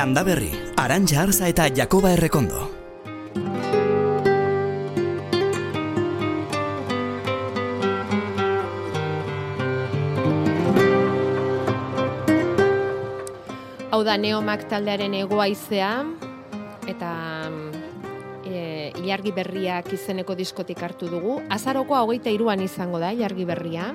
Landa 0.04 0.20
Berri, 0.28 0.50
Arantxa 0.76 1.22
Arza 1.22 1.48
eta 1.48 1.70
Jakoba 1.72 2.10
Errekondo. 2.12 2.66
Hau 13.96 14.02
da 14.04 14.18
Neomak 14.20 14.66
taldearen 14.68 15.16
egoaizea 15.22 15.94
eta 16.92 17.12
e, 18.44 18.92
ilargi 19.00 19.32
berriak 19.32 19.88
izeneko 19.96 20.36
diskotik 20.36 20.84
hartu 20.84 21.08
dugu. 21.08 21.38
Azarokoa 21.48 22.02
hogeita 22.04 22.28
iruan 22.28 22.60
izango 22.60 23.00
da 23.00 23.14
ilargi 23.16 23.48
berria. 23.48 23.88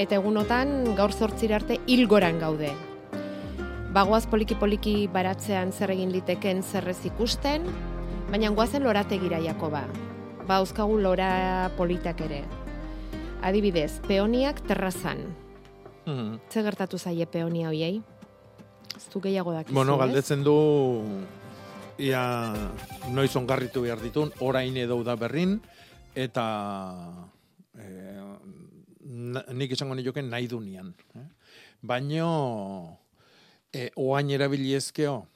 Eta 0.00 0.16
egunotan 0.16 0.94
gaur 0.96 1.12
zortzira 1.12 1.60
arte 1.60 1.82
hilgoran 1.84 2.40
gaude. 2.40 2.72
Bagoaz 3.92 4.24
poliki-poliki 4.30 5.04
baratzean 5.12 5.72
zer 5.76 5.90
egin 5.92 6.12
liteken 6.14 6.62
zerrez 6.64 7.00
ikusten, 7.10 7.66
baina 8.30 8.48
guazen 8.56 8.84
lorategira 8.86 9.40
Jakoba. 9.44 9.82
Ba, 10.48 10.58
euskagu 10.62 10.96
lora 10.98 11.68
politak 11.76 12.22
ere. 12.24 12.40
Adibidez, 13.44 13.98
peoniak 14.08 14.62
terrazan. 14.66 15.20
Mhm. 16.06 16.38
Ze 16.50 16.62
gertatu 16.64 16.98
zaie 16.98 17.26
peonia 17.26 17.68
hoiei? 17.68 18.00
Ez 18.96 19.08
du 19.12 19.20
gehiago 19.20 19.52
dakizu, 19.52 19.74
Bueno, 19.74 19.98
galdetzen 19.98 20.42
du 20.42 21.02
ia 21.98 22.54
noiz 23.10 23.34
ongarritu 23.36 23.82
behar 23.82 24.00
ditun, 24.00 24.32
orain 24.40 24.76
edo 24.76 25.02
da 25.04 25.16
berrin, 25.16 25.60
eta 26.14 27.28
na- 29.04 29.44
nik 29.52 29.72
esango 29.72 29.94
nioke 29.94 30.22
nahi 30.22 30.46
du 30.48 30.60
nian. 30.60 30.94
Eh? 31.14 31.28
Baino, 31.82 32.98
eh, 33.72 33.90
oain 33.96 34.30
erabili 34.30 34.74
ezkeo, 34.74 35.26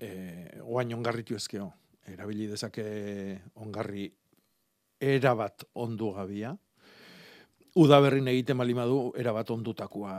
eh, 0.00 0.60
oain 0.62 0.94
ongarritu 0.94 1.36
ezkeo, 1.36 1.72
erabili 2.12 2.48
dezake 2.48 2.84
ongarri 3.56 4.08
erabat 5.00 5.64
ondu 5.74 6.12
gabia, 6.12 6.56
udaberrin 7.78 8.28
egiten 8.28 8.58
bali 8.58 8.74
madu 8.74 9.12
erabat 9.16 9.50
ondutakoa 9.50 10.14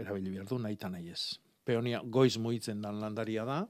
erabili 0.00 0.34
behar 0.34 0.48
du, 0.48 0.58
nahi 0.58 0.78
nahi 0.90 1.10
ez. 1.10 1.38
Peonia 1.64 2.00
goiz 2.04 2.36
muitzen 2.38 2.80
dan 2.82 3.00
landaria 3.00 3.44
da, 3.44 3.66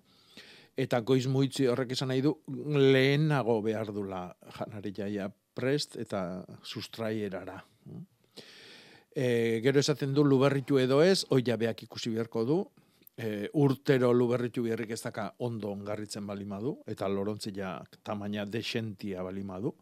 eta 0.76 1.01
goiz 1.01 1.26
muitzi 1.26 1.66
horrek 1.66 1.93
esan 1.93 2.09
nahi 2.09 2.22
du 2.22 2.35
lehenago 2.49 3.61
behar 3.62 3.93
dula 3.93 4.35
janari 4.59 4.93
jaia 4.97 5.28
prest 5.55 5.97
eta 5.97 6.45
sustraierara. 6.62 7.61
E, 9.11 9.61
gero 9.64 9.81
esaten 9.81 10.14
du 10.14 10.24
luberritu 10.24 10.78
edo 10.78 11.03
ez, 11.03 11.26
oi 11.31 11.43
jabeak 11.45 11.83
ikusi 11.83 12.12
beharko 12.14 12.45
du, 12.47 12.61
e, 13.21 13.51
urtero 13.61 14.12
luberritu 14.16 14.62
beharrik 14.64 14.95
ez 14.97 15.03
daka 15.05 15.27
ondo 15.45 15.71
ongarritzen 15.75 16.25
balimadu, 16.27 16.79
eta 16.89 17.09
lorontziak 17.09 17.99
tamaina 18.07 18.47
desentia 18.49 19.23
balimadu. 19.27 19.75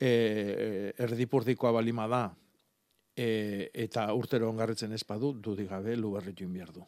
E, 0.00 0.94
erdipurdikoa 0.96 1.74
balima 1.76 2.06
da, 2.08 2.22
e, 3.12 3.68
eta 3.84 4.06
urtero 4.16 4.48
ongarritzen 4.48 4.92
ez 4.96 5.02
badu, 5.04 5.34
dudik 5.36 5.68
gabe 5.68 5.96
luberritu 6.00 6.48
behar 6.48 6.72
du. 6.72 6.86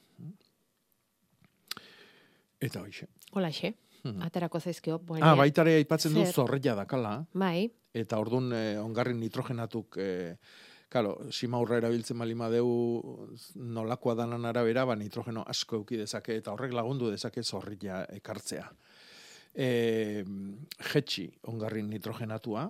Eta 2.63 2.81
hoxe. 2.81 3.09
Holaxe, 3.33 3.75
Mhm. 4.05 4.23
aterako 4.23 4.61
zaizkio. 4.61 4.99
Bueno, 5.01 5.27
Ah, 5.27 5.35
baitare 5.35 5.77
aipatzen 5.77 6.15
du 6.15 6.25
zorreia 6.27 6.75
dakala, 6.75 7.27
Bai, 7.35 7.71
eta 7.93 8.19
ordun 8.19 8.53
eh, 8.53 8.79
ongarri 8.79 9.15
nitrogenatuk, 9.15 9.97
eh, 9.99 10.37
Kalo, 10.93 11.15
simaurra 11.33 11.79
erabiltzen 11.81 12.19
bali 12.21 12.35
madeu 12.37 12.69
nolakoa 13.57 14.15
danan 14.19 14.45
arabera, 14.45 14.85
ba 14.85 14.97
nitrogeno 14.97 15.45
asko 15.49 15.79
euki 15.81 15.97
dezake, 15.97 16.37
eta 16.43 16.53
horrek 16.53 16.75
lagundu 16.77 17.09
dezake 17.09 17.43
zorrilla 17.43 18.03
ekartzea. 18.13 18.67
E, 19.55 19.69
jetxi 20.93 21.31
ongarri 21.49 21.85
nitrogenatua, 21.87 22.67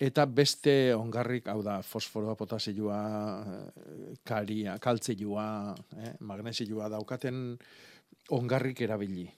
eta 0.00 0.26
beste 0.26 0.94
ongarrik, 0.96 1.46
hau 1.48 1.62
da, 1.62 1.78
fosforoa, 1.86 2.34
potasioa, 2.38 2.98
karia, 4.26 4.78
kaltzioa, 4.82 5.46
eh, 5.98 6.12
magnesioa 6.20 6.90
daukaten 6.92 7.40
ongarrik 8.34 8.82
erabili. 8.86 9.28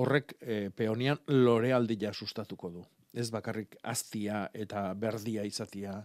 Horrek 0.00 0.36
eh, 0.40 0.70
peonian 0.74 1.20
lorealdia 1.28 2.12
sustatuko 2.12 2.70
du. 2.70 2.84
Ez 3.12 3.28
bakarrik 3.30 3.76
aztia 3.82 4.46
eta 4.54 4.86
berdia 4.94 5.44
izatia. 5.44 5.98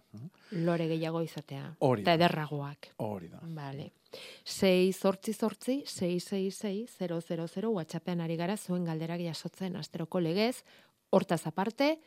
lore 0.51 0.87
gehiago 0.87 1.21
izatea. 1.23 1.75
Hori 1.79 2.01
Eta 2.01 2.13
ederragoak. 2.17 2.89
Hori 2.97 3.29
da. 3.31 3.39
Vale. 3.41 3.91
6 4.43 4.99
zortzi 4.99 5.33
zortzi, 5.33 5.83
666 5.85 6.97
000 6.99 7.71
WhatsAppean 7.71 8.21
ari 8.21 8.35
gara 8.35 8.57
zuen 8.57 8.85
galderak 8.85 9.21
jasotzen 9.21 9.75
asteroko 9.75 10.19
legez, 10.19 10.63
hortaz 11.09 11.45
aparte, 11.47 11.97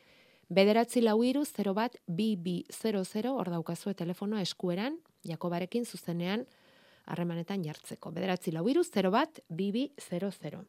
bederatzi 0.49 1.01
lau 1.01 1.23
iru 1.25 1.45
0 1.45 1.75
bat 1.75 1.97
BB00 2.07 3.33
hor 3.33 3.51
daukazue 3.51 3.95
telefonoa 3.95 4.43
eskueran, 4.43 4.99
Jakobarekin 5.25 5.85
zuzenean 5.85 6.47
harremanetan 7.07 7.65
jartzeko. 7.65 8.11
Bederatzi 8.11 8.53
lau 8.53 8.67
iru 8.69 8.85
0 8.85 9.11
bat 9.11 9.41
BB00. 9.49 10.65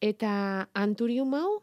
Eta 0.00 0.68
anturium 0.74 1.34
hau, 1.34 1.62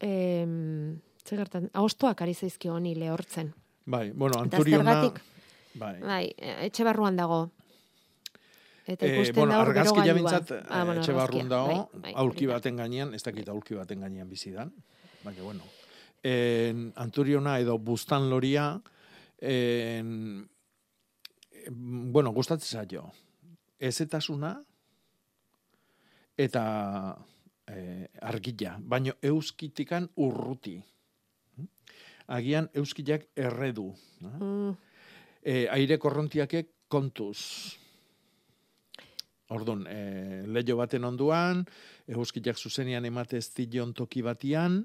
em, 0.00 1.00
ze 1.24 1.36
gertan, 1.36 1.70
ahostoak 1.72 2.22
ari 2.22 2.34
zaizkio 2.34 2.74
honi 2.74 2.94
lehortzen. 2.94 3.54
Bai, 3.86 4.10
bueno, 4.12 4.40
anturiona... 4.40 5.12
Bai. 5.74 6.00
Bai, 6.02 6.24
eh, 6.36 6.66
etxe 6.66 6.82
barruan 6.84 7.16
dago. 7.16 7.50
Eta 8.86 9.06
Eh, 9.06 9.14
ikusten 9.14 9.36
bueno, 9.36 9.52
da 9.52 9.60
hor 9.60 9.68
berogailua. 9.74 10.14
bintzat, 10.14 10.50
Ah, 10.68 10.84
bueno, 10.84 11.00
etxe 11.00 11.12
argazkia, 11.12 11.44
dago, 11.48 11.90
bai, 11.92 12.00
bai, 12.02 12.12
aulki 12.16 12.46
da. 12.46 12.54
baten 12.54 12.76
gainean, 12.76 13.14
ez 13.14 13.22
dakit 13.22 13.48
aulki 13.48 13.74
baten 13.74 14.00
gainean 14.00 14.28
bizi 14.28 14.50
dan, 14.50 14.72
baina 15.22 15.42
bueno. 15.42 15.62
En, 16.22 16.92
anturiona 16.96 17.58
edo 17.60 17.78
bustan 17.78 18.28
loria, 18.30 18.80
en, 19.38 20.48
bueno, 21.70 22.32
gustatzen 22.32 22.80
zaio. 22.80 23.12
Ezetasuna 23.78 24.64
eta 26.36 27.16
eh, 27.70 28.08
argila, 28.20 28.76
baino 28.80 29.14
euskitikan 29.22 30.08
urruti. 30.16 30.76
Agian 32.30 32.68
euskilak 32.74 33.28
erredu. 33.36 33.92
Mm, 34.20 34.76
E, 35.40 35.66
aire 35.72 35.96
korrontiakek 35.96 36.66
kontuz. 36.92 37.38
Ordun, 39.56 39.86
e, 39.88 40.42
leio 40.46 40.76
baten 40.76 41.06
onduan, 41.08 41.62
euskilak 42.12 42.58
zuzenian 42.60 43.06
emate 43.08 43.40
ez 43.40 43.48
dilion 43.56 43.94
toki 43.96 44.20
batian, 44.22 44.82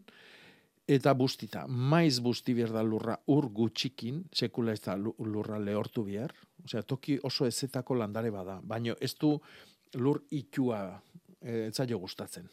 eta 0.87 1.13
bustita, 1.13 1.65
maiz 1.67 2.21
busti 2.23 2.55
behar 2.55 2.71
da 2.71 2.85
lurra 2.87 3.17
ur 3.35 3.49
gutxikin, 3.51 4.23
sekula 4.31 4.71
ez 4.71 4.81
da 4.85 4.95
lu- 4.95 5.15
lurra 5.19 5.59
lehortu 5.59 6.05
behar, 6.07 6.31
osea, 6.63 6.81
toki 6.87 7.19
oso 7.23 7.45
ezetako 7.45 7.99
landare 7.99 8.31
bada, 8.31 8.61
baino 8.63 8.95
ez 9.01 9.11
du 9.19 9.35
lur 9.99 10.23
itxua 10.31 11.01
e, 11.45 11.67
ez 11.67 11.75
zaio 11.77 11.99
gustatzen. 12.01 12.49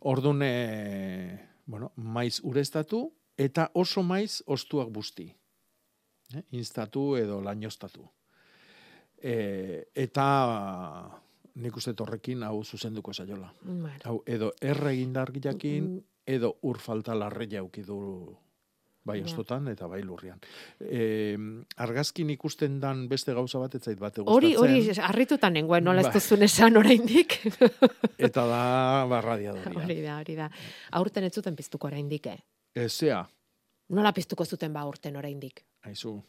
Ordun, 0.00 0.42
e, 0.42 1.38
bueno, 1.66 1.92
maiz 1.96 2.40
ureztatu, 2.46 3.04
eta 3.36 3.70
oso 3.74 4.02
maiz 4.02 4.42
ostuak 4.46 4.90
busti 4.92 5.28
eh? 6.36 6.42
instatu 6.58 7.16
edo 7.16 7.40
lainostatu. 7.42 8.06
E, 9.22 9.34
eta 9.94 10.26
nik 11.62 11.76
uste 11.76 11.94
horrekin 12.00 12.42
hau 12.46 12.62
zuzenduko 12.64 13.12
saiola. 13.12 13.52
Bueno. 13.62 13.98
Hau, 14.04 14.22
edo 14.26 14.52
erre 14.60 14.94
egindargiakin, 14.96 15.92
edo 16.26 16.56
ur 16.62 16.78
falta 16.78 17.14
larre 17.18 17.48
jauki 17.50 17.84
du 17.86 17.98
bai 19.04 19.18
Ja. 19.18 19.24
ostotan 19.24 19.66
eta 19.68 19.86
bai 19.90 20.02
lurrian. 20.02 20.38
E, 20.80 21.36
argazkin 21.76 22.30
ikusten 22.30 22.78
dan 22.80 23.08
beste 23.08 23.34
gauza 23.34 23.58
bat 23.58 23.74
ez 23.74 23.82
zait 23.82 23.98
bat 23.98 24.18
Hori, 24.18 24.54
gustatzen. 24.54 24.80
hori, 24.80 25.00
harritutan 25.08 25.52
nengoen, 25.52 25.84
nola 25.84 26.00
ez 26.00 26.06
Ba. 26.06 26.12
duzun 26.14 26.42
esan 26.42 26.76
oraindik. 26.76 27.40
Eta 28.18 28.46
da 28.46 29.06
ba, 29.10 29.20
radiadoria. 29.20 29.82
hori 29.84 30.00
da, 30.02 30.18
hori 30.20 30.36
da. 30.36 30.50
Aurten 30.92 31.24
ez 31.24 31.32
zuten 31.34 31.56
piztuko 31.56 31.86
oraindik, 31.88 32.26
eh? 32.26 32.38
Ezea, 32.74 33.28
Nola 33.92 34.12
piztuko 34.16 34.44
zuten 34.46 34.72
ba 34.72 34.80
aurten 34.80 35.16
oraindik? 35.16 35.64
aizu, 35.82 36.22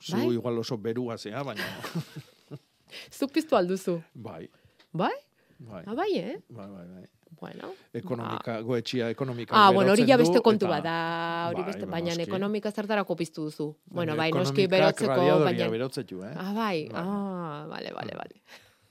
Zu 0.00 0.16
Bai? 0.16 0.32
igual 0.34 0.58
oso 0.58 0.78
berua 0.78 1.18
zea, 1.18 1.42
baina... 1.42 1.62
Zuk 3.18 3.32
piztu 3.32 3.56
alduzu. 3.56 4.02
bai, 4.14 4.48
Bai? 4.92 5.12
bai. 5.58 5.82
Ah, 5.86 5.94
bai, 5.94 6.10
eh? 6.18 6.38
Bai, 6.48 6.68
bai, 6.70 6.86
bai. 6.86 7.04
Bueno. 7.40 7.72
Ekonomika, 7.92 8.60
goetxia 8.62 9.08
ekonomika 9.10 9.54
Ah, 9.56 9.70
bueno, 9.72 9.92
hori 9.92 10.04
ja 10.08 10.16
beste 10.16 10.40
kontu 10.40 10.66
eta- 10.66 10.74
bada, 10.76 11.48
hori 11.48 11.62
Bai, 11.62 11.66
beste, 11.72 11.86
ba, 11.86 11.92
baina 11.92 12.10
noski. 12.10 12.22
ekonomika 12.22 12.70
zertarako 12.70 13.16
piztu 13.16 13.44
duzu. 13.44 13.74
Bueno, 13.86 14.16
bai, 14.16 14.30
noski 14.32 14.66
berotzeko, 14.66 15.40
baina... 15.44 15.68
berotzetu, 15.70 16.22
eh? 16.24 16.32
Ah, 16.36 16.52
bai, 16.54 16.88
ah, 16.94 17.66
bale, 17.70 17.92
bale, 17.94 18.12
bale. 18.16 18.42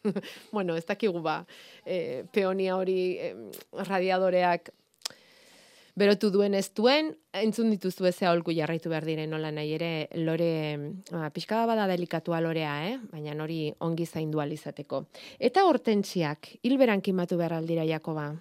bueno, 0.52 0.76
ez 0.76 0.86
dakigu 0.86 1.22
ba, 1.22 1.46
eh, 1.86 2.24
peonia 2.32 2.76
hori 2.78 3.18
eh, 3.20 3.36
radiadoreak 3.88 4.70
berotu 5.96 6.30
duen 6.34 6.56
ez 6.58 6.70
duen, 6.76 7.12
entzun 7.38 7.70
dituzu 7.74 8.08
ez 8.10 8.16
aholku 8.24 8.54
jarraitu 8.56 8.90
behar 8.90 9.06
diren 9.06 9.30
nola 9.30 9.52
nahi 9.54 9.74
ere, 9.76 9.92
lore, 10.26 10.50
ah, 11.14 11.30
pixka 11.34 11.66
bada 11.70 11.86
delikatua 11.90 12.42
lorea, 12.42 12.74
eh? 12.90 12.96
baina 13.12 13.36
hori 13.44 13.68
ongi 13.86 14.06
zaindu 14.06 14.42
ahal 14.42 14.56
izateko. 14.56 15.06
Eta 15.40 15.66
hortentziak, 15.70 16.56
hilberan 16.64 17.02
kimatu 17.02 17.38
behar 17.38 17.60
aldira 17.60 17.86
Jakoba? 17.86 18.32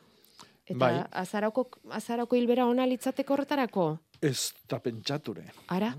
Eta 0.65 0.79
Bai. 0.79 0.95
azarako, 1.25 1.69
azarako 1.91 2.39
hilbera 2.39 2.67
ona 2.71 2.87
litzateko 2.87 3.35
horretarako? 3.35 3.87
Ez 4.23 4.53
da 4.71 4.79
pentsature. 4.81 5.49
Ara? 5.75 5.93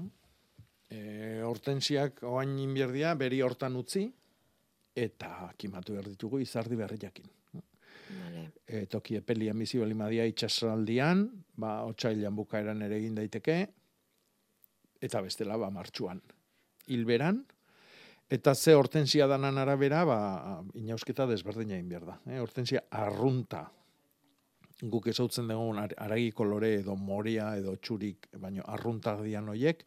E, 0.89 1.41
hortensiak 1.43 2.23
oain 2.29 2.57
inbierdia, 2.63 3.13
beri 3.19 3.41
hortan 3.43 3.75
utzi, 3.75 4.07
eta 4.95 5.51
kimatu 5.57 5.97
behar 5.97 6.09
ditugu 6.09 6.39
izardi 6.41 6.79
berriakin. 6.79 7.27
Vale. 8.19 8.43
E, 8.67 8.85
toki 8.91 9.17
epelian 9.19 9.59
bizi 9.59 9.79
bali 9.81 9.95
madia 9.97 10.25
itxasaldian, 10.29 11.25
ba, 11.59 11.81
otxailan 11.89 12.35
bukaeran 12.35 12.81
ere 12.85 12.97
egin 13.01 13.15
daiteke, 13.15 13.57
eta 15.03 15.21
bestela, 15.21 15.57
ba, 15.59 15.69
martxuan. 15.73 16.21
Hilberan, 16.87 17.43
eta 18.33 18.55
ze 18.55 18.75
hortensia 18.75 19.27
danan 19.27 19.57
arabera, 19.61 20.03
ba, 20.07 20.19
inausketa 20.79 21.27
desberdina 21.29 21.77
egin 21.77 21.89
behar 21.89 22.05
da. 22.11 22.19
E, 22.27 22.39
hortensia 22.39 22.85
arrunta, 22.89 23.65
guk 24.81 25.07
ezautzen 25.07 25.47
dugun 25.47 25.79
ar- 25.79 25.95
aragi 25.97 26.31
kolore 26.35 26.73
edo 26.81 26.95
moria 26.95 27.53
edo 27.59 27.75
txurik, 27.77 28.27
baino 28.39 28.65
arrunta 28.67 29.15
dian 29.21 29.47
hoiek, 29.49 29.83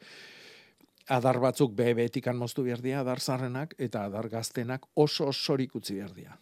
adar 1.13 1.39
batzuk 1.43 1.75
bebetikan 1.77 2.37
moztu 2.37 2.65
behar 2.67 2.83
dira, 2.83 3.01
adar 3.01 3.21
zarrenak, 3.21 3.75
eta 3.79 4.07
adar 4.07 4.29
gaztenak 4.29 4.87
oso 4.95 5.29
osorik 5.31 5.75
utzi 5.79 5.95
behar 5.99 6.15
dira. 6.15 6.39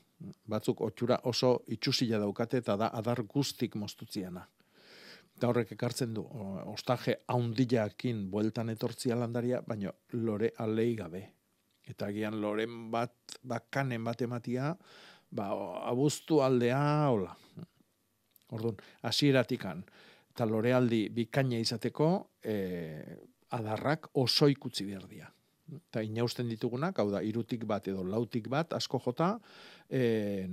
Batzuk 0.47 0.81
otxura 0.87 1.20
oso 1.31 1.57
itxusila 1.68 2.18
daukate, 2.18 2.62
eta 2.64 2.77
da 2.77 2.91
adar 2.95 3.22
guztik 3.29 3.77
moztutziana. 3.77 4.47
Eta 5.35 5.49
horrek 5.51 5.72
ekartzen 5.75 6.14
du, 6.14 6.22
ostaje 6.70 7.16
haundiakin 7.29 8.29
bueltan 8.31 8.70
etortzia 8.70 9.16
landaria, 9.18 9.62
baino 9.66 9.93
lore 10.12 10.53
alei 10.59 10.95
gabe. 10.95 11.25
Eta 11.85 12.11
gian 12.12 12.41
loren 12.41 12.91
bat, 12.91 13.14
bakanen 13.43 14.05
bat 14.05 14.22
ematia, 14.22 14.72
ba, 15.31 15.51
abuztu 15.91 16.41
aldea, 16.41 17.11
hola. 17.11 17.35
Orduan, 18.55 18.77
hasieratikan 19.03 19.83
eta 20.35 20.47
lorealdi 20.51 21.09
bikaina 21.14 21.61
izateko, 21.62 22.09
e, 22.43 22.55
adarrak 23.55 24.11
oso 24.18 24.49
ikutzi 24.51 24.87
behar 24.89 25.07
dira. 25.07 25.29
Eta 25.73 26.03
inausten 26.05 26.49
ditugunak, 26.51 26.99
hau 27.01 27.09
da, 27.11 27.23
irutik 27.25 27.65
bat 27.69 27.87
edo 27.89 28.05
lautik 28.05 28.51
bat, 28.53 28.75
asko 28.77 29.01
jota, 29.01 29.31
e, 29.89 30.45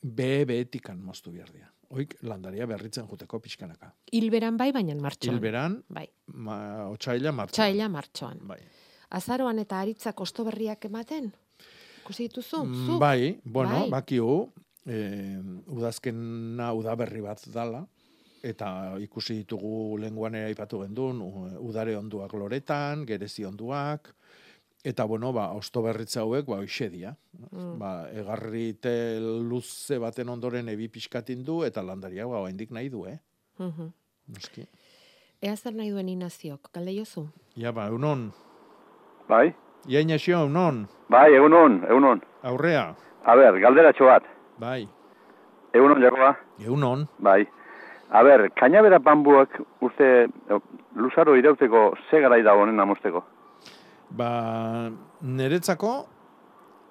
be 0.00 0.44
beetikan 0.48 1.00
moztu 1.04 1.32
behar 1.34 1.50
dira. 1.52 1.68
Oik, 1.94 2.16
landaria 2.26 2.66
berritzen 2.66 3.06
juteko 3.06 3.38
pixkanaka. 3.44 3.92
Hilberan 4.12 4.56
bai, 4.56 4.70
baina 4.72 4.96
martxoan. 4.98 5.36
Hilberan, 5.36 5.76
Bai. 5.88 6.06
ma, 6.32 6.56
otxaila 6.88 7.32
martxan. 7.32 7.60
Txaila 7.60 7.88
martxoan. 7.92 8.40
Bai. 8.48 8.58
Azaroan 9.14 9.60
eta 9.62 9.78
aritzak 9.84 10.20
osto 10.24 10.46
berriak 10.48 10.88
ematen? 10.88 11.30
Ikusi 12.02 12.28
dituzu? 12.28 12.64
Mm, 12.64 12.86
Zuk? 12.86 12.98
Bai, 13.00 13.38
bueno, 13.44 13.84
Bai. 13.84 13.90
bakiu, 13.98 14.30
eh, 14.86 15.38
udazkena 15.76 16.72
udaberri 16.74 17.20
bat 17.24 17.44
dala, 17.52 17.84
eta 18.44 18.96
ikusi 19.00 19.38
ditugu 19.44 19.96
lenguan 20.02 20.34
aipatu 20.40 20.82
gendun, 20.82 21.22
udare 21.64 21.96
onduak 21.96 22.32
loretan, 22.36 23.06
gerezi 23.08 23.44
onduak, 23.48 24.10
eta 24.84 25.04
bueno, 25.04 25.32
ba, 25.32 25.48
osto 25.56 25.82
berritza 25.82 26.20
hauek, 26.20 26.46
ba, 26.46 26.60
hoxe 26.60 26.90
dia. 26.92 27.14
Mm. 27.50 27.78
Ba, 27.80 27.92
egarrite 28.12 29.18
luze 29.20 29.98
baten 29.98 30.28
ondoren 30.28 30.68
ebi 30.68 30.90
pixkatin 30.92 31.42
du, 31.44 31.62
eta 31.64 31.82
landaria, 31.82 32.26
ba, 32.28 32.42
oraindik 32.44 32.70
nahi 32.70 32.90
du, 32.92 33.06
eh? 33.08 33.18
Mhm. 33.58 33.88
Noski. 34.34 34.66
Ea 35.40 35.56
zer 35.56 35.74
nahi 35.76 35.90
duen 35.90 36.08
inaziok, 36.08 36.68
galde 36.72 36.92
jozu? 36.98 37.26
Ja, 37.56 37.72
ba, 37.72 37.88
unon. 37.92 38.28
Bai? 39.28 39.54
Ia 39.88 40.04
inazio, 40.04 40.44
unon. 40.46 40.84
Bai, 41.08 41.30
egunon, 41.32 41.80
egunon. 41.88 42.20
Aurrea. 42.42 42.94
A 43.24 43.36
ber, 43.36 43.58
galderatxo 43.60 44.06
bat. 44.08 44.28
Bai. 44.60 44.84
Egunon, 45.72 46.00
Jakoba? 46.04 46.34
Egunon. 46.60 47.08
Bai. 47.18 47.42
A 48.12 48.22
ber, 48.22 48.50
kainabera 48.52 48.98
bambuak 49.00 49.56
uste 49.80 50.28
luzaro 50.94 51.36
irauteko 51.36 51.94
ze 52.10 52.20
garai 52.20 52.42
da 52.44 52.52
honen 52.54 52.80
amosteko? 52.80 53.24
Ba, 54.10 54.90
niretzako 55.22 55.92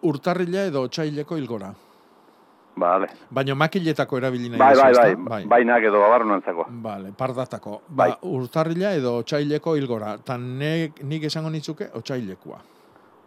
urtarrila 0.03 0.65
edo 0.67 0.81
otxaileko 0.87 1.37
ilgora. 1.37 1.73
Vale. 2.75 3.07
Baina 3.29 3.53
makiletako 3.55 4.17
erabili 4.17 4.49
nahi 4.49 4.57
Bai, 4.59 4.73
bai, 4.75 4.93
bai, 4.97 5.15
bai. 5.15 5.45
bainak 5.45 5.83
edo 5.85 5.99
babarrunantzako. 6.01 6.65
Vale, 6.81 7.11
pardatako. 7.15 7.81
Ba, 7.87 8.07
urtarrila 8.23 8.93
edo 8.97 9.17
otxaileko 9.21 9.75
ilgora. 9.77 10.17
Ta 10.25 10.37
nek, 10.37 11.03
nik 11.03 11.23
esango 11.29 11.49
nitzuke 11.53 11.91
otxailekoa. 11.93 12.59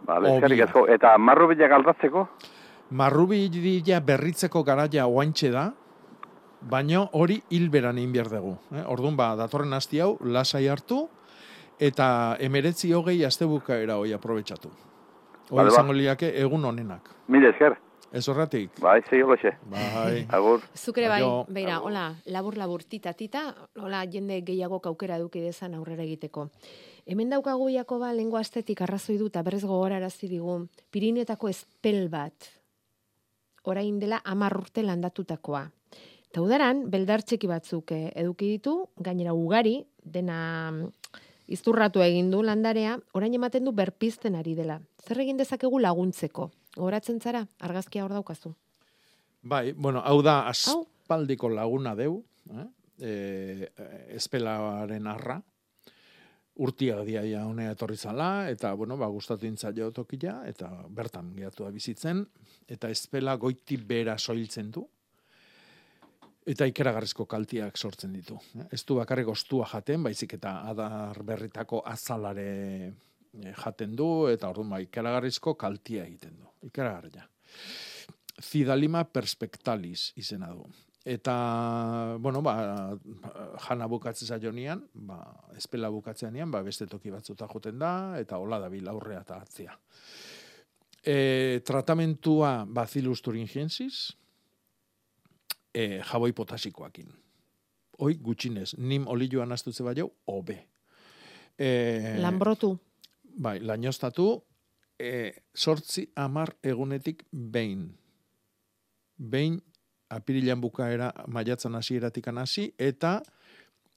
Vale, 0.07 0.29
Obia. 0.29 0.37
eskerrik 0.37 0.63
asko. 0.67 0.87
Eta 0.89 1.17
marrubilak 1.19 1.73
aldatzeko? 1.73 2.29
Marrubila 2.91 4.01
berritzeko 4.01 4.63
garaia 4.63 5.07
oaintxe 5.07 5.51
da, 5.51 5.73
baino 6.61 7.09
hori 7.13 7.41
hilberan 7.51 7.99
egin 7.99 8.13
behar 8.13 8.29
dugu. 8.31 8.57
Eh? 8.75 8.83
Orduan, 8.87 9.17
ba, 9.17 9.35
datorren 9.37 9.73
hasti 9.73 10.01
hau, 10.01 10.17
lasai 10.21 10.67
hartu, 10.69 11.09
eta 11.81 12.37
emeretzi 12.41 12.93
hogei 12.93 13.25
astebukaera 13.25 13.97
hoi 13.97 14.13
aprobetsatu. 14.13 14.71
Hoi 15.51 15.57
Vale, 15.57 15.71
ba. 15.71 15.75
izango 15.75 15.93
liake 15.93 16.33
egun 16.41 16.65
honenak. 16.65 17.11
Mila 17.29 17.51
esker. 17.51 17.77
Ez 18.13 18.29
horretik? 18.29 18.79
Bai, 18.81 19.01
zei 19.11 19.21
holoxe. 19.23 19.53
Bai. 19.71 20.27
Agur. 20.37 20.63
Zukre 20.75 21.09
bai, 21.11 21.21
beira, 21.53 21.81
hola, 21.85 22.07
labur 22.33 22.57
labur 22.57 22.85
tita 22.85 23.13
tita, 23.13 23.49
hola 23.83 24.05
jende 24.11 24.41
gehiago 24.47 24.81
aukera 24.85 25.19
eduki 25.21 25.43
dezan 25.43 25.75
aurrera 25.75 26.03
egiteko. 26.03 26.49
Hemen 27.07 27.31
daukagu 27.31 27.69
Jakoba 27.71 28.13
lengua 28.13 28.41
estetik 28.41 28.81
arrazoi 28.83 29.19
du 29.19 29.29
eta 29.31 29.43
berrez 29.43 29.65
gogorarazi 29.65 30.29
digu 30.29 30.67
Pirinetako 30.91 31.49
espel 31.49 32.09
bat. 32.09 32.49
Orain 33.65 33.99
dela 33.99 34.23
10 34.25 34.57
urte 34.59 34.83
landatutakoa. 34.83 35.67
Eta 36.31 36.43
udaran, 36.43 36.91
beldar 36.91 37.23
txiki 37.23 37.47
batzuk 37.47 37.93
eh, 37.93 38.13
eduki 38.15 38.49
ditu, 38.57 38.89
gainera 38.99 39.35
ugari, 39.35 39.85
dena 40.03 40.71
izturratu 41.47 42.03
egin 42.03 42.31
du 42.31 42.43
landarea, 42.43 42.97
orain 43.15 43.35
ematen 43.35 43.65
du 43.65 43.73
berpizten 43.73 44.37
ari 44.39 44.55
dela. 44.59 44.81
Zer 45.07 45.21
egin 45.25 45.39
dezakegu 45.39 45.79
laguntzeko? 45.83 46.51
Goratzen 46.77 47.21
zara, 47.21 47.47
argazkia 47.61 48.05
hor 48.05 48.13
daukazu. 48.17 48.55
Bai, 49.47 49.73
bueno, 49.73 50.03
hau 50.05 50.21
da 50.27 50.41
aspaldiko 50.51 51.49
laguna 51.49 51.95
deu, 51.95 52.19
eh? 52.51 52.67
e, 52.99 53.69
espelaren 54.17 55.07
arra, 55.07 55.39
urtia 56.57 57.03
diaia 57.05 57.45
honea 57.47 57.75
etorri 57.77 57.97
zala, 57.97 58.49
eta, 58.51 58.73
bueno, 58.75 58.97
ba, 58.97 59.09
gustatu 59.13 59.47
intzaio 59.47 59.91
tokia, 59.95 60.41
eta 60.49 60.71
bertan 60.89 61.35
gehatu 61.37 61.67
da 61.67 61.71
bizitzen, 61.71 62.25
eta 62.69 62.91
espela 62.91 63.37
goiti 63.37 63.77
bera 63.77 64.17
soiltzen 64.19 64.71
du, 64.73 64.87
eta 66.47 66.67
ikeragarrizko 66.71 67.27
kaltiak 67.27 67.77
sortzen 67.77 68.13
ditu. 68.15 68.39
eh. 68.61 68.69
Ez 68.73 68.85
du 68.87 68.97
bakarrik 69.01 69.29
ostua 69.29 69.67
jaten, 69.67 70.03
baizik 70.03 70.35
eta 70.39 70.61
adar 70.71 71.23
berritako 71.23 71.83
azalare 71.85 72.93
eh, 73.43 73.53
jaten 73.65 73.97
du, 73.97 74.29
eta 74.31 74.49
orduan 74.49 74.71
ba, 74.71 74.81
ikeragarrizko 74.81 75.55
kaltia 75.55 76.05
egiten 76.05 76.37
du. 76.39 76.51
Ikeragarria. 76.71 77.27
Zidalima 78.43 79.05
perspectalis 79.05 80.13
izena 80.17 80.53
du. 80.53 80.67
Eta, 81.07 82.17
bueno, 82.19 82.41
ba, 82.43 82.97
jana 83.69 83.87
bukatzen 83.87 84.27
zaionian, 84.27 84.83
ba, 85.07 85.21
espela 85.55 85.91
bukatzen 85.95 86.33
nian, 86.35 86.51
ba, 86.51 86.65
beste 86.67 86.89
toki 86.91 87.13
batzuta 87.15 87.47
joten 87.47 87.79
da, 87.79 88.19
eta 88.19 88.41
hola 88.43 88.59
da 88.59 88.71
aurrea 88.91 89.21
eta 89.21 89.39
atzea. 89.39 89.79
E, 91.07 91.61
tratamentua 91.63 92.67
Bacillus 92.67 93.23
thuringiensis, 93.23 94.17
e, 95.77 96.01
jaboi 96.13 96.33
potasikoakin. 96.33 97.13
Hoi 98.01 98.17
gutxinez, 98.25 98.75
nim 98.79 99.07
olioan 99.09 99.53
astutze 99.53 99.85
baino, 99.85 100.09
hobe. 100.27 100.57
E, 101.59 102.17
Lanbrotu. 102.21 102.75
Bai, 103.37 103.59
lainostatu, 103.61 104.29
e, 105.01 105.33
sortzi 105.55 106.07
amar 106.17 106.55
egunetik 106.65 107.25
behin. 107.33 107.87
Behin, 109.17 109.61
apirilan 110.11 110.61
bukaera 110.61 111.11
maiatzan 111.29 111.75
hasieratik 111.75 112.29
hasi 112.29 112.73
eta 112.79 113.21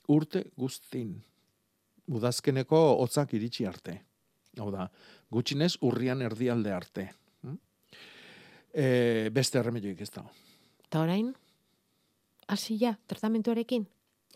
urte 0.08 0.46
guztin. 0.58 1.16
Udazkeneko 2.08 2.78
hotzak 3.00 3.34
iritsi 3.34 3.66
arte. 3.66 4.02
Hau 4.60 4.72
da, 4.72 4.90
gutxinez 5.32 5.78
urrian 5.82 6.22
erdialde 6.22 6.74
arte. 6.74 7.12
E, 8.74 9.30
beste 9.34 9.60
erremedioik 9.60 10.02
ez 10.02 10.10
dago. 10.14 10.32
Eta 10.86 11.02
orain, 11.02 11.32
hasi 12.50 12.78
ja, 12.82 12.96
tratamentuarekin? 13.08 13.88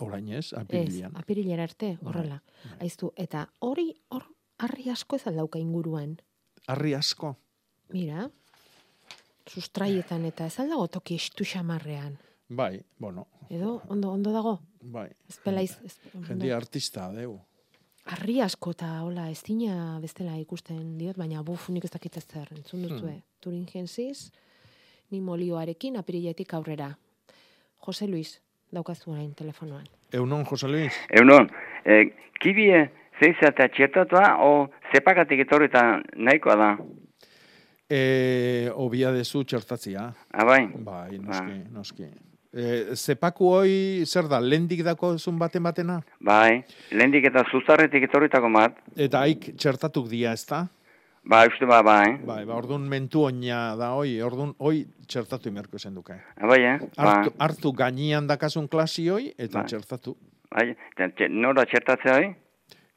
Orain 0.01 0.27
ez, 0.33 0.45
Ez, 0.47 0.53
apirilean. 0.57 1.11
apirilera 1.17 1.63
arte, 1.67 1.97
Bai, 2.01 2.09
horrela. 2.09 2.39
Aiztu, 2.81 3.11
eta 3.17 3.47
hori, 3.61 3.91
hor, 4.09 4.23
harri 4.57 4.87
asko 4.89 5.15
ez 5.19 5.27
aldauka 5.29 5.59
inguruan. 5.61 6.15
Harri 6.67 6.93
asko. 6.97 7.35
Mira, 7.93 8.29
sustraietan 9.49 10.25
eta 10.25 10.47
ez 10.49 10.59
aldago 10.63 10.87
toki 10.87 11.15
estu 11.19 11.45
xamarrean. 11.45 12.17
Bai, 12.49 12.81
bueno, 12.99 13.27
Edo, 13.49 13.81
ondo, 13.89 14.11
ondo 14.11 14.31
dago? 14.31 14.59
bai. 14.81 15.09
Ez 15.29 15.37
pelaiz, 15.43 15.77
ez, 15.83 15.97
Jendi 16.27 16.49
artista, 16.51 17.09
deu. 17.11 17.39
Harri 18.05 18.39
asko 18.41 18.71
eta 18.73 19.01
hola, 19.03 19.29
ez 19.31 19.41
dina 19.47 19.99
bestela 20.03 20.35
ikusten 20.39 20.97
diot, 20.97 21.15
baina 21.17 21.41
buf, 21.43 21.69
nik 21.69 21.85
ez 21.85 21.91
dakit 21.91 22.17
ez 22.17 22.25
zer, 22.25 22.49
entzun 22.51 22.81
duzue. 22.83 23.13
Hmm. 23.13 23.23
Turingensiz, 23.39 24.31
ni 25.11 25.21
molioarekin 25.21 25.97
apiriletik 25.97 26.53
aurrera. 26.53 26.89
Jose 27.83 28.07
Luis, 28.07 28.41
daukazu 28.71 29.11
orain 29.11 29.33
telefonoan. 29.35 29.83
Eunon, 30.15 30.45
Jose 30.45 30.67
Luis? 30.67 30.95
Eunon, 31.11 31.49
e, 31.83 32.13
kibie 32.39 32.85
zeiza 33.19 33.49
eta 33.51 33.67
txertatua, 33.75 34.37
o 34.39 34.69
zepakatik 34.93 35.43
etorri 35.43 35.67
eta 35.67 35.83
nahikoa 36.15 36.55
da. 36.59 36.69
E, 37.91 38.69
obia 38.79 39.11
dezu 39.11 39.43
txertatzia. 39.43 40.05
Ah, 40.31 40.45
bai? 40.47 40.61
Bai, 40.85 41.19
noski, 41.19 41.57
noski. 41.73 42.07
E, 42.53 42.95
zepaku 42.95 43.49
hoi, 43.51 43.73
zer 44.05 44.29
da, 44.31 44.39
lendik 44.39 44.85
dako 44.85 45.15
zun 45.17 45.35
baten 45.41 45.65
batena? 45.67 45.99
Bai, 46.23 46.63
lehendik 46.93 47.27
eta 47.33 47.43
zuzarretik 47.51 48.07
etorritako 48.07 48.53
bat. 48.53 48.79
Eta 48.95 49.25
haik 49.25 49.51
txertatuk 49.59 50.07
dia, 50.11 50.31
ez 50.31 50.45
da? 50.47 50.63
Ba, 51.23 51.45
uste 51.47 51.63
ba, 51.65 51.79
bai. 51.83 52.17
Bai, 52.27 52.41
ba, 52.45 52.55
orduan 52.59 52.83
mentu 52.91 53.21
oina 53.23 53.75
da 53.79 53.93
hoi, 53.95 54.17
orduan 54.21 54.51
hoi 54.59 54.81
txertatu 55.07 55.47
imerko 55.49 55.79
zen 55.79 55.95
duke. 55.95 56.17
Ah, 56.35 56.47
bai, 56.51 56.59
eh? 56.67 56.77
Ba, 56.97 57.13
hartu 57.45 57.71
gainian 57.71 58.27
dakasun 58.27 58.67
klasi 58.67 59.05
hoi, 59.09 59.29
eta 59.37 59.61
Bai. 59.61 59.67
txertatu. 59.71 60.17
bai, 60.53 60.75
nora 61.29 61.63
txertatzea 61.65 62.17
hori? 62.17 62.27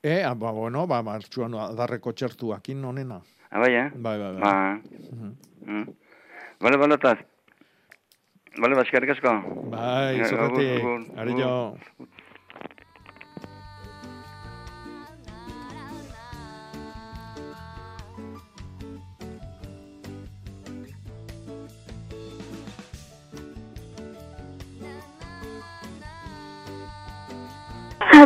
E, 0.03 0.23
ah, 0.27 0.35
ba, 0.35 0.51
bueno, 0.53 0.87
ba, 0.91 0.99
martxuan 1.07 1.55
adarreko 1.55 2.13
txertuakin 2.13 2.83
onena. 2.85 3.21
Ah, 3.51 3.61
bai, 3.63 3.73
eh? 3.75 3.87
Bai, 3.95 4.19
bai, 4.19 4.33
bai. 4.35 4.43
Ba, 4.43 4.81
Mhm. 5.13 5.33
mm. 5.67 5.87
Bale, 6.61 6.77
bale, 6.83 6.95
eta... 6.95 7.15
Bale, 8.59 8.75
baskarrik 8.75 9.11
asko. 9.15 9.33
Bai, 9.71 10.19
Eh, 10.19 10.35
agur, 10.35 11.03
ari 11.17 11.33
jo. 11.39 11.77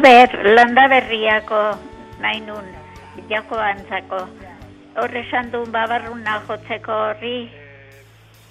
Ber, 0.02 0.30
landa 0.56 0.86
berriako 0.88 1.60
nahi 2.20 2.40
nun, 2.40 2.66
jako 3.28 3.58
antzako. 3.58 4.20
Hor 5.00 5.16
esan 5.16 5.50
duen 5.52 5.72
babarruna 5.72 6.40
jotzeko 6.48 6.92
horri, 7.06 7.50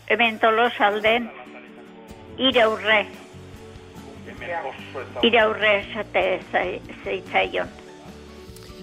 hemen 0.09 0.39
tolosalden, 0.39 1.29
iraurre. 2.37 3.05
Iraurre 5.23 5.71
esate 5.81 6.23
zai- 6.51 6.81
zeitzaion. 7.03 7.69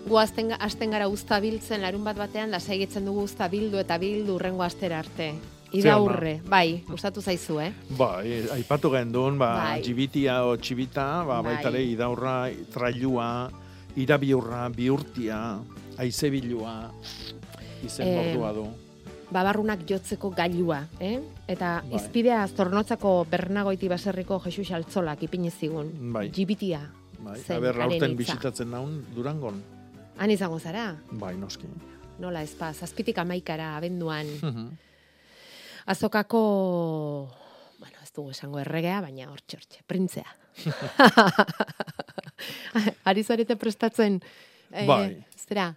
Gu 0.07 0.19
azten, 0.19 0.53
azten 0.61 0.91
gara 0.91 1.09
usta 1.09 1.41
biltzen 1.41 1.83
larun 1.83 2.05
bat 2.05 2.17
batean, 2.17 2.55
saigetzen 2.61 3.05
dugu 3.05 3.23
usta 3.27 3.49
bildu 3.49 3.79
eta 3.79 3.99
bildu 3.99 4.37
urrengo 4.37 4.62
astera 4.62 4.99
arte. 4.99 5.33
Idaurre, 5.73 6.41
bai, 6.47 6.83
gustatu 6.87 7.21
zaizu, 7.21 7.59
eh? 7.61 7.73
Bai, 7.99 8.45
aipatu 8.55 8.91
gendun, 8.93 9.39
ba, 9.39 9.51
Bai. 9.59 9.83
jibitia 9.83 10.45
o 10.47 10.57
txibita, 10.57 11.25
ba, 11.27 11.41
Bai. 11.43 11.55
baita 11.57 11.69
ere 11.73 11.83
idaurra, 11.83 12.51
trailua, 12.73 13.51
irabiurra, 13.97 14.69
biurtia, 14.71 15.59
aizebilua, 15.99 16.91
izen 17.85 18.07
Eh, 18.09 18.17
mordua 18.17 18.53
du. 18.53 18.67
Babarrunak 19.31 19.81
jotzeko 19.89 20.31
gailua, 20.31 20.85
eh? 21.01 21.19
Eta 21.49 21.83
Bai. 21.83 21.97
izpidea 21.99 22.47
zornotzako 22.47 23.27
Bernagoiti 23.29 23.89
baserriko 23.89 24.41
Jesus 24.45 24.71
Altzolak 24.71 25.23
ipini 25.23 25.51
zigun. 25.51 26.12
Bai. 26.12 26.31
Jibitia. 26.31 26.85
Bai, 27.19 27.41
zen 27.41 27.57
aber 27.57 27.81
aurten 27.83 28.14
bisitatzen 28.17 28.71
naun 28.71 29.05
Durangon. 29.14 29.62
Han 30.19 30.31
izango 30.31 30.59
zara? 30.61 30.95
Bai, 31.11 31.35
noski. 31.37 31.67
Nola 32.21 32.43
ez 32.43 32.55
pa, 32.55 32.73
zazpitik 32.73 33.19
amaikara 33.19 33.77
abenduan. 33.77 34.27
Mhm. 34.43 34.69
Azokako, 35.87 37.30
bueno, 37.78 37.97
ez 38.03 38.11
dugu 38.12 38.32
esango 38.34 38.59
erregea, 38.59 38.99
baina 39.05 39.28
hor 39.30 39.41
txortxe, 39.47 39.84
printzea. 39.87 40.26
Ari 43.09 43.22
zarete 43.22 43.55
prestatzen, 43.57 44.18
eh, 44.72 44.87
Bai. 44.89 45.20
zera, 45.39 45.68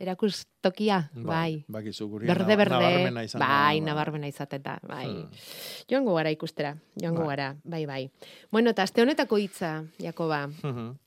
erakustokia, 0.00 1.00
bai. 1.14 1.64
Bakizu 1.68 2.06
guri. 2.08 2.28
Berde, 2.30 2.54
berde, 2.56 2.76
nabarmena 2.78 3.24
izango 3.26 3.42
da, 3.42 3.48
bai, 3.50 3.80
bai. 3.80 3.86
nabarmena 3.88 4.30
izaten 4.30 4.62
da, 4.64 4.78
bai. 4.86 5.06
Hmm. 5.08 5.42
Joango 5.90 6.14
gara 6.16 6.30
ikustera, 6.32 6.76
joango 6.96 7.26
Bai. 7.26 7.34
gara, 7.34 7.48
bai, 7.64 7.82
bai. 7.90 8.04
Bueno, 8.52 8.70
eta 8.70 8.86
aste 8.86 9.02
honetako 9.02 9.38
hitza, 9.42 9.80
Jakoba. 9.98 10.46
Mhm. 10.46 10.92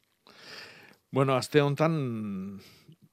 Bueno, 1.13 1.35
aste 1.37 1.61
hontan 1.61 2.59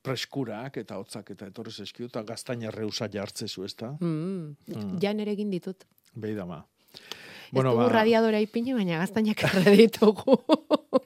preskurak 0.03 0.77
eta 0.81 0.97
hotzak 0.99 1.31
eta 1.31 1.47
etorri 1.51 1.73
zaizkiu 1.73 2.07
eta 2.07 2.23
gaztaina 2.23 2.71
reusa 2.71 3.09
jartzezu, 3.13 3.65
ezta? 3.65 3.93
Mm, 4.01 4.57
Mm. 4.67 4.99
Ja 5.03 5.13
nere 5.15 5.33
egin 5.33 5.51
ditut. 5.51 5.85
Behi 6.15 6.35
dama. 6.35 6.65
ez 7.53 7.63
dugu 7.63 7.89
radiadora 7.89 8.39
ipini, 8.41 8.73
baina 8.75 8.99
gaztainak 8.99 9.43
erre 9.45 9.77
ditugu. 9.77 10.37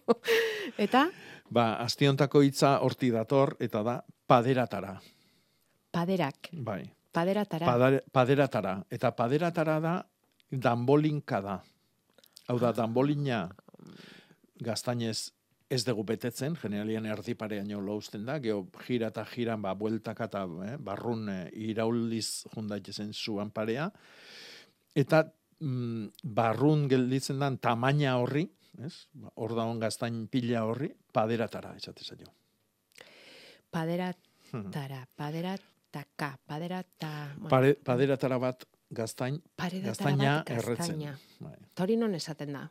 eta, 0.78 1.08
Ba, 1.50 1.74
aste 1.84 2.08
hontako 2.08 2.40
hitza 2.42 2.78
horti 2.80 3.10
dator 3.10 3.56
eta 3.60 3.82
da 3.82 4.02
paderatara. 4.26 5.00
paderak, 5.92 6.48
Bai. 6.52 6.90
paderatara. 7.12 7.66
Padare, 7.66 8.00
paderatara. 8.12 8.82
Eta 8.90 9.10
paderatara 9.12 9.80
da 9.80 10.04
danbolinka 10.50 11.40
da. 11.40 11.62
Hau 12.48 12.58
da, 12.58 12.72
danbolina 12.72 13.48
gaztainez 14.60 15.30
ez 15.70 15.82
dugu 15.84 16.04
betetzen, 16.06 16.56
generalian 16.60 17.06
erdipareaino 17.08 17.80
lauzten 17.84 18.26
da, 18.26 18.38
geho 18.42 18.66
jira 18.84 19.08
eta 19.12 19.24
jiran, 19.28 19.62
ba, 19.64 19.74
bueltaka 19.78 20.28
eta 20.28 20.44
eh, 20.66 20.74
barrun 20.78 21.28
eh, 21.32 21.46
irauliz 21.70 22.44
jundaitezen 22.54 23.12
zuan 23.14 23.50
parea. 23.54 23.88
Eta 24.94 25.24
mm, 25.60 26.28
barrun 26.36 26.86
gelditzen 26.90 27.40
dan 27.42 27.58
tamaina 27.58 28.18
horri, 28.20 28.44
ez? 28.84 28.94
Ba, 29.12 29.32
Hor 29.40 29.56
daun 29.56 29.80
gaztain 29.82 30.26
pila 30.30 30.66
horri, 30.68 30.92
paderatara, 31.12 31.74
esate 31.80 32.04
zaio. 32.04 32.28
Paderatara, 33.74 35.02
paderataka, 35.16 36.30
paderata... 36.46 37.10
bueno, 37.38 37.50
Pare, 37.50 37.74
paderatara 37.74 38.38
bat 38.38 38.68
gaztain, 38.94 39.40
gaztaina 39.84 40.42
erretzen. 40.46 41.02
Bai. 41.44 41.54
Hori 41.82 41.96
non 42.00 42.14
esaten 42.14 42.52
da? 42.54 42.62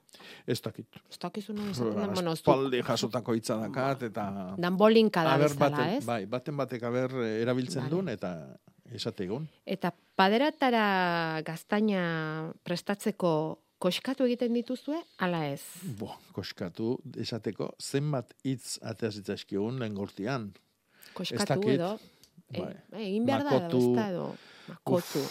Ez 0.47 0.59
dakit. 0.63 0.87
Ez 1.11 1.19
dakizu 1.21 1.53
non 1.53 1.69
esaten 1.69 1.95
da? 1.99 2.07
Bueno, 2.13 2.31
zuk- 2.31 2.41
Espaldi 2.41 2.81
jasotako 2.83 3.35
hitza 3.37 3.57
dakat, 3.61 4.03
eta... 4.09 4.27
Danbolinka 4.57 5.23
da 5.23 5.35
Aber, 5.37 5.51
bezala, 5.51 5.69
baten, 5.77 5.97
ez? 5.97 6.05
Bai, 6.07 6.21
baten 6.31 6.57
batek 6.57 6.83
aber 6.89 7.17
eh, 7.25 7.41
erabiltzen 7.43 7.83
Vale. 7.85 7.91
duen, 7.91 8.09
eta 8.13 8.33
esate 8.93 9.27
egun. 9.27 9.45
Eta 9.65 9.91
paderatara 10.19 11.41
gaztaina 11.45 12.03
prestatzeko 12.63 13.33
koskatu 13.83 14.23
egiten 14.29 14.53
dituzue, 14.55 14.99
ala 15.19 15.43
ez? 15.49 15.61
Bo, 15.99 16.13
koskatu, 16.31 16.95
esateko, 17.19 17.73
zenbat 17.83 18.31
hitz 18.47 18.77
ateaz 18.81 19.17
itzaizkigun 19.19 19.81
lehen 19.81 19.97
gortian. 19.97 20.53
Koskatu 21.13 21.67
edo, 21.69 21.89
e, 22.53 22.63
egin 23.01 23.25
behar 23.27 23.43
da, 23.43 23.57
edo, 23.67 24.27
Makotu. 24.67 25.21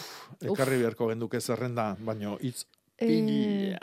Ekarri 0.41 0.79
beharko 0.81 1.07
genduke 1.09 1.39
zerrenda, 1.41 1.95
baino 1.99 2.37
hitz 2.41 2.65
pila. 2.99 3.79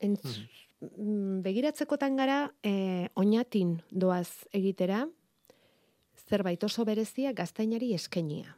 Entz, 0.00 0.38
mm, 0.80 1.40
begiratzekotan 1.44 2.16
gara, 2.16 2.50
eh, 2.62 3.08
oinatin 3.16 3.82
doaz 3.90 4.46
egitera, 4.52 5.06
zerbait 6.28 6.62
oso 6.64 6.84
berezia 6.84 7.32
gaztainari 7.32 7.92
eskenia. 7.94 8.56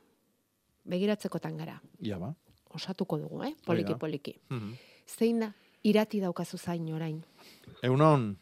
Begiratzekotan 0.89 1.57
gara. 1.57 1.80
Ja 2.01 2.18
ba. 2.18 2.34
Osatuko 2.74 3.18
dugu, 3.18 3.43
eh? 3.45 3.55
Poliki, 3.66 3.93
da. 3.93 3.99
poliki. 3.99 4.34
Mhm. 4.51 4.72
Zein 5.07 5.41
da, 5.41 5.53
irati 5.82 6.20
daukazu 6.20 6.59
zain 6.59 6.93
orain. 6.93 7.22
Eunon, 7.82 8.36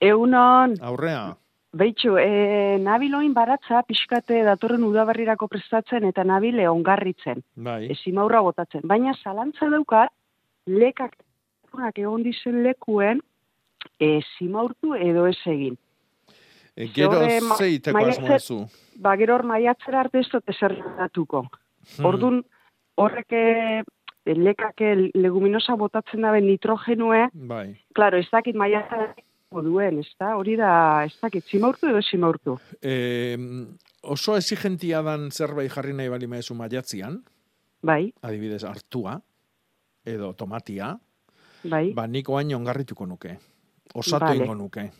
Eunon, 0.00 0.76
aurrea. 0.80 1.36
Beitxu, 1.76 2.16
e, 2.16 2.78
nabiloin 2.80 3.34
baratza 3.36 3.82
pixkate 3.84 4.40
datorren 4.46 4.84
udaberrirako 4.88 5.48
prestatzen 5.52 6.06
eta 6.08 6.24
nabile 6.24 6.64
ongarritzen. 6.68 7.42
Bai. 7.56 7.90
Ezimaurra 7.92 8.40
botatzen. 8.40 8.80
Baina 8.88 9.12
zalantza 9.22 9.68
daukat, 9.68 10.12
lekak 10.66 11.18
egon 11.94 12.22
dizen 12.24 12.62
lekuen 12.64 13.20
ezimaurtu 14.00 14.94
edo 14.96 15.26
ez 15.28 15.38
egin. 15.46 15.76
E, 16.74 16.88
gero 16.94 17.20
zeiteko 17.58 17.98
maiatze- 17.98 18.22
asmoa 18.22 18.38
zu. 18.38 18.58
Ba, 18.96 19.16
gero 19.16 19.34
hor 19.34 19.44
maiatzera 19.44 20.00
arte 20.00 20.18
ez 20.20 20.28
dute 20.32 20.52
zer 20.52 20.74
datuko. 20.96 21.44
Hmm. 21.96 22.06
Ordun 22.06 22.44
horrek 22.96 23.32
eh, 23.32 23.82
lekake 24.24 25.10
leguminosa 25.14 25.76
botatzen 25.76 26.22
dabe 26.22 26.40
nitrogenue, 26.40 27.28
Bai. 27.32 27.76
claro, 27.94 28.18
ez 28.18 28.28
dakit 28.32 28.56
maiatzera 28.56 29.14
duen, 29.56 29.98
ez 30.02 30.12
da? 30.18 30.34
Hori 30.36 30.56
da, 30.58 31.04
ez 31.06 31.16
dakit, 31.22 31.46
simaurtu 31.48 31.88
edo 31.88 32.02
simaurtu. 32.04 32.58
E, 32.82 33.36
oso 34.02 34.36
exigentia 34.36 35.02
dan 35.02 35.30
zerbait 35.32 35.72
jarri 35.72 35.94
nahi 35.96 36.12
bali 36.12 36.28
maezu 36.28 36.54
maiatzian, 36.54 37.22
Bai, 37.80 38.12
adibidez 38.26 38.64
hartua, 38.66 39.14
edo 40.04 40.32
tomatia, 40.34 40.96
bai, 41.62 41.92
ba 41.94 42.08
nik 42.10 42.28
oain 42.28 42.54
ongarrituko 42.56 43.06
nuke. 43.06 43.36
Osatu 43.94 44.26
Vale. 44.26 44.42
ingo 44.42 44.54
nuke. 44.54 44.90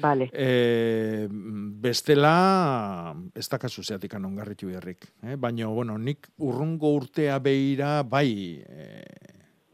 bale. 0.00 0.30
E, 0.32 1.26
bestela, 1.28 3.14
ez 3.34 3.48
dakazu 3.50 3.82
zeatikan 3.82 4.24
ongarritu 4.24 4.68
berrik. 4.70 5.08
Eh? 5.22 5.36
Baina, 5.36 5.66
bueno, 5.68 5.98
nik 5.98 6.30
urrungo 6.38 6.94
urtea 6.94 7.38
beira 7.38 8.02
bai, 8.02 8.62
e, 8.62 9.04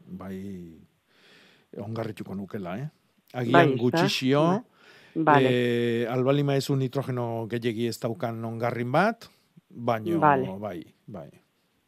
bai 0.07 0.39
ongarrituko 1.77 2.35
nukela, 2.35 2.77
eh? 2.79 2.89
Bai, 3.33 3.41
Agian 3.45 3.69
ezta? 3.73 3.81
gutxixio, 3.81 4.63
Vale. 5.15 5.49
e, 5.51 6.07
albali 6.09 6.43
maezu 6.43 6.75
nitrogeno 6.75 7.45
gehiegi 7.49 7.87
ez 7.87 7.99
daukan 7.99 8.43
ongarrin 8.45 8.91
bat, 8.91 9.29
baina, 9.69 10.17
Vale. 10.19 10.55
bai, 10.59 10.79
bai. 11.07 11.29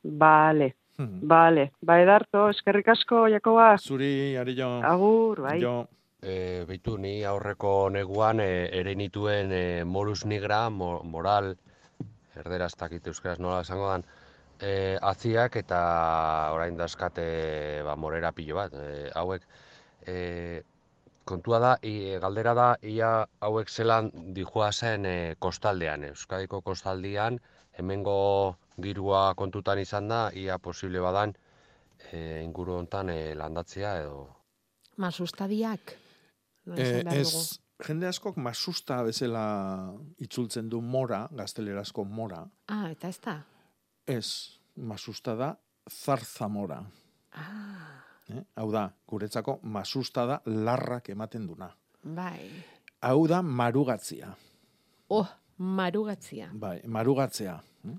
Bale, 0.04 0.76
Hmm. 0.98 1.20
bale. 1.28 1.72
Ba, 1.82 2.00
edarto, 2.02 2.50
eskerrik 2.50 2.88
asko, 2.89 3.28
Jakoba. 3.30 3.78
Zuri, 3.78 4.36
ari 4.38 4.56
jo. 4.56 4.68
Agur, 4.84 5.42
bai. 5.42 5.60
Jo. 5.62 5.88
E, 6.22 6.64
beitu, 6.68 6.98
ni 6.98 7.24
aurreko 7.26 7.89
neguan 7.89 8.39
e, 8.39 8.70
ere 8.72 8.94
nituen 8.96 9.52
e, 9.52 9.84
morus 9.84 10.26
nigra, 10.26 10.70
mo, 10.70 11.02
moral, 11.04 11.56
erderaz 12.36 12.76
dakit 12.78 13.08
euskaraz 13.08 13.39
nola 13.39 13.62
esango 13.62 13.88
dan, 13.89 14.04
e, 14.60 14.98
atziak 15.02 15.56
eta 15.56 16.52
orain 16.54 16.78
dazkate 16.78 17.82
ba, 17.84 17.96
morera 17.96 18.32
pilo 18.32 18.56
bat. 18.56 18.74
E, 18.74 19.10
hauek, 19.16 19.42
e, 20.06 20.62
kontua 21.26 21.59
da, 21.59 21.72
i, 21.84 22.17
galdera 22.22 22.53
da, 22.57 22.67
ia 22.82 23.11
hauek 23.39 23.69
zelan 23.69 24.11
dijua 24.36 24.72
zen 24.72 25.05
e, 25.05 25.15
kostaldean, 25.39 26.03
Euskadiko 26.11 26.61
kostaldian, 26.61 27.39
hemengo 27.78 28.57
girua 28.82 29.34
kontutan 29.38 29.80
izan 29.80 30.07
da, 30.11 30.30
ia 30.34 30.57
posible 30.59 31.01
badan, 31.03 31.34
e, 32.11 32.41
inguru 32.43 32.78
hontan 32.80 33.09
e, 33.09 33.34
landatzea 33.36 33.97
edo 34.03 34.30
Masustadiak. 34.97 35.95
No, 36.65 36.76
dugu. 36.76 37.13
ez, 37.15 37.59
jende 37.88 38.07
askok 38.09 38.38
masusta 38.38 38.99
bezala 39.07 39.45
itzultzen 40.22 40.69
du 40.69 40.82
mora, 40.82 41.24
gaztelerazko 41.34 42.03
mora. 42.05 42.43
Ah, 42.69 42.89
eta 42.91 43.09
ez 43.09 43.19
da. 43.24 43.38
Ez, 44.05 44.28
masusta 44.76 45.36
da 45.39 45.55
zarzamora. 45.89 46.84
Ah, 47.32 48.03
Eh? 48.32 48.43
Hau 48.55 48.71
da, 48.71 48.86
guretzako 49.07 49.59
masusta 49.63 50.25
da 50.25 50.41
larrak 50.45 51.09
ematen 51.09 51.47
duna. 51.47 51.71
bai. 52.03 52.49
Hau 53.01 53.27
da 53.27 53.41
marugatzia. 53.41 54.27
Oh, 55.09 55.25
marugatzia. 55.57 56.49
Bai, 56.53 56.82
marugatzea. 56.86 57.55
eh? 57.88 57.95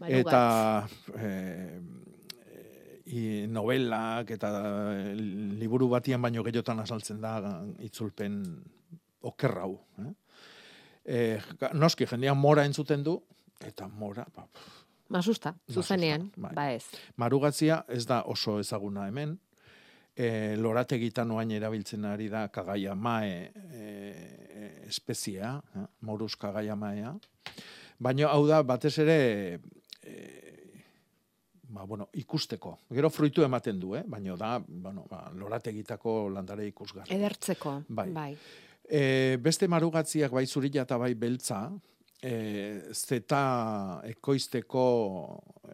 Marugatz. 0.00 0.18
Eta 0.18 0.88
eh, 1.14 1.78
i, 3.06 3.46
novelak 3.48 4.30
eta 4.34 4.50
eh, 4.96 5.14
liburu 5.60 5.88
batian 5.88 6.22
baino 6.22 6.42
gehiotan 6.42 6.80
azaltzen 6.82 7.20
da 7.20 7.36
itzulpen 7.86 8.42
okerrau. 9.22 9.78
Eh? 10.02 10.12
Eh, 11.04 11.40
noski, 11.74 12.06
jendean 12.06 12.36
mora 12.38 12.64
entzuten 12.66 13.02
du, 13.02 13.16
eta 13.64 13.88
mora, 13.88 14.26
ba, 14.34 14.46
Masusta, 15.12 15.54
zuzenean, 15.70 16.30
bai. 16.36 16.52
ba 16.56 16.66
ez. 16.72 16.84
Marugatzia 17.16 17.84
ez 17.88 18.06
da 18.06 18.22
oso 18.26 18.58
ezaguna 18.60 19.06
hemen. 19.06 19.38
E, 20.12 20.56
lorategitan 20.60 21.30
oain 21.32 21.50
erabiltzen 21.56 22.04
ari 22.04 22.26
da 22.28 22.46
kagaia 22.52 22.92
mae 22.94 23.48
e, 23.72 23.84
espeziea, 24.88 25.54
eh? 25.76 25.84
moruz 26.04 26.34
kagaia 26.36 26.76
maea. 26.76 27.14
Baina 28.02 28.28
hau 28.28 28.42
da 28.46 28.60
batez 28.66 28.92
ere 29.00 29.16
e, 30.04 30.16
ba, 31.72 31.86
bueno, 31.88 32.10
ikusteko. 32.12 32.74
Gero 32.92 33.08
fruitu 33.10 33.44
ematen 33.46 33.80
du, 33.80 33.94
eh? 33.96 34.04
baina 34.06 34.36
da 34.36 34.58
bueno, 34.66 35.06
ba, 35.08 35.30
lorategitako 35.32 36.28
landare 36.34 36.66
ikusgarri. 36.68 37.14
Edertzeko, 37.16 37.78
Bai. 37.88 38.10
bai. 38.12 38.30
E, 38.84 39.38
beste 39.40 39.68
marugatziak 39.70 40.34
bai 40.34 40.44
zurila 40.46 40.84
eta 40.84 40.98
bai 41.00 41.14
beltza, 41.16 41.62
e, 42.22 42.34
zeta 42.94 44.00
ekoizteko 44.06 44.84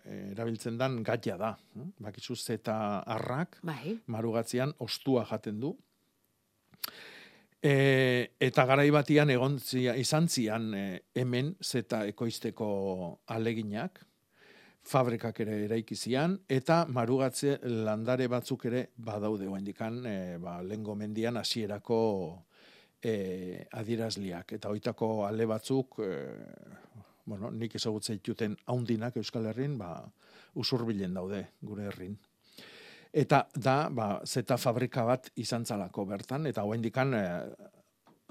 e, 0.05 0.33
erabiltzen 0.33 0.79
dan 0.81 1.03
gaia 1.05 1.37
da. 1.37 1.53
hm? 1.75 1.93
Bakizu 2.09 2.37
zeta 2.37 3.05
arrak, 3.07 3.61
Bai. 3.63 3.99
marugatzian 4.07 4.73
ostua 4.79 5.27
jaten 5.29 5.61
du. 5.61 5.77
E, 7.59 8.31
eta 8.41 8.65
garai 8.71 8.91
batian 8.95 9.31
egon 9.35 9.59
zia, 9.59 9.97
izan 9.99 10.29
zian 10.29 10.73
e, 10.75 10.85
hemen 11.15 11.57
zeta 11.63 12.05
ekoizteko 12.07 12.69
aleginak, 13.35 14.05
fabrikak 14.89 15.41
ere 15.45 15.65
eraiki 15.67 15.97
zian, 15.97 16.39
eta 16.49 16.85
marugatze 16.89 17.59
landare 17.85 18.29
batzuk 18.31 18.65
ere 18.71 18.87
badaude 18.97 19.49
oendikan, 19.51 19.99
e, 20.07 20.37
ba, 20.41 20.63
lengo 20.63 20.95
mendian 20.97 21.37
hasierako 21.37 21.99
e, 23.03 23.67
adierazliak. 23.73 24.53
Eta 24.59 24.73
hoitako 24.73 25.27
ale 25.27 25.47
batzuk, 25.47 26.01
e, 26.05 26.11
bueno, 27.29 27.51
nik 27.51 27.75
ezagutza 27.75 28.17
dituten 28.17 28.57
haundinak 28.67 29.17
Euskal 29.21 29.47
Herrin, 29.51 29.77
ba, 29.79 29.93
usurbilen 30.59 31.15
daude 31.15 31.45
gure 31.63 31.89
herrin. 31.91 32.17
Eta 33.13 33.47
da, 33.55 33.89
ba, 33.91 34.19
zeta 34.25 34.59
fabrika 34.61 35.05
bat 35.09 35.31
izan 35.41 35.65
zalako 35.65 36.05
bertan, 36.09 36.47
eta 36.51 36.65
hoendikan 36.69 37.15
e, 37.17 37.25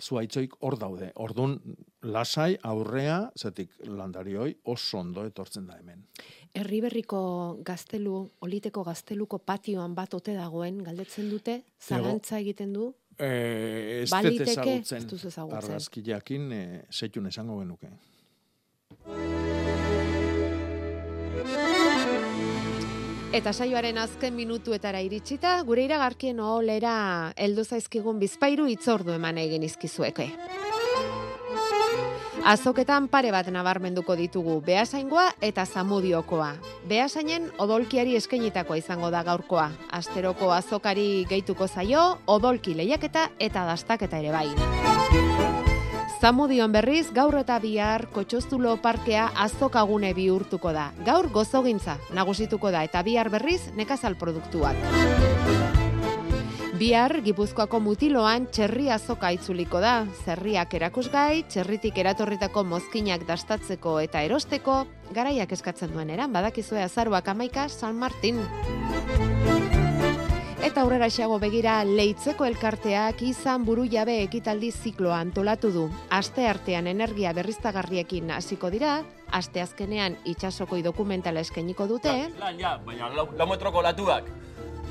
zuaitzoik 0.02 0.54
hor 0.62 0.78
daude. 0.80 1.12
Ordun 1.16 1.58
lasai 2.06 2.58
aurrea, 2.70 3.32
zetik 3.38 3.74
landarioi 3.86 4.54
oso 4.74 5.00
ondo 5.00 5.26
etortzen 5.26 5.66
da 5.68 5.78
hemen. 5.80 6.04
Herriberriko 6.58 7.22
gaztelu, 7.66 8.20
oliteko 8.46 8.84
gazteluko 8.86 9.40
patioan 9.40 9.96
bat 9.98 10.14
ote 10.14 10.36
dagoen, 10.38 10.84
galdetzen 10.86 11.30
dute, 11.30 11.62
zalantza 11.82 12.40
egiten 12.40 12.74
du, 12.74 12.92
E, 13.18 14.04
ez 14.04 14.10
Baliteke, 14.12 14.52
ezagutzen, 14.52 14.98
ez 15.02 15.10
duzu 15.10 15.32
ezagutzen. 15.32 15.58
argazkiakin 15.58 16.52
e, 16.54 16.62
setxun 16.94 17.32
esango 17.32 17.58
genuke. 17.64 17.90
Eta 23.38 23.52
saioaren 23.54 23.98
azken 24.02 24.38
minutuetara 24.38 25.02
iritsita, 25.04 25.58
gure 25.68 25.84
iragarkien 25.84 26.40
oholera 26.40 27.34
heldu 27.36 27.66
zaizkigun 27.66 28.22
bizpairu 28.22 28.70
itzordu 28.72 29.18
eman 29.18 29.38
egin 29.42 29.66
izkizueke. 29.68 30.30
Azoketan 32.48 33.10
pare 33.12 33.28
bat 33.36 33.50
nabarmenduko 33.52 34.16
ditugu, 34.16 34.62
behasaingoa 34.64 35.26
eta 35.44 35.66
zamudiokoa. 35.66 36.54
Behasainen 36.88 37.50
odolkiari 37.60 38.16
eskainitakoa 38.16 38.78
izango 38.80 39.10
da 39.12 39.20
gaurkoa. 39.28 39.66
Asteroko 39.92 40.54
azokari 40.56 41.26
gehituko 41.28 41.68
zaio, 41.68 42.06
odolki 42.26 42.78
lehiaketa 42.80 43.26
eta 43.50 43.66
dastaketa 43.68 44.24
ere 44.24 44.32
bai. 44.32 44.48
Zamudion 46.22 46.72
berriz, 46.72 47.10
gaur 47.12 47.36
eta 47.44 47.60
bihar 47.60 48.08
kotxostulo 48.16 48.78
parkea 48.80 49.28
azokagune 49.36 50.14
bihurtuko 50.16 50.72
da. 50.72 50.94
Gaur 51.04 51.28
gozogintza 51.28 52.00
nagusituko 52.16 52.72
da 52.72 52.88
eta 52.88 53.04
bihar 53.04 53.28
berriz 53.30 53.66
nekazal 53.76 54.16
produktuak. 54.16 55.67
Bihar, 56.78 57.24
Gipuzkoako 57.26 57.80
mutiloan 57.82 58.44
txerri 58.54 58.92
azoka 58.94 59.32
itzuliko 59.34 59.80
da. 59.82 60.04
Zerriak 60.28 60.76
erakusgai, 60.78 61.42
txerritik 61.50 61.98
eratorritako 61.98 62.62
mozkinak 62.70 63.24
dastatzeko 63.26 63.96
eta 64.04 64.22
erosteko, 64.22 64.76
garaiak 65.16 65.56
eskatzen 65.58 65.90
duen 65.96 66.12
eran, 66.14 66.30
badakizue 66.36 66.84
azaruak 66.84 67.32
amaika 67.34 67.66
San 67.74 67.98
Martin. 67.98 68.44
Eta 70.68 70.84
aurrera 70.84 71.08
xago 71.10 71.40
begira 71.42 71.80
leitzeko 71.88 72.46
elkarteak 72.46 73.24
izan 73.26 73.66
buru 73.66 73.88
jabe 73.90 74.20
ekitaldi 74.28 74.70
zikloa 74.70 75.18
antolatu 75.24 75.72
du. 75.74 75.88
Aste 76.14 76.46
artean 76.46 76.86
energia 76.94 77.34
berriztagarriekin 77.34 78.30
hasiko 78.38 78.70
dira, 78.70 79.00
aste 79.34 79.66
azkenean 79.66 80.20
itsasokoi 80.30 80.84
dokumentala 80.86 81.42
eskainiko 81.42 81.90
dute, 81.90 82.14
Lan, 82.38 82.62
ja, 82.62 82.78
baina 82.86 83.10
lau, 83.16 83.32
lau 83.34 83.50
metroko 83.50 83.82
latuak. 83.82 84.30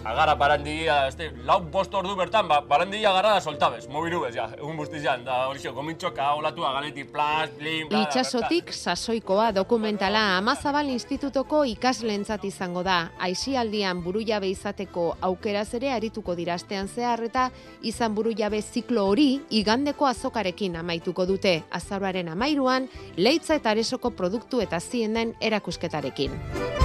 Agara 0.05 0.35
barandia, 0.35 1.07
este, 1.09 1.31
lau 1.45 1.61
bost 1.61 1.95
ordu 1.95 2.15
bertan, 2.17 2.49
ba, 2.49 2.61
barandia 2.61 3.13
gara 3.13 3.35
da 3.37 3.41
soltabez, 3.41 3.87
mobilu 3.89 4.21
bez, 4.21 4.35
ja, 4.35 4.49
egun 4.59 4.77
guztizian, 4.77 5.25
da 5.25 5.47
hori 5.49 5.61
xo, 5.63 5.73
gomintxoka, 5.75 6.33
olatu 6.35 6.65
agaleti, 6.67 7.05
plas, 7.05 7.51
blin, 7.59 7.89
bla, 7.89 8.05
Itxasotik 8.07 8.73
sasoikoa 8.73 9.51
dokumentala 9.53 10.37
Amazabal 10.37 10.89
Institutoko 10.93 11.65
ikaslentzat 11.67 12.45
izango 12.45 12.83
da. 12.87 13.11
Aisialdian 13.27 14.03
burujabe 14.05 14.51
izateko 14.53 15.09
aukeraz 15.21 15.69
ere 15.79 15.93
arituko 15.93 16.37
dira 16.39 16.55
astean 16.55 16.89
zehar 16.89 17.25
eta 17.27 17.49
izan 17.83 18.15
burujabe 18.15 18.63
ziklo 18.63 19.09
hori 19.11 19.29
igandeko 19.51 20.07
azokarekin 20.07 20.77
amaituko 20.77 21.27
dute. 21.27 21.63
Azaroaren 21.71 22.29
amairuan, 22.33 22.89
leitza 23.17 23.59
eta 23.59 23.75
aresoko 23.75 24.11
produktu 24.11 24.61
eta 24.61 24.81
zienden 24.81 25.35
erakusketarekin. 25.41 26.76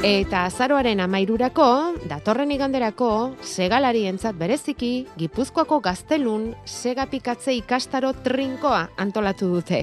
Eta 0.00 0.46
azaroaren 0.48 1.02
amairurako, 1.04 1.66
datorren 2.08 2.54
iganderako, 2.54 3.34
segalarientzat 3.44 4.38
bereziki, 4.40 5.04
Gipuzkoako 5.20 5.82
gaztelun 5.84 6.54
segapikatze 6.64 7.52
ikastaro 7.58 8.14
trinkoa 8.24 8.86
antolatu 8.96 9.50
dute. 9.52 9.82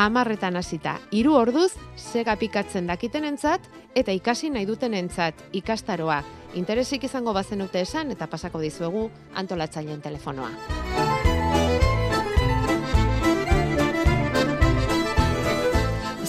Amarretan 0.00 0.56
hasita, 0.56 0.96
hiru 1.12 1.36
orduz 1.36 1.74
segapikatzen 2.00 2.88
dakitenentzat 2.88 3.68
eta 3.92 4.16
ikasi 4.16 4.48
nahi 4.56 4.64
dutenentzat 4.64 5.44
ikastaroa. 5.52 6.22
Interesik 6.56 7.04
izango 7.04 7.36
bazenute 7.36 7.84
esan 7.84 8.16
eta 8.16 8.26
pasako 8.26 8.64
dizuegu 8.64 9.10
antolatzaileen 9.36 10.00
telefonoa. 10.00 11.27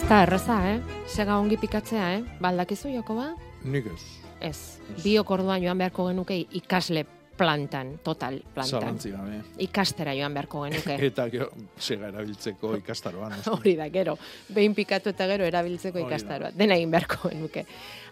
Da 0.10 0.24
erraza, 0.26 0.57
eh? 0.74 0.80
Sega 1.07 1.38
ongi 1.38 1.57
pikatzea, 1.62 2.10
eh? 2.18 2.24
Baldakizu, 2.41 2.89
Jakoba? 2.89 3.30
Nik 3.70 3.91
ez. 3.93 4.01
Ez. 4.41 4.60
Biok 5.03 5.32
orduan 5.36 5.62
joan 5.62 5.78
beharko 5.78 6.07
genuke 6.10 6.38
ikasle 6.57 7.03
plantan, 7.39 7.93
total 8.03 8.39
plantan. 8.55 8.82
Zalantzi 8.82 9.12
gabe. 9.14 9.38
Ikastera 9.64 10.16
joan 10.18 10.34
beharko 10.34 10.64
genuke. 10.66 10.97
Eta 11.12 11.28
gero, 11.32 11.51
sega 11.78 12.10
erabiltzeko 12.10 12.74
ikastaroan. 12.82 13.38
Hori 13.53 13.76
da, 13.78 13.89
gero. 13.93 14.18
Behin 14.49 14.74
pikatu 14.76 15.14
eta 15.14 15.28
gero 15.30 15.45
erabiltzeko 15.47 15.99
Hori 15.99 16.07
da. 16.07 16.16
ikastaroa. 16.16 16.51
Dena 16.57 16.80
egin 16.80 16.91
beharko 16.95 17.30
genuke. 17.30 17.66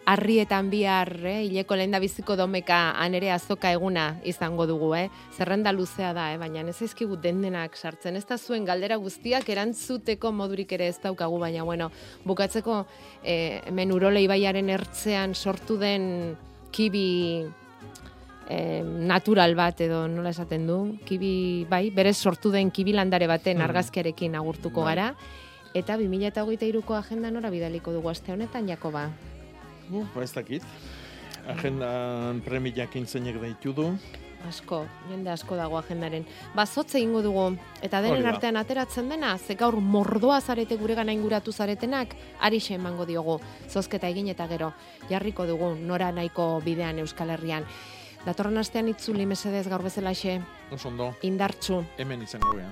Arrietan 0.08 0.70
bihar, 0.72 1.10
eh, 1.28 1.42
hileko 1.50 1.76
lehen 1.76 1.92
da 1.92 2.00
biziko 2.00 2.38
domeka 2.40 2.94
anere 2.96 3.28
azoka 3.36 3.74
eguna 3.76 4.22
izango 4.24 4.64
dugu, 4.66 4.94
eh? 4.96 5.10
Zerrenda 5.36 5.74
luzea 5.76 6.14
da, 6.16 6.30
eh? 6.32 6.38
baina 6.40 6.62
ez 6.64 6.78
ezkigu 6.82 7.18
den 7.20 7.42
denak 7.44 7.76
sartzen. 7.76 8.16
Ez 8.16 8.24
da 8.26 8.38
zuen 8.38 8.64
galdera 8.64 8.96
guztiak 8.96 9.50
erantzuteko 9.50 10.32
modurik 10.32 10.72
ere 10.72 10.88
ez 10.88 10.98
daukagu, 11.04 11.38
baina 11.44 11.66
bueno, 11.68 11.92
bukatzeko 12.24 12.86
eh, 13.22 13.62
hemen 13.68 13.92
urole 13.92 14.22
ibaiaren 14.24 14.70
ertzean 14.70 15.36
sortu 15.36 15.76
den 15.78 16.38
kibi 16.72 17.44
eh, 18.48 18.82
natural 18.88 19.56
bat 19.60 19.82
edo 19.82 20.08
nola 20.08 20.30
esaten 20.32 20.68
du, 20.68 20.98
kibi, 21.04 21.66
bai, 21.70 21.90
berez 21.92 22.16
sortu 22.16 22.50
den 22.50 22.72
kibi 22.72 22.94
landare 22.94 23.28
baten 23.28 23.58
Mhm. 23.58 23.64
argazkiarekin 23.66 24.36
agurtuko 24.40 24.86
Bai. 24.86 24.96
gara, 24.96 25.16
eta 25.74 25.98
2023ko 25.98 26.96
agenda 26.96 27.30
nora 27.30 27.50
bidaliko 27.50 27.92
dugu 27.92 28.08
aste 28.10 28.32
honetan, 28.32 28.70
Jakoba? 28.70 29.10
Uh, 29.92 30.06
ba 30.16 30.24
ez 30.24 30.34
dakit. 30.34 30.64
Agendan 31.48 32.42
premiak 32.44 32.94
zeinek 33.06 33.40
deitu 33.42 33.74
du. 33.74 33.98
Asko, 34.48 34.86
jende 35.10 35.32
asko 35.32 35.56
dago 35.58 35.78
agendaren. 35.80 36.26
Ba, 36.56 36.66
zotze 36.66 37.00
egingo 37.00 37.24
dugu, 37.26 37.58
eta 37.82 38.02
denen 38.06 38.26
artean 38.30 38.56
ateratzen 38.60 39.10
dena, 39.10 39.38
ze 39.38 39.56
gaur 39.56 39.80
mordoa 39.82 40.40
zarete 40.42 40.78
gure 40.78 40.96
gana 40.96 41.12
inguratu 41.12 41.52
zaretenak, 41.52 42.16
arixe 42.40 42.76
emango 42.76 43.06
diogu, 43.06 43.40
zozketa 43.68 44.08
egin 44.08 44.30
eta 44.30 44.48
gero, 44.48 44.74
jarriko 45.10 45.48
dugu, 45.50 45.74
nora 45.76 46.12
nahiko 46.12 46.62
bidean 46.64 47.00
Euskal 47.00 47.34
Herrian. 47.34 47.66
Datorren 48.26 48.58
astean 48.58 48.88
itzuli 48.94 49.26
mesedez 49.26 49.68
gaur 49.68 49.84
bezalaxe, 49.84 50.42
Oso 50.72 50.90
ondo. 50.90 51.16
indartsu, 51.24 51.84
Hemen 51.98 52.22
izango 52.22 52.54
gea. 52.54 52.70